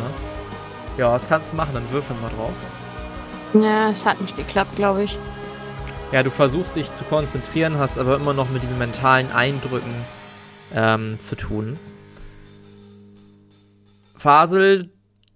Ja, 0.99 1.13
was 1.13 1.27
kannst 1.29 1.53
du 1.53 1.57
machen? 1.57 1.71
Dann 1.75 1.91
würfel 1.93 2.15
mal 2.21 2.29
drauf. 2.29 2.53
Ja, 3.55 3.91
es 3.91 4.05
hat 4.05 4.21
nicht 4.21 4.37
geklappt, 4.37 4.77
glaube 4.77 5.05
ich. 5.05 5.19
Ja, 6.13 6.23
du 6.23 6.31
versuchst 6.31 6.77
dich 6.77 6.91
zu 6.91 7.05
konzentrieren, 7.05 7.79
hast 7.79 7.99
aber 7.99 8.17
immer 8.17 8.33
noch 8.33 8.49
mit 8.51 8.63
diesen 8.63 8.79
mentalen 8.79 9.31
Eindrücken 9.31 9.95
ähm, 10.75 11.21
zu 11.21 11.37
tun. 11.37 11.79
Fasel 14.17 14.91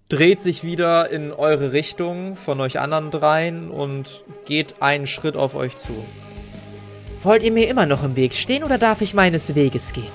dreht 0.09 0.41
sich 0.41 0.63
wieder 0.63 1.09
in 1.09 1.31
eure 1.31 1.73
Richtung 1.73 2.35
von 2.35 2.59
euch 2.59 2.79
anderen 2.79 3.11
dreien 3.11 3.71
und 3.71 4.23
geht 4.45 4.81
einen 4.81 5.07
Schritt 5.07 5.35
auf 5.35 5.55
euch 5.55 5.77
zu. 5.77 5.93
Wollt 7.23 7.43
ihr 7.43 7.51
mir 7.51 7.69
immer 7.69 7.85
noch 7.85 8.03
im 8.03 8.15
Weg 8.15 8.33
stehen 8.33 8.63
oder 8.63 8.77
darf 8.77 9.01
ich 9.01 9.13
meines 9.13 9.55
Weges 9.55 9.93
gehen? 9.93 10.11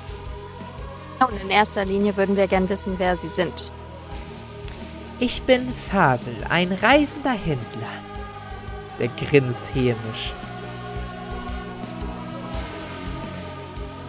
Und 1.21 1.41
in 1.41 1.51
erster 1.51 1.85
Linie 1.85 2.17
würden 2.17 2.37
wir 2.37 2.47
gern 2.47 2.69
wissen, 2.69 2.95
wer 2.99 3.17
sie 3.17 3.29
sind. 3.29 3.73
Ich 5.21 5.43
bin 5.43 5.75
Fasel, 5.75 6.37
ein 6.49 6.71
reisender 6.71 7.33
Händler. 7.33 7.89
Der 9.01 9.09
grinst 9.09 9.75
hämisch. 9.75 10.33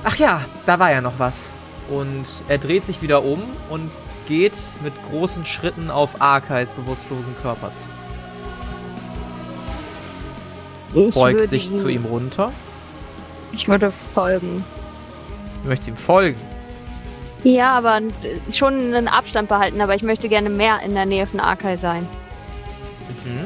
Ach 0.04 0.16
ja, 0.18 0.46
da 0.68 0.78
war 0.78 0.92
ja 0.92 1.02
noch 1.02 1.18
was. 1.18 1.52
Und 1.90 2.28
er 2.48 2.60
dreht 2.60 2.86
sich 2.86 3.02
wieder 3.02 3.24
um 3.24 3.42
und 3.72 3.92
geht 4.28 4.58
mit 4.84 4.94
großen 5.02 5.46
Schritten 5.46 5.90
auf 5.90 6.22
Arkais 6.22 6.76
bewusstlosen 6.76 7.36
Körper 7.38 7.74
zu. 7.74 7.88
Ich 10.94 11.16
Beugt 11.16 11.48
sich 11.48 11.72
zu 11.72 11.88
ihm 11.88 12.06
runter. 12.06 12.52
Ich 13.52 13.68
würde 13.68 13.90
folgen. 13.92 14.64
Du 15.64 15.70
möchtest 15.70 15.90
ihm 15.90 15.98
folgen. 15.98 16.40
Ja, 17.44 17.78
aber 17.78 17.98
äh, 17.98 18.52
schon 18.52 18.74
einen 18.74 19.08
Abstand 19.08 19.50
behalten, 19.50 19.82
aber 19.82 19.96
ich 19.96 20.04
möchte 20.04 20.30
gerne 20.30 20.50
mehr 20.50 20.80
in 20.86 20.94
der 20.94 21.06
Nähe 21.06 21.26
von 21.26 21.40
Arkai 21.40 21.78
sein. 21.78 22.08
Mhm. 23.26 23.46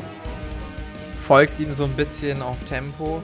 Folgst 1.17 1.59
ihm 1.59 1.73
so 1.73 1.85
ein 1.85 1.93
bisschen 1.93 2.41
auf 2.41 2.57
Tempo. 2.67 3.21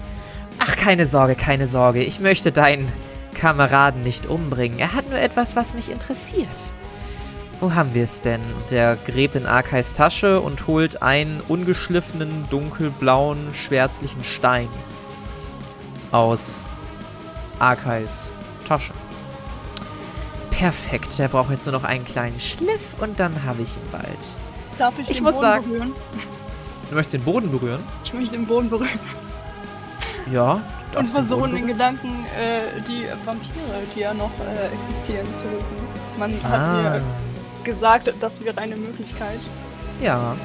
Ach, 0.59 0.75
keine 0.75 1.05
Sorge, 1.05 1.35
keine 1.35 1.67
Sorge. 1.67 2.03
Ich 2.03 2.19
möchte 2.19 2.51
deinen 2.51 2.91
Kameraden 3.33 4.03
nicht 4.03 4.27
umbringen. 4.27 4.79
Er 4.79 4.93
hat 4.93 5.09
nur 5.09 5.19
etwas, 5.19 5.55
was 5.55 5.73
mich 5.73 5.89
interessiert. 5.91 6.73
Wo 7.59 7.73
haben 7.73 7.93
wir 7.93 8.05
es 8.05 8.21
denn? 8.21 8.41
Und 8.41 8.71
er 8.71 8.95
gräbt 8.95 9.35
in 9.35 9.45
Arkais 9.45 9.91
Tasche 9.91 10.39
und 10.39 10.67
holt 10.67 11.01
einen 11.01 11.41
ungeschliffenen, 11.47 12.45
dunkelblauen, 12.49 13.53
schwärzlichen 13.53 14.23
Stein 14.23 14.69
aus 16.11 16.61
Arkais 17.59 18.31
Tasche. 18.65 18.93
Perfekt, 20.59 21.17
der 21.17 21.29
braucht 21.29 21.51
jetzt 21.51 21.65
nur 21.65 21.73
noch 21.73 21.85
einen 21.85 22.03
kleinen 22.03 22.37
Schliff 22.39 22.81
und 22.99 23.17
dann 23.19 23.33
habe 23.45 23.61
ich 23.61 23.69
ihn 23.77 23.89
bald. 23.93 24.35
Darf 24.77 24.99
ich, 24.99 25.09
Ich 25.09 25.17
den 25.17 25.23
muss 25.23 25.35
Boden 25.35 25.47
sagen- 25.47 25.69
berühren? 25.69 25.93
Du 26.89 26.95
möchtest 26.95 27.13
den 27.13 27.23
Boden 27.23 27.49
berühren? 27.51 27.83
Ich 28.03 28.13
möchte 28.13 28.31
den 28.35 28.45
Boden 28.45 28.69
berühren 28.69 28.99
Ja. 30.31 30.53
und 30.53 30.95
den 30.97 31.05
versuchen, 31.05 31.51
berühren. 31.51 31.67
Gedanken 31.67 32.25
äh, 32.37 32.81
die 32.81 33.05
Vampire, 33.25 33.83
die 33.95 33.99
ja 34.01 34.13
noch 34.13 34.31
äh, 34.39 34.67
existieren, 34.75 35.27
zu 35.33 35.45
rufen. 35.45 35.77
Man 36.17 36.33
Ah, 36.43 36.49
hat 36.49 36.83
mir 36.83 37.01
gesagt, 37.63 38.13
das 38.19 38.43
wäre 38.43 38.57
eine 38.57 38.75
Möglichkeit. 38.75 39.39
ja. 40.01 40.35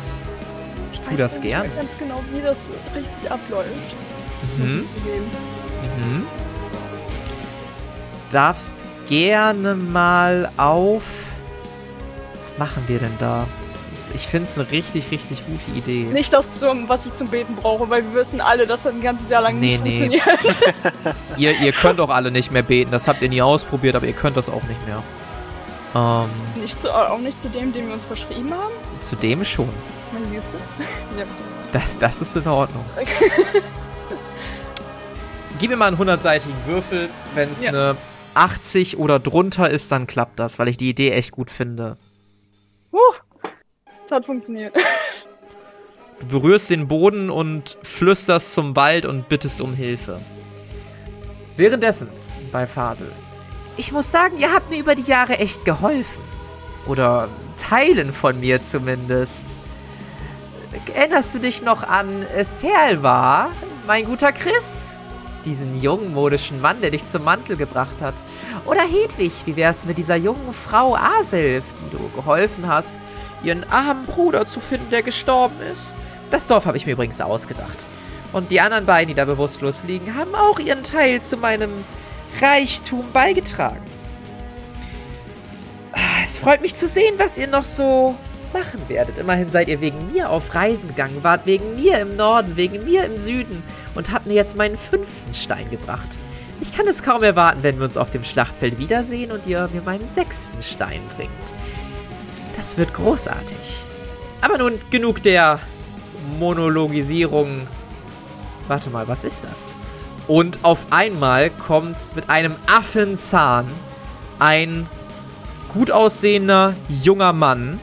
Ich 0.92 1.00
Tu 1.00 1.10
weiß 1.10 1.16
das 1.18 1.32
nicht 1.32 1.42
gern. 1.42 1.66
ganz 1.74 1.98
genau, 1.98 2.20
wie 2.32 2.40
das 2.40 2.70
richtig 2.94 3.28
abläuft. 3.28 3.68
Mhm. 4.58 4.84
Mhm. 5.98 6.26
Darfst 8.30 8.76
gerne 9.08 9.74
mal 9.74 10.50
auf. 10.56 11.02
Was 12.32 12.58
machen 12.58 12.84
wir 12.86 12.98
denn 12.98 13.12
da? 13.18 13.46
Ist, 13.68 14.10
ich 14.14 14.26
finde 14.28 14.48
es 14.50 14.58
eine 14.58 14.70
richtig, 14.70 15.10
richtig 15.10 15.42
gute 15.46 15.70
Idee. 15.76 16.04
Nicht 16.12 16.32
das, 16.32 16.58
zum, 16.60 16.88
was 16.88 17.06
ich 17.06 17.14
zum 17.14 17.28
Beten 17.28 17.56
brauche, 17.56 17.88
weil 17.90 18.02
wir 18.04 18.14
wissen 18.20 18.40
alle, 18.40 18.66
dass 18.66 18.82
das 18.84 18.92
ein 18.92 19.00
ganzes 19.00 19.28
Jahr 19.30 19.42
lang 19.42 19.58
Nee, 19.58 19.78
nicht 19.78 19.84
nee. 19.84 20.20
funktioniert. 20.20 21.16
Ihr, 21.36 21.58
ihr 21.60 21.72
könnt 21.72 22.00
auch 22.00 22.10
alle 22.10 22.30
nicht 22.30 22.52
mehr 22.52 22.62
beten. 22.62 22.90
Das 22.90 23.08
habt 23.08 23.22
ihr 23.22 23.28
nie 23.28 23.42
ausprobiert, 23.42 23.96
aber 23.96 24.06
ihr 24.06 24.12
könnt 24.12 24.36
das 24.36 24.48
auch 24.48 24.62
nicht 24.64 24.86
mehr. 24.86 25.02
Ähm, 25.96 26.28
Nicht 26.60 26.80
zu, 26.80 26.92
auch 26.92 27.18
nicht 27.18 27.40
zu 27.40 27.48
dem, 27.48 27.72
den 27.72 27.86
wir 27.86 27.94
uns 27.94 28.04
verschrieben 28.04 28.52
haben. 28.52 28.72
zu 29.00 29.14
dem 29.16 29.44
schon. 29.44 29.68
Na, 30.12 30.24
siehst 30.26 30.54
du? 30.54 30.58
Ja, 31.18 31.24
so. 31.26 31.34
Das, 31.72 31.96
das 31.98 32.20
ist 32.20 32.36
in 32.36 32.46
Ordnung. 32.48 32.84
Okay. 33.00 33.30
Gib 35.58 35.70
mir 35.70 35.76
mal 35.76 35.86
einen 35.88 35.96
100-seitigen 35.96 36.54
Würfel. 36.66 37.08
Wenn 37.34 37.50
es 37.50 37.62
Ja. 37.62 37.70
eine 37.70 37.96
80 38.34 38.98
oder 38.98 39.18
drunter 39.18 39.70
ist, 39.70 39.90
dann 39.92 40.06
klappt 40.06 40.38
das, 40.38 40.58
weil 40.58 40.68
ich 40.68 40.76
die 40.76 40.88
Idee 40.88 41.10
echt 41.10 41.32
gut 41.32 41.50
finde. 41.50 41.96
Huh. 42.92 42.98
Es 44.04 44.12
hat 44.12 44.26
funktioniert. 44.26 44.74
Du 46.20 46.40
berührst 46.40 46.70
den 46.70 46.86
Boden 46.86 47.28
und 47.28 47.76
flüsterst 47.82 48.54
zum 48.54 48.76
Wald 48.76 49.04
und 49.04 49.28
bittest 49.28 49.60
um 49.60 49.74
Hilfe. 49.74 50.20
Währenddessen 51.56 52.08
bei 52.52 52.66
Fasel. 52.66 53.10
Ich 53.76 53.92
muss 53.92 54.10
sagen, 54.10 54.38
ihr 54.38 54.52
habt 54.52 54.70
mir 54.70 54.78
über 54.78 54.94
die 54.94 55.02
Jahre 55.02 55.38
echt 55.38 55.64
geholfen. 55.64 56.22
Oder 56.86 57.28
Teilen 57.56 58.12
von 58.12 58.40
mir 58.40 58.62
zumindest. 58.62 59.58
Erinnerst 60.94 61.34
du 61.34 61.38
dich 61.38 61.62
noch 61.62 61.82
an 61.82 62.24
Serlva, 62.42 63.50
mein 63.86 64.04
guter 64.04 64.32
Chris? 64.32 64.93
Diesen 65.44 65.80
jungen 65.80 66.12
modischen 66.12 66.60
Mann, 66.60 66.80
der 66.80 66.90
dich 66.90 67.06
zum 67.06 67.24
Mantel 67.24 67.56
gebracht 67.56 68.00
hat. 68.00 68.14
Oder 68.64 68.82
Hedwig, 68.82 69.32
wie 69.44 69.56
wär's 69.56 69.84
mit 69.84 69.98
dieser 69.98 70.16
jungen 70.16 70.52
Frau 70.52 70.96
Aself, 70.96 71.64
die 71.74 71.96
du 71.96 72.08
geholfen 72.10 72.66
hast, 72.66 72.96
ihren 73.42 73.64
armen 73.70 74.06
Bruder 74.06 74.46
zu 74.46 74.60
finden, 74.60 74.90
der 74.90 75.02
gestorben 75.02 75.60
ist? 75.70 75.94
Das 76.30 76.46
Dorf 76.46 76.66
habe 76.66 76.76
ich 76.76 76.86
mir 76.86 76.92
übrigens 76.92 77.20
ausgedacht. 77.20 77.84
Und 78.32 78.50
die 78.50 78.60
anderen 78.60 78.86
beiden, 78.86 79.08
die 79.08 79.14
da 79.14 79.24
bewusstlos 79.26 79.82
liegen, 79.86 80.14
haben 80.16 80.34
auch 80.34 80.58
ihren 80.58 80.82
Teil 80.82 81.22
zu 81.22 81.36
meinem 81.36 81.84
Reichtum 82.40 83.12
beigetragen. 83.12 83.84
Es 86.24 86.38
freut 86.38 86.62
mich 86.62 86.74
zu 86.74 86.88
sehen, 86.88 87.14
was 87.18 87.38
ihr 87.38 87.46
noch 87.46 87.64
so 87.64 88.16
machen 88.54 88.80
werdet. 88.88 89.18
Immerhin 89.18 89.50
seid 89.50 89.68
ihr 89.68 89.80
wegen 89.80 90.12
mir 90.12 90.30
auf 90.30 90.54
Reisen 90.54 90.88
gegangen, 90.88 91.18
wart 91.22 91.44
wegen 91.44 91.74
mir 91.76 91.98
im 92.00 92.16
Norden, 92.16 92.56
wegen 92.56 92.84
mir 92.84 93.04
im 93.04 93.18
Süden 93.18 93.62
und 93.94 94.12
habt 94.12 94.26
mir 94.26 94.34
jetzt 94.34 94.56
meinen 94.56 94.76
fünften 94.76 95.34
Stein 95.34 95.70
gebracht. 95.70 96.18
Ich 96.60 96.72
kann 96.72 96.86
es 96.86 97.02
kaum 97.02 97.22
erwarten, 97.22 97.62
wenn 97.62 97.78
wir 97.78 97.84
uns 97.84 97.96
auf 97.96 98.10
dem 98.10 98.24
Schlachtfeld 98.24 98.78
wiedersehen 98.78 99.32
und 99.32 99.46
ihr 99.46 99.68
mir 99.72 99.82
meinen 99.82 100.08
sechsten 100.08 100.62
Stein 100.62 101.00
bringt. 101.16 101.30
Das 102.56 102.78
wird 102.78 102.94
großartig. 102.94 103.82
Aber 104.40 104.58
nun 104.58 104.78
genug 104.90 105.22
der 105.22 105.58
Monologisierung. 106.38 107.66
Warte 108.68 108.90
mal, 108.90 109.08
was 109.08 109.24
ist 109.24 109.44
das? 109.44 109.74
Und 110.26 110.60
auf 110.62 110.86
einmal 110.90 111.50
kommt 111.50 112.14
mit 112.14 112.30
einem 112.30 112.54
Affenzahn 112.66 113.66
ein 114.38 114.88
gut 115.72 115.90
aussehender 115.90 116.74
junger 116.88 117.32
Mann. 117.32 117.80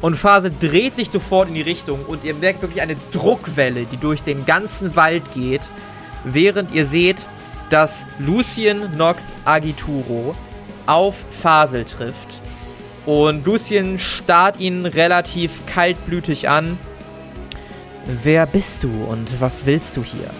Und 0.00 0.16
Phase 0.16 0.50
dreht 0.50 0.96
sich 0.96 1.10
sofort 1.10 1.48
in 1.48 1.54
die 1.54 1.62
Richtung 1.62 2.04
und 2.06 2.24
ihr 2.24 2.34
merkt 2.34 2.62
wirklich 2.62 2.80
eine 2.80 2.96
Druckwelle, 3.12 3.84
die 3.84 3.98
durch 3.98 4.22
den 4.22 4.46
ganzen 4.46 4.96
Wald 4.96 5.32
geht, 5.32 5.70
während 6.24 6.72
ihr 6.72 6.86
seht, 6.86 7.26
dass 7.68 8.06
Lucien 8.18 8.96
Nox 8.96 9.34
Agituro 9.44 10.34
auf 10.86 11.24
Fasel 11.30 11.84
trifft. 11.84 12.40
Und 13.06 13.46
Lucien 13.46 13.98
starrt 13.98 14.58
ihn 14.58 14.86
relativ 14.86 15.66
kaltblütig 15.66 16.48
an. 16.48 16.78
Wer 18.06 18.46
bist 18.46 18.82
du 18.82 19.04
und 19.04 19.40
was 19.40 19.66
willst 19.66 19.96
du 19.96 20.02
hier? 20.02 20.30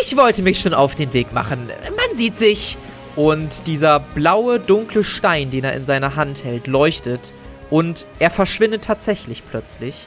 Ich 0.00 0.16
wollte 0.16 0.42
mich 0.42 0.60
schon 0.60 0.74
auf 0.74 0.94
den 0.94 1.12
Weg 1.12 1.32
machen. 1.32 1.68
Man 1.68 2.16
sieht 2.16 2.36
sich. 2.36 2.78
Und 3.14 3.66
dieser 3.66 3.98
blaue, 3.98 4.60
dunkle 4.60 5.02
Stein, 5.02 5.50
den 5.50 5.64
er 5.64 5.72
in 5.72 5.86
seiner 5.86 6.16
Hand 6.16 6.44
hält, 6.44 6.66
leuchtet. 6.66 7.32
Und 7.70 8.06
er 8.18 8.30
verschwindet 8.30 8.84
tatsächlich 8.84 9.42
plötzlich. 9.48 10.06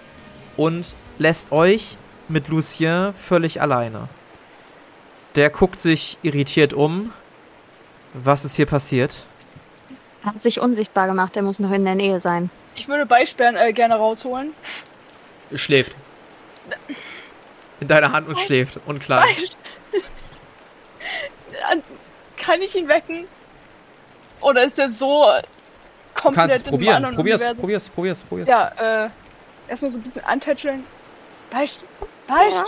Und 0.57 0.95
lässt 1.17 1.51
euch 1.51 1.95
mit 2.27 2.47
Lucien 2.47 3.13
völlig 3.13 3.61
alleine. 3.61 4.07
Der 5.35 5.49
guckt 5.49 5.79
sich 5.79 6.17
irritiert 6.21 6.73
um. 6.73 7.11
Was 8.13 8.45
ist 8.45 8.55
hier 8.55 8.65
passiert? 8.65 9.23
Hat 10.23 10.41
sich 10.41 10.59
unsichtbar 10.59 11.07
gemacht, 11.07 11.35
er 11.37 11.43
muss 11.43 11.59
noch 11.59 11.71
in 11.71 11.85
der 11.85 11.95
Nähe 11.95 12.19
sein. 12.19 12.49
Ich 12.75 12.87
würde 12.87 13.05
Beisperren 13.05 13.55
äh, 13.55 13.71
gerne 13.71 13.95
rausholen. 13.95 14.53
Schläft. 15.55 15.95
In 17.79 17.87
deiner 17.87 18.11
Hand 18.11 18.27
und 18.27 18.37
schläft. 18.37 18.79
Und 18.85 18.99
klein. 18.99 19.23
Beisp- 19.23 19.55
Kann 22.37 22.61
ich 22.61 22.75
ihn 22.75 22.87
wecken? 22.87 23.25
Oder 24.41 24.63
ist 24.63 24.77
er 24.79 24.89
so 24.89 25.25
komplett 26.21 26.49
kannst 26.49 26.65
es 26.65 26.71
probieren. 26.71 26.95
anderen 26.95 27.15
Probier's, 27.15 27.41
Universum? 27.41 27.61
probier's, 27.61 27.89
probier's, 27.89 28.23
probier's. 28.23 28.49
Ja, 28.49 29.05
äh, 29.05 29.09
erstmal 29.67 29.91
so 29.91 29.99
ein 29.99 30.03
bisschen 30.03 30.23
antätscheln. 30.23 30.83
Beicht, 31.49 31.81
beicht. 32.27 32.63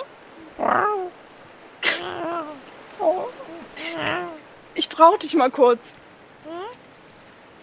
Ich 4.73 4.89
brauch 4.89 5.17
dich 5.17 5.33
mal 5.35 5.51
kurz. 5.51 5.95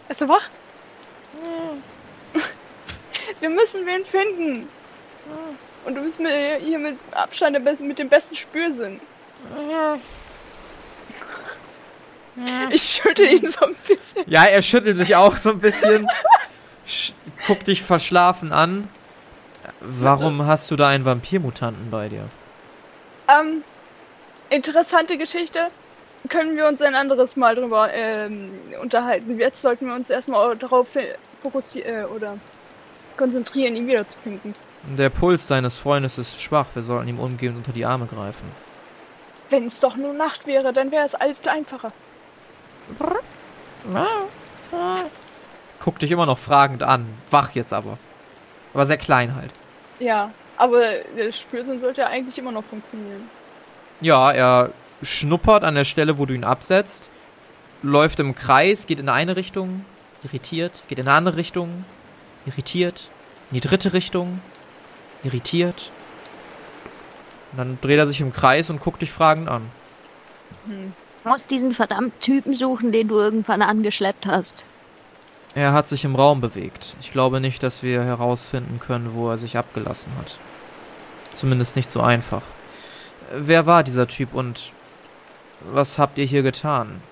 Ist 0.08 0.20
er 0.20 0.28
wach? 0.28 0.48
Wir 3.40 3.50
müssen 3.50 3.86
wen 3.86 4.04
finden. 4.04 4.68
Und 5.84 5.94
du 5.94 6.02
bist 6.02 6.20
mir 6.20 6.56
hier 6.56 6.78
mit 6.78 6.98
Abstand 7.12 7.54
der 7.54 7.60
besten, 7.60 7.88
mit 7.88 7.98
dem 7.98 8.08
besten 8.08 8.36
Spürsinn. 8.36 9.00
Ich 12.70 12.82
schüttel 12.82 13.26
ihn 13.26 13.46
so 13.46 13.64
ein 13.66 13.76
bisschen. 13.86 14.24
Ja, 14.26 14.44
er 14.44 14.62
schüttelt 14.62 14.98
sich 14.98 15.16
auch 15.16 15.36
so 15.36 15.50
ein 15.50 15.58
bisschen. 15.60 16.06
Sch- 16.86 17.12
Guckt 17.46 17.66
dich 17.66 17.82
verschlafen 17.82 18.52
an. 18.52 18.88
Warum 19.80 20.46
hast 20.46 20.70
du 20.70 20.76
da 20.76 20.88
einen 20.88 21.04
Vampirmutanten 21.04 21.90
bei 21.90 22.08
dir? 22.08 22.24
Ähm, 23.28 23.62
interessante 24.50 25.16
Geschichte. 25.16 25.68
Können 26.28 26.56
wir 26.56 26.66
uns 26.66 26.82
ein 26.82 26.94
anderes 26.94 27.36
Mal 27.36 27.54
drüber 27.54 27.92
ähm, 27.92 28.50
unterhalten. 28.82 29.38
Jetzt 29.38 29.62
sollten 29.62 29.86
wir 29.86 29.94
uns 29.94 30.10
erstmal 30.10 30.56
darauf 30.56 30.88
fokussieren 31.42 32.02
äh, 32.02 32.04
oder 32.06 32.36
konzentrieren, 33.16 33.76
ihn 33.76 33.86
wiederzufinden. 33.86 34.54
Der 34.96 35.10
Puls 35.10 35.46
deines 35.46 35.76
Freundes 35.76 36.18
ist 36.18 36.40
schwach. 36.40 36.66
Wir 36.74 36.82
sollten 36.82 37.08
ihm 37.08 37.18
umgehend 37.20 37.56
unter 37.58 37.72
die 37.72 37.84
Arme 37.84 38.06
greifen. 38.06 38.50
Wenn 39.50 39.66
es 39.66 39.80
doch 39.80 39.96
nur 39.96 40.12
Nacht 40.12 40.46
wäre, 40.46 40.72
dann 40.72 40.90
wäre 40.90 41.04
es 41.06 41.14
alles 41.14 41.46
einfacher. 41.46 41.88
Guckt 45.80 46.02
dich 46.02 46.10
immer 46.10 46.26
noch 46.26 46.38
fragend 46.38 46.82
an. 46.82 47.06
Wach 47.30 47.52
jetzt 47.54 47.72
aber. 47.72 47.98
Aber 48.74 48.86
sehr 48.86 48.98
klein 48.98 49.34
halt. 49.34 49.52
Ja, 49.98 50.30
aber 50.56 50.82
der 51.16 51.32
Spürsinn 51.32 51.80
sollte 51.80 52.02
ja 52.02 52.08
eigentlich 52.08 52.38
immer 52.38 52.52
noch 52.52 52.64
funktionieren. 52.64 53.28
Ja, 54.00 54.30
er 54.32 54.70
schnuppert 55.02 55.64
an 55.64 55.74
der 55.74 55.84
Stelle, 55.84 56.18
wo 56.18 56.26
du 56.26 56.34
ihn 56.34 56.44
absetzt, 56.44 57.10
läuft 57.82 58.20
im 58.20 58.34
Kreis, 58.34 58.86
geht 58.86 59.00
in 59.00 59.08
eine 59.08 59.36
Richtung, 59.36 59.84
irritiert, 60.24 60.82
geht 60.88 60.98
in 60.98 61.08
eine 61.08 61.16
andere 61.16 61.36
Richtung, 61.36 61.84
irritiert, 62.46 63.08
in 63.50 63.54
die 63.54 63.68
dritte 63.68 63.92
Richtung, 63.92 64.40
irritiert. 65.22 65.90
Und 67.52 67.58
dann 67.58 67.78
dreht 67.80 67.98
er 67.98 68.06
sich 68.06 68.20
im 68.20 68.32
Kreis 68.32 68.70
und 68.70 68.80
guckt 68.80 69.02
dich 69.02 69.10
fragend 69.10 69.48
an. 69.48 69.70
Hm. 70.66 70.92
Du 71.28 71.32
musst 71.34 71.50
diesen 71.50 71.72
verdammten 71.72 72.18
Typen 72.20 72.54
suchen, 72.54 72.90
den 72.90 73.06
du 73.08 73.16
irgendwann 73.16 73.60
angeschleppt 73.60 74.24
hast. 74.26 74.64
Er 75.54 75.74
hat 75.74 75.86
sich 75.86 76.06
im 76.06 76.16
Raum 76.16 76.40
bewegt. 76.40 76.96
Ich 77.02 77.12
glaube 77.12 77.38
nicht, 77.38 77.62
dass 77.62 77.82
wir 77.82 78.02
herausfinden 78.02 78.80
können, 78.80 79.12
wo 79.12 79.28
er 79.28 79.36
sich 79.36 79.58
abgelassen 79.58 80.10
hat. 80.18 80.38
Zumindest 81.34 81.76
nicht 81.76 81.90
so 81.90 82.00
einfach. 82.00 82.40
Wer 83.30 83.66
war 83.66 83.82
dieser 83.82 84.08
Typ 84.08 84.32
und 84.32 84.72
was 85.70 85.98
habt 85.98 86.16
ihr 86.16 86.24
hier 86.24 86.42
getan? 86.42 87.02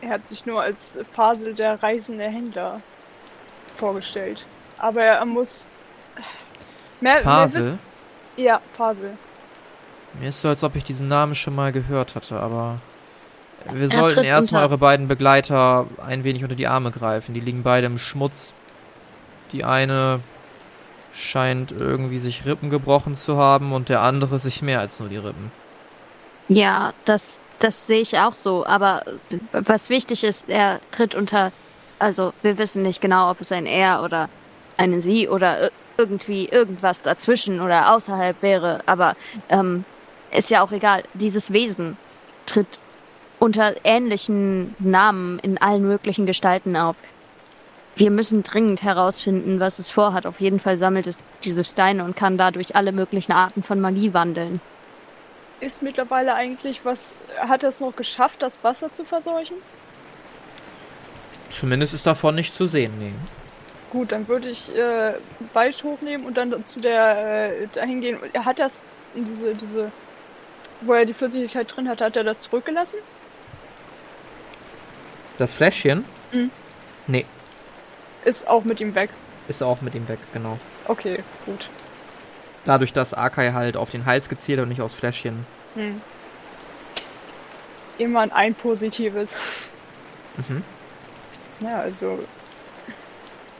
Er 0.00 0.12
hat 0.12 0.26
sich 0.28 0.46
nur 0.46 0.62
als 0.62 1.00
Fasel 1.12 1.52
der 1.52 1.82
reisende 1.82 2.24
Händler 2.24 2.80
vorgestellt. 3.76 4.46
Aber 4.78 5.02
er 5.02 5.26
muss 5.26 5.68
Mehr, 7.02 7.16
mehr 7.16 7.22
Fasel? 7.22 7.72
Witz- 7.74 8.42
ja, 8.44 8.62
Fasel. 8.72 9.18
Mir 10.18 10.30
ist 10.30 10.40
so, 10.40 10.48
als 10.48 10.64
ob 10.64 10.74
ich 10.74 10.84
diesen 10.84 11.08
Namen 11.08 11.34
schon 11.34 11.54
mal 11.54 11.70
gehört 11.70 12.14
hatte, 12.14 12.40
aber 12.40 12.76
wir 13.70 13.82
Er 13.82 13.88
sollten 13.88 14.24
erstmal 14.24 14.64
eure 14.64 14.78
beiden 14.78 15.08
Begleiter 15.08 15.86
ein 16.04 16.24
wenig 16.24 16.42
unter 16.42 16.56
die 16.56 16.66
Arme 16.66 16.90
greifen. 16.90 17.34
Die 17.34 17.40
liegen 17.40 17.62
beide 17.62 17.86
im 17.86 17.98
Schmutz. 17.98 18.52
Die 19.52 19.64
eine 19.64 20.20
scheint 21.14 21.72
irgendwie 21.72 22.18
sich 22.18 22.46
Rippen 22.46 22.70
gebrochen 22.70 23.14
zu 23.14 23.36
haben 23.36 23.72
und 23.72 23.88
der 23.88 24.02
andere 24.02 24.38
sich 24.38 24.62
mehr 24.62 24.80
als 24.80 24.98
nur 24.98 25.08
die 25.08 25.18
Rippen. 25.18 25.52
Ja, 26.48 26.92
das, 27.04 27.38
das 27.58 27.86
sehe 27.86 28.00
ich 28.00 28.18
auch 28.18 28.32
so. 28.32 28.64
Aber 28.66 29.02
was 29.52 29.90
wichtig 29.90 30.24
ist, 30.24 30.48
er 30.48 30.80
tritt 30.90 31.14
unter. 31.14 31.52
Also, 31.98 32.32
wir 32.42 32.58
wissen 32.58 32.82
nicht 32.82 33.00
genau, 33.00 33.30
ob 33.30 33.40
es 33.40 33.52
ein 33.52 33.66
Er 33.66 34.02
oder 34.02 34.28
eine 34.76 35.00
Sie 35.00 35.28
oder 35.28 35.66
ir- 35.66 35.70
irgendwie 35.98 36.48
irgendwas 36.48 37.02
dazwischen 37.02 37.60
oder 37.60 37.92
außerhalb 37.94 38.40
wäre. 38.42 38.80
Aber 38.86 39.14
ähm, 39.50 39.84
ist 40.32 40.50
ja 40.50 40.62
auch 40.64 40.72
egal. 40.72 41.02
Dieses 41.14 41.52
Wesen 41.52 41.96
tritt 42.46 42.80
unter 43.42 43.74
ähnlichen 43.82 44.72
Namen 44.78 45.40
in 45.40 45.58
allen 45.58 45.82
möglichen 45.82 46.26
Gestalten 46.26 46.76
auf. 46.76 46.94
Wir 47.96 48.12
müssen 48.12 48.44
dringend 48.44 48.84
herausfinden, 48.84 49.58
was 49.58 49.80
es 49.80 49.90
vorhat. 49.90 50.26
Auf 50.26 50.40
jeden 50.40 50.60
Fall 50.60 50.76
sammelt 50.76 51.08
es 51.08 51.26
diese 51.42 51.64
Steine 51.64 52.04
und 52.04 52.14
kann 52.14 52.38
dadurch 52.38 52.76
alle 52.76 52.92
möglichen 52.92 53.32
Arten 53.32 53.64
von 53.64 53.80
Magie 53.80 54.14
wandeln. 54.14 54.60
Ist 55.58 55.82
mittlerweile 55.82 56.34
eigentlich 56.34 56.84
was. 56.84 57.16
Hat 57.36 57.64
er 57.64 57.70
es 57.70 57.80
noch 57.80 57.96
geschafft, 57.96 58.42
das 58.42 58.62
Wasser 58.62 58.92
zu 58.92 59.04
verseuchen? 59.04 59.56
Zumindest 61.50 61.94
ist 61.94 62.06
davon 62.06 62.36
nicht 62.36 62.54
zu 62.54 62.68
sehen, 62.68 62.92
nee. 63.00 63.12
Gut, 63.90 64.12
dann 64.12 64.28
würde 64.28 64.50
ich 64.50 64.72
äh, 64.72 65.14
Beicht 65.52 65.82
hochnehmen 65.82 66.26
und 66.26 66.36
dann 66.36 66.64
zu 66.64 66.78
der 66.78 67.50
äh, 67.50 67.66
dahin 67.72 68.00
gehen. 68.00 68.18
Er 68.32 68.44
hat 68.44 68.60
das, 68.60 68.86
diese, 69.16 69.56
diese, 69.56 69.90
wo 70.82 70.92
er 70.92 71.04
die 71.04 71.12
Flüssigkeit 71.12 71.74
drin 71.74 71.88
hatte, 71.88 72.04
hat 72.04 72.16
er 72.16 72.22
das 72.22 72.42
zurückgelassen? 72.42 72.98
Das 75.42 75.52
Fläschchen? 75.52 76.04
Mhm. 76.30 76.52
Nee, 77.08 77.26
Ist 78.24 78.46
auch 78.46 78.62
mit 78.62 78.80
ihm 78.80 78.94
weg. 78.94 79.10
ist 79.48 79.60
auch 79.60 79.80
mit 79.80 79.92
ihm 79.96 80.06
weg, 80.06 80.20
genau. 80.32 80.56
Okay, 80.84 81.18
gut. 81.46 81.68
Dadurch, 82.62 82.92
dass 82.92 83.12
Akai 83.12 83.50
halt 83.50 83.76
auf 83.76 83.90
den 83.90 84.06
Hals 84.06 84.28
gezielt 84.28 84.60
und 84.60 84.68
nicht 84.68 84.80
aufs 84.80 84.94
Fläschchen. 84.94 85.44
Hm. 85.74 86.00
Immer 87.98 88.32
ein 88.32 88.54
positives. 88.54 89.34
Mhm. 90.36 90.62
Ja, 91.58 91.80
also 91.80 92.20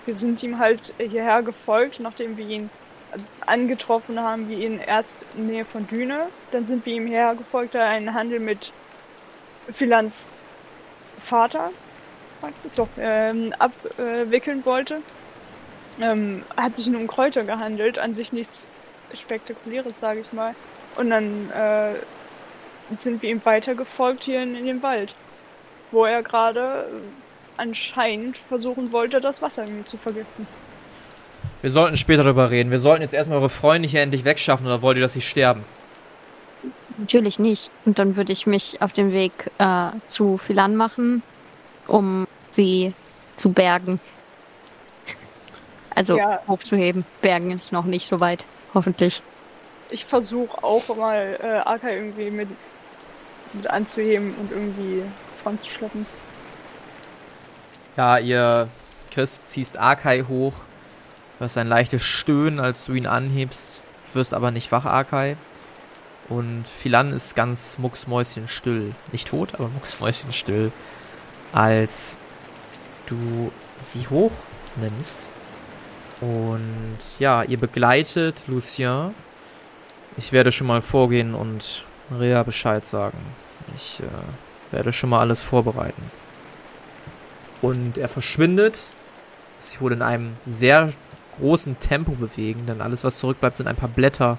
wir 0.07 0.15
sind 0.15 0.41
ihm 0.45 0.61
halt 0.61 0.95
hierher 0.99 1.43
gefolgt, 1.43 1.99
nachdem 1.99 2.37
wir 2.37 2.47
ihn 2.47 2.71
also, 3.11 3.25
angetroffen 3.45 4.21
haben, 4.21 4.49
wir 4.49 4.59
ihn 4.59 4.79
erst 4.79 5.25
in 5.37 5.49
Nähe 5.49 5.65
von 5.65 5.89
Düne, 5.89 6.29
dann 6.53 6.65
sind 6.65 6.87
wir 6.87 6.95
ihm 6.95 7.09
hierher 7.09 7.35
gefolgt, 7.35 7.75
da 7.75 7.81
er 7.81 7.89
einen 7.89 8.15
Handel 8.15 8.39
mit 8.39 8.73
Philans 9.69 10.33
Vater 11.23 11.71
doch 12.77 12.89
ähm, 12.99 13.55
abwickeln 13.59 14.65
wollte. 14.65 14.99
Ähm, 16.01 16.43
hat 16.57 16.77
sich 16.77 16.89
nur 16.89 17.01
um 17.01 17.07
Kräuter 17.07 17.45
gehandelt, 17.45 17.99
an 17.99 18.13
sich 18.13 18.33
nichts 18.33 18.71
Spektakuläres, 19.15 20.01
sage 20.01 20.21
ich 20.21 20.33
mal. 20.33 20.55
Und 20.97 21.11
dann 21.11 21.51
äh, 21.51 21.95
sind 22.97 23.23
wir 23.23 23.31
ihm 23.31 23.45
weiter 23.45 23.75
gefolgt 23.75 24.25
hier 24.25 24.43
in, 24.43 24.55
in 24.55 24.67
den 24.67 24.83
Wald, 24.83 25.15
wo 25.91 26.05
er 26.05 26.23
gerade 26.23 26.87
äh, 26.91 27.61
anscheinend 27.61 28.39
versuchen 28.39 28.93
wollte, 28.93 29.21
das 29.21 29.43
Wasser 29.43 29.67
zu 29.85 29.99
vergiften. 29.99 30.47
Wir 31.61 31.71
sollten 31.71 31.97
später 31.97 32.25
darüber 32.25 32.51
reden. 32.51 32.71
Wir 32.71 32.81
sollten 32.81 33.03
jetzt 33.03 33.15
erstmal 33.15 33.39
eure 33.39 33.49
Freunde 33.49 33.89
hier 33.89 34.01
endlich 34.01 34.25
wegschaffen 34.25 34.67
oder 34.67 34.83
wollt 34.83 34.97
ihr, 34.97 35.03
dass 35.03 35.13
sie 35.13 35.21
sterben? 35.21 35.65
Natürlich 36.99 37.39
nicht. 37.39 37.71
Und 37.85 37.99
dann 37.99 38.17
würde 38.17 38.33
ich 38.33 38.47
mich 38.47 38.81
auf 38.81 38.93
den 38.93 39.13
Weg 39.13 39.51
äh, 39.59 39.91
zu 40.07 40.37
Philan 40.37 40.77
machen, 40.77 41.23
um 41.87 42.25
sie 42.51 42.95
zu 43.37 43.53
bergen. 43.53 44.01
Also 45.95 46.17
Ja. 46.17 46.41
hochzuheben. 46.47 47.05
Bergen 47.21 47.51
ist 47.51 47.73
noch 47.73 47.85
nicht 47.85 48.07
so 48.07 48.21
weit, 48.21 48.47
hoffentlich. 48.75 49.23
Ich 49.91 50.05
versuche 50.05 50.63
auch 50.65 50.97
mal 50.97 51.39
äh, 51.43 51.69
Aka 51.69 51.91
irgendwie 51.91 52.31
mit, 52.31 52.49
mit 53.53 53.67
anzuheben 53.69 54.33
und 54.35 54.51
irgendwie 54.51 55.03
voranzuschleppen. 55.43 56.07
Ja, 57.97 58.19
ihr, 58.19 58.69
Chris, 59.11 59.39
du 59.39 59.45
ziehst 59.45 59.79
Akai 59.79 60.23
hoch. 60.23 60.55
Du 61.35 61.41
hörst 61.41 61.59
ein 61.59 61.67
leichtes 61.67 62.03
Stöhnen, 62.03 62.59
als 62.59 62.87
du 62.87 62.95
ihn 62.95 63.07
anhebst, 63.07 63.85
wirst 64.15 64.33
aber 64.33 64.51
nicht 64.51 64.73
wach, 64.73 64.87
Akai. 64.87 65.37
Und 66.29 66.65
Philan 66.69 67.13
ist 67.13 67.35
ganz 67.35 67.79
mucksmäuschenstill. 67.79 68.93
Nicht 69.11 69.29
tot, 69.29 69.55
aber 69.55 69.69
mucksmäuschenstill. 69.69 70.73
Als 71.53 72.17
du 73.07 73.53
sie 73.81 74.07
hochnimmst. 74.09 75.27
Und 76.21 76.99
ja, 77.19 77.43
ihr 77.43 77.59
begleitet 77.59 78.43
Lucien. 78.47 79.15
Ich 80.17 80.33
werde 80.33 80.53
schon 80.53 80.67
mal 80.67 80.83
vorgehen 80.83 81.35
und 81.35 81.85
Rea 82.17 82.43
Bescheid 82.43 82.87
sagen. 82.87 83.19
Ich 83.75 84.01
äh, 84.01 84.73
werde 84.73 84.93
schon 84.93 85.11
mal 85.11 85.21
alles 85.21 85.43
vorbereiten. 85.43 86.03
Und 87.61 87.99
er 87.99 88.09
verschwindet, 88.09 88.79
sich 89.61 89.81
wohl 89.81 89.93
in 89.93 90.03
einem 90.03 90.37
sehr 90.47 90.93
großen 91.39 91.79
Tempo 91.79 92.13
bewegen, 92.13 92.67
denn 92.67 92.81
alles, 92.81 93.05
was 93.05 93.19
zurückbleibt, 93.19 93.57
sind 93.57 93.69
ein 93.69 93.77
paar 93.77 93.89
Blätter, 93.89 94.39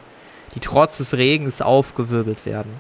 die 0.56 0.60
trotz 0.60 0.98
des 0.98 1.18
Regens 1.18 1.62
aufgewirbelt 1.62 2.46
werden. 2.46 2.72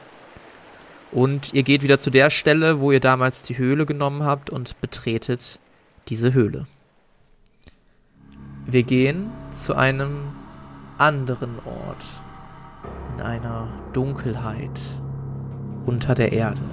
Und 1.12 1.54
ihr 1.54 1.64
geht 1.64 1.84
wieder 1.84 2.00
zu 2.00 2.10
der 2.10 2.30
Stelle, 2.30 2.80
wo 2.80 2.92
ihr 2.92 3.00
damals 3.00 3.44
die 3.44 3.58
Höhle 3.58 3.86
genommen 3.86 4.24
habt 4.24 4.50
und 4.50 4.80
betretet 4.82 5.60
diese 6.08 6.34
Höhle. 6.34 6.66
Wir 8.66 8.84
gehen 8.84 9.30
zu 9.52 9.76
einem 9.76 10.34
anderen 10.98 11.58
Ort, 11.66 12.06
in 13.14 13.22
einer 13.22 13.68
Dunkelheit 13.94 14.80
unter 15.86 16.16
der 16.16 16.32
Erde. 16.32 16.64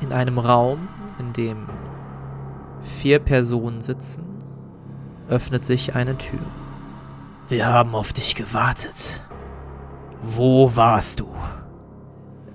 In 0.00 0.12
einem 0.12 0.38
Raum, 0.38 0.88
in 1.18 1.32
dem 1.32 1.66
vier 2.82 3.18
Personen 3.18 3.80
sitzen, 3.80 4.24
öffnet 5.28 5.64
sich 5.64 5.94
eine 5.94 6.18
Tür. 6.18 6.40
Wir 7.48 7.66
haben 7.66 7.94
auf 7.94 8.12
dich 8.12 8.34
gewartet. 8.34 9.22
Wo 10.20 10.74
warst 10.74 11.20
du? 11.20 11.28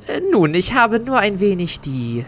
Äh, 0.07 0.19
Nun, 0.31 0.53
ich 0.53 0.73
habe 0.73 0.99
nur 0.99 1.17
ein 1.17 1.39
wenig 1.39 1.79
die 1.79 2.25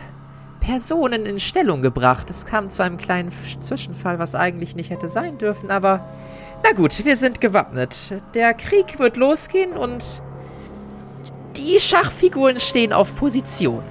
Personen 0.62 1.26
in 1.26 1.42
Stellung 1.42 1.82
gebracht. 1.82 2.30
Es 2.30 2.46
kam 2.46 2.70
zu 2.70 2.82
einem 2.82 2.98
kleinen 2.98 3.32
Zwischenfall, 3.60 4.18
was 4.18 4.34
eigentlich 4.34 4.78
nicht 4.78 4.92
hätte 4.92 5.10
sein 5.10 5.38
dürfen, 5.38 5.72
aber 5.72 6.08
na 6.64 6.72
gut, 6.72 7.04
wir 7.04 7.18
sind 7.18 7.42
gewappnet. 7.42 8.14
Der 8.34 8.54
Krieg 8.54 8.98
wird 8.98 9.18
losgehen 9.18 9.74
und 9.74 10.22
die 11.58 11.82
Schachfiguren 11.82 12.62
stehen 12.62 12.94
auf 12.94 13.14
Position. 13.18 13.84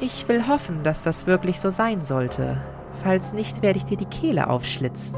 Ich 0.00 0.28
will 0.28 0.46
hoffen, 0.46 0.84
dass 0.84 1.02
das 1.02 1.26
wirklich 1.26 1.58
so 1.58 1.70
sein 1.70 2.04
sollte. 2.04 2.62
Falls 3.02 3.32
nicht, 3.32 3.62
werde 3.62 3.78
ich 3.78 3.84
dir 3.84 3.96
die 3.96 4.04
Kehle 4.04 4.48
aufschlitzen. 4.48 5.16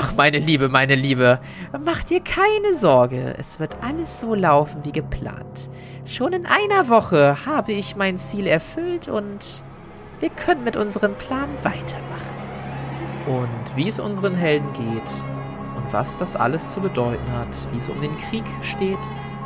Ach, 0.00 0.14
meine 0.16 0.38
Liebe, 0.38 0.68
meine 0.68 0.94
Liebe, 0.94 1.40
mach 1.84 2.04
dir 2.04 2.20
keine 2.20 2.72
Sorge. 2.72 3.34
Es 3.36 3.58
wird 3.58 3.78
alles 3.82 4.20
so 4.20 4.36
laufen 4.36 4.84
wie 4.84 4.92
geplant. 4.92 5.68
Schon 6.04 6.32
in 6.32 6.46
einer 6.46 6.88
Woche 6.88 7.44
habe 7.44 7.72
ich 7.72 7.96
mein 7.96 8.16
Ziel 8.16 8.46
erfüllt 8.46 9.08
und 9.08 9.64
wir 10.20 10.30
können 10.30 10.62
mit 10.62 10.76
unserem 10.76 11.16
Plan 11.16 11.48
weitermachen. 11.64 12.36
Und 13.26 13.76
wie 13.76 13.88
es 13.88 13.98
unseren 13.98 14.36
Helden 14.36 14.72
geht 14.72 15.10
und 15.76 15.92
was 15.92 16.16
das 16.16 16.36
alles 16.36 16.74
zu 16.74 16.80
bedeuten 16.80 17.32
hat, 17.32 17.66
wie 17.72 17.78
es 17.78 17.88
um 17.88 18.00
den 18.00 18.16
Krieg 18.18 18.44
steht 18.62 18.96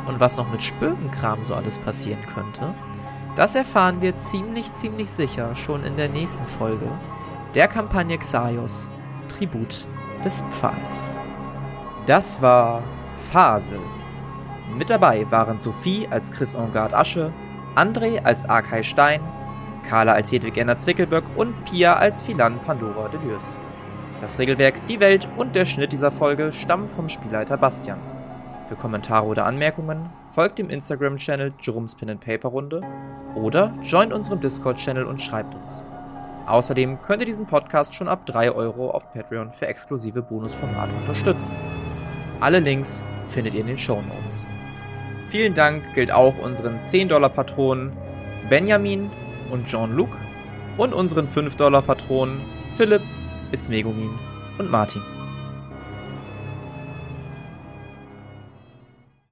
und 0.05 0.19
was 0.19 0.37
noch 0.37 0.51
mit 0.51 0.61
Spökenkram 0.61 1.41
so 1.41 1.55
alles 1.55 1.79
passieren 1.79 2.23
könnte, 2.31 2.75
das 3.35 3.55
erfahren 3.55 4.01
wir 4.01 4.13
ziemlich, 4.13 4.71
ziemlich 4.71 5.09
sicher 5.09 5.55
schon 5.55 5.83
in 5.83 5.97
der 5.97 6.09
nächsten 6.09 6.45
Folge 6.45 6.87
der 7.55 7.67
Kampagne 7.67 8.19
Xaios, 8.19 8.91
Tribut 9.29 9.87
des 10.23 10.43
Pfahls. 10.49 11.13
Das 12.05 12.41
war 12.41 12.83
Phase. 13.15 13.79
Mit 14.75 14.89
dabei 14.89 15.29
waren 15.29 15.57
Sophie 15.57 16.07
als 16.09 16.31
Chris 16.31 16.55
Engard 16.55 16.93
Asche, 16.93 17.31
André 17.75 18.23
als 18.23 18.49
Arkay 18.49 18.83
Stein, 18.83 19.21
Carla 19.87 20.13
als 20.13 20.31
Hedwig 20.31 20.57
Enner 20.57 20.77
Zwickelböck 20.77 21.25
und 21.35 21.65
Pia 21.65 21.95
als 21.95 22.21
Philan 22.21 22.59
Pandora 22.65 23.09
Delürs. 23.09 23.59
Das 24.21 24.39
Regelwerk, 24.39 24.87
die 24.87 24.99
Welt 24.99 25.27
und 25.37 25.55
der 25.55 25.65
Schnitt 25.65 25.91
dieser 25.91 26.11
Folge 26.11 26.53
stammen 26.53 26.87
vom 26.87 27.09
Spielleiter 27.09 27.57
Bastian. 27.57 27.99
Für 28.67 28.75
Kommentare 28.75 29.25
oder 29.25 29.45
Anmerkungen 29.45 30.09
folgt 30.31 30.57
dem 30.59 30.69
Instagram-Channel 30.69 31.53
Jerome's 31.59 31.95
Pen 31.95 32.11
and 32.11 32.21
Paper 32.21 32.49
Runde 32.49 32.81
oder 33.35 33.73
joint 33.83 34.13
unserem 34.13 34.39
Discord-Channel 34.39 35.05
und 35.05 35.21
schreibt 35.21 35.53
uns. 35.55 35.83
Außerdem 36.45 37.01
könnt 37.01 37.21
ihr 37.21 37.25
diesen 37.25 37.45
Podcast 37.45 37.95
schon 37.95 38.09
ab 38.09 38.25
3 38.25 38.51
Euro 38.51 38.91
auf 38.91 39.11
Patreon 39.13 39.51
für 39.51 39.67
exklusive 39.67 40.21
Bonusformate 40.21 40.93
unterstützen. 40.95 41.55
Alle 42.41 42.59
Links 42.59 43.03
findet 43.27 43.53
ihr 43.53 43.61
in 43.61 43.67
den 43.67 43.77
Show 43.77 44.01
Notes. 44.01 44.45
Vielen 45.29 45.53
Dank 45.53 45.81
gilt 45.95 46.11
auch 46.11 46.37
unseren 46.39 46.79
10-Dollar-Patronen 46.79 47.93
Benjamin 48.49 49.09
und 49.51 49.67
Jean-Luc 49.67 50.09
und 50.77 50.93
unseren 50.93 51.27
5-Dollar-Patronen 51.27 52.41
Philipp, 52.73 53.03
Itzmegumin 53.51 54.11
und 54.57 54.69
Martin. 54.69 55.01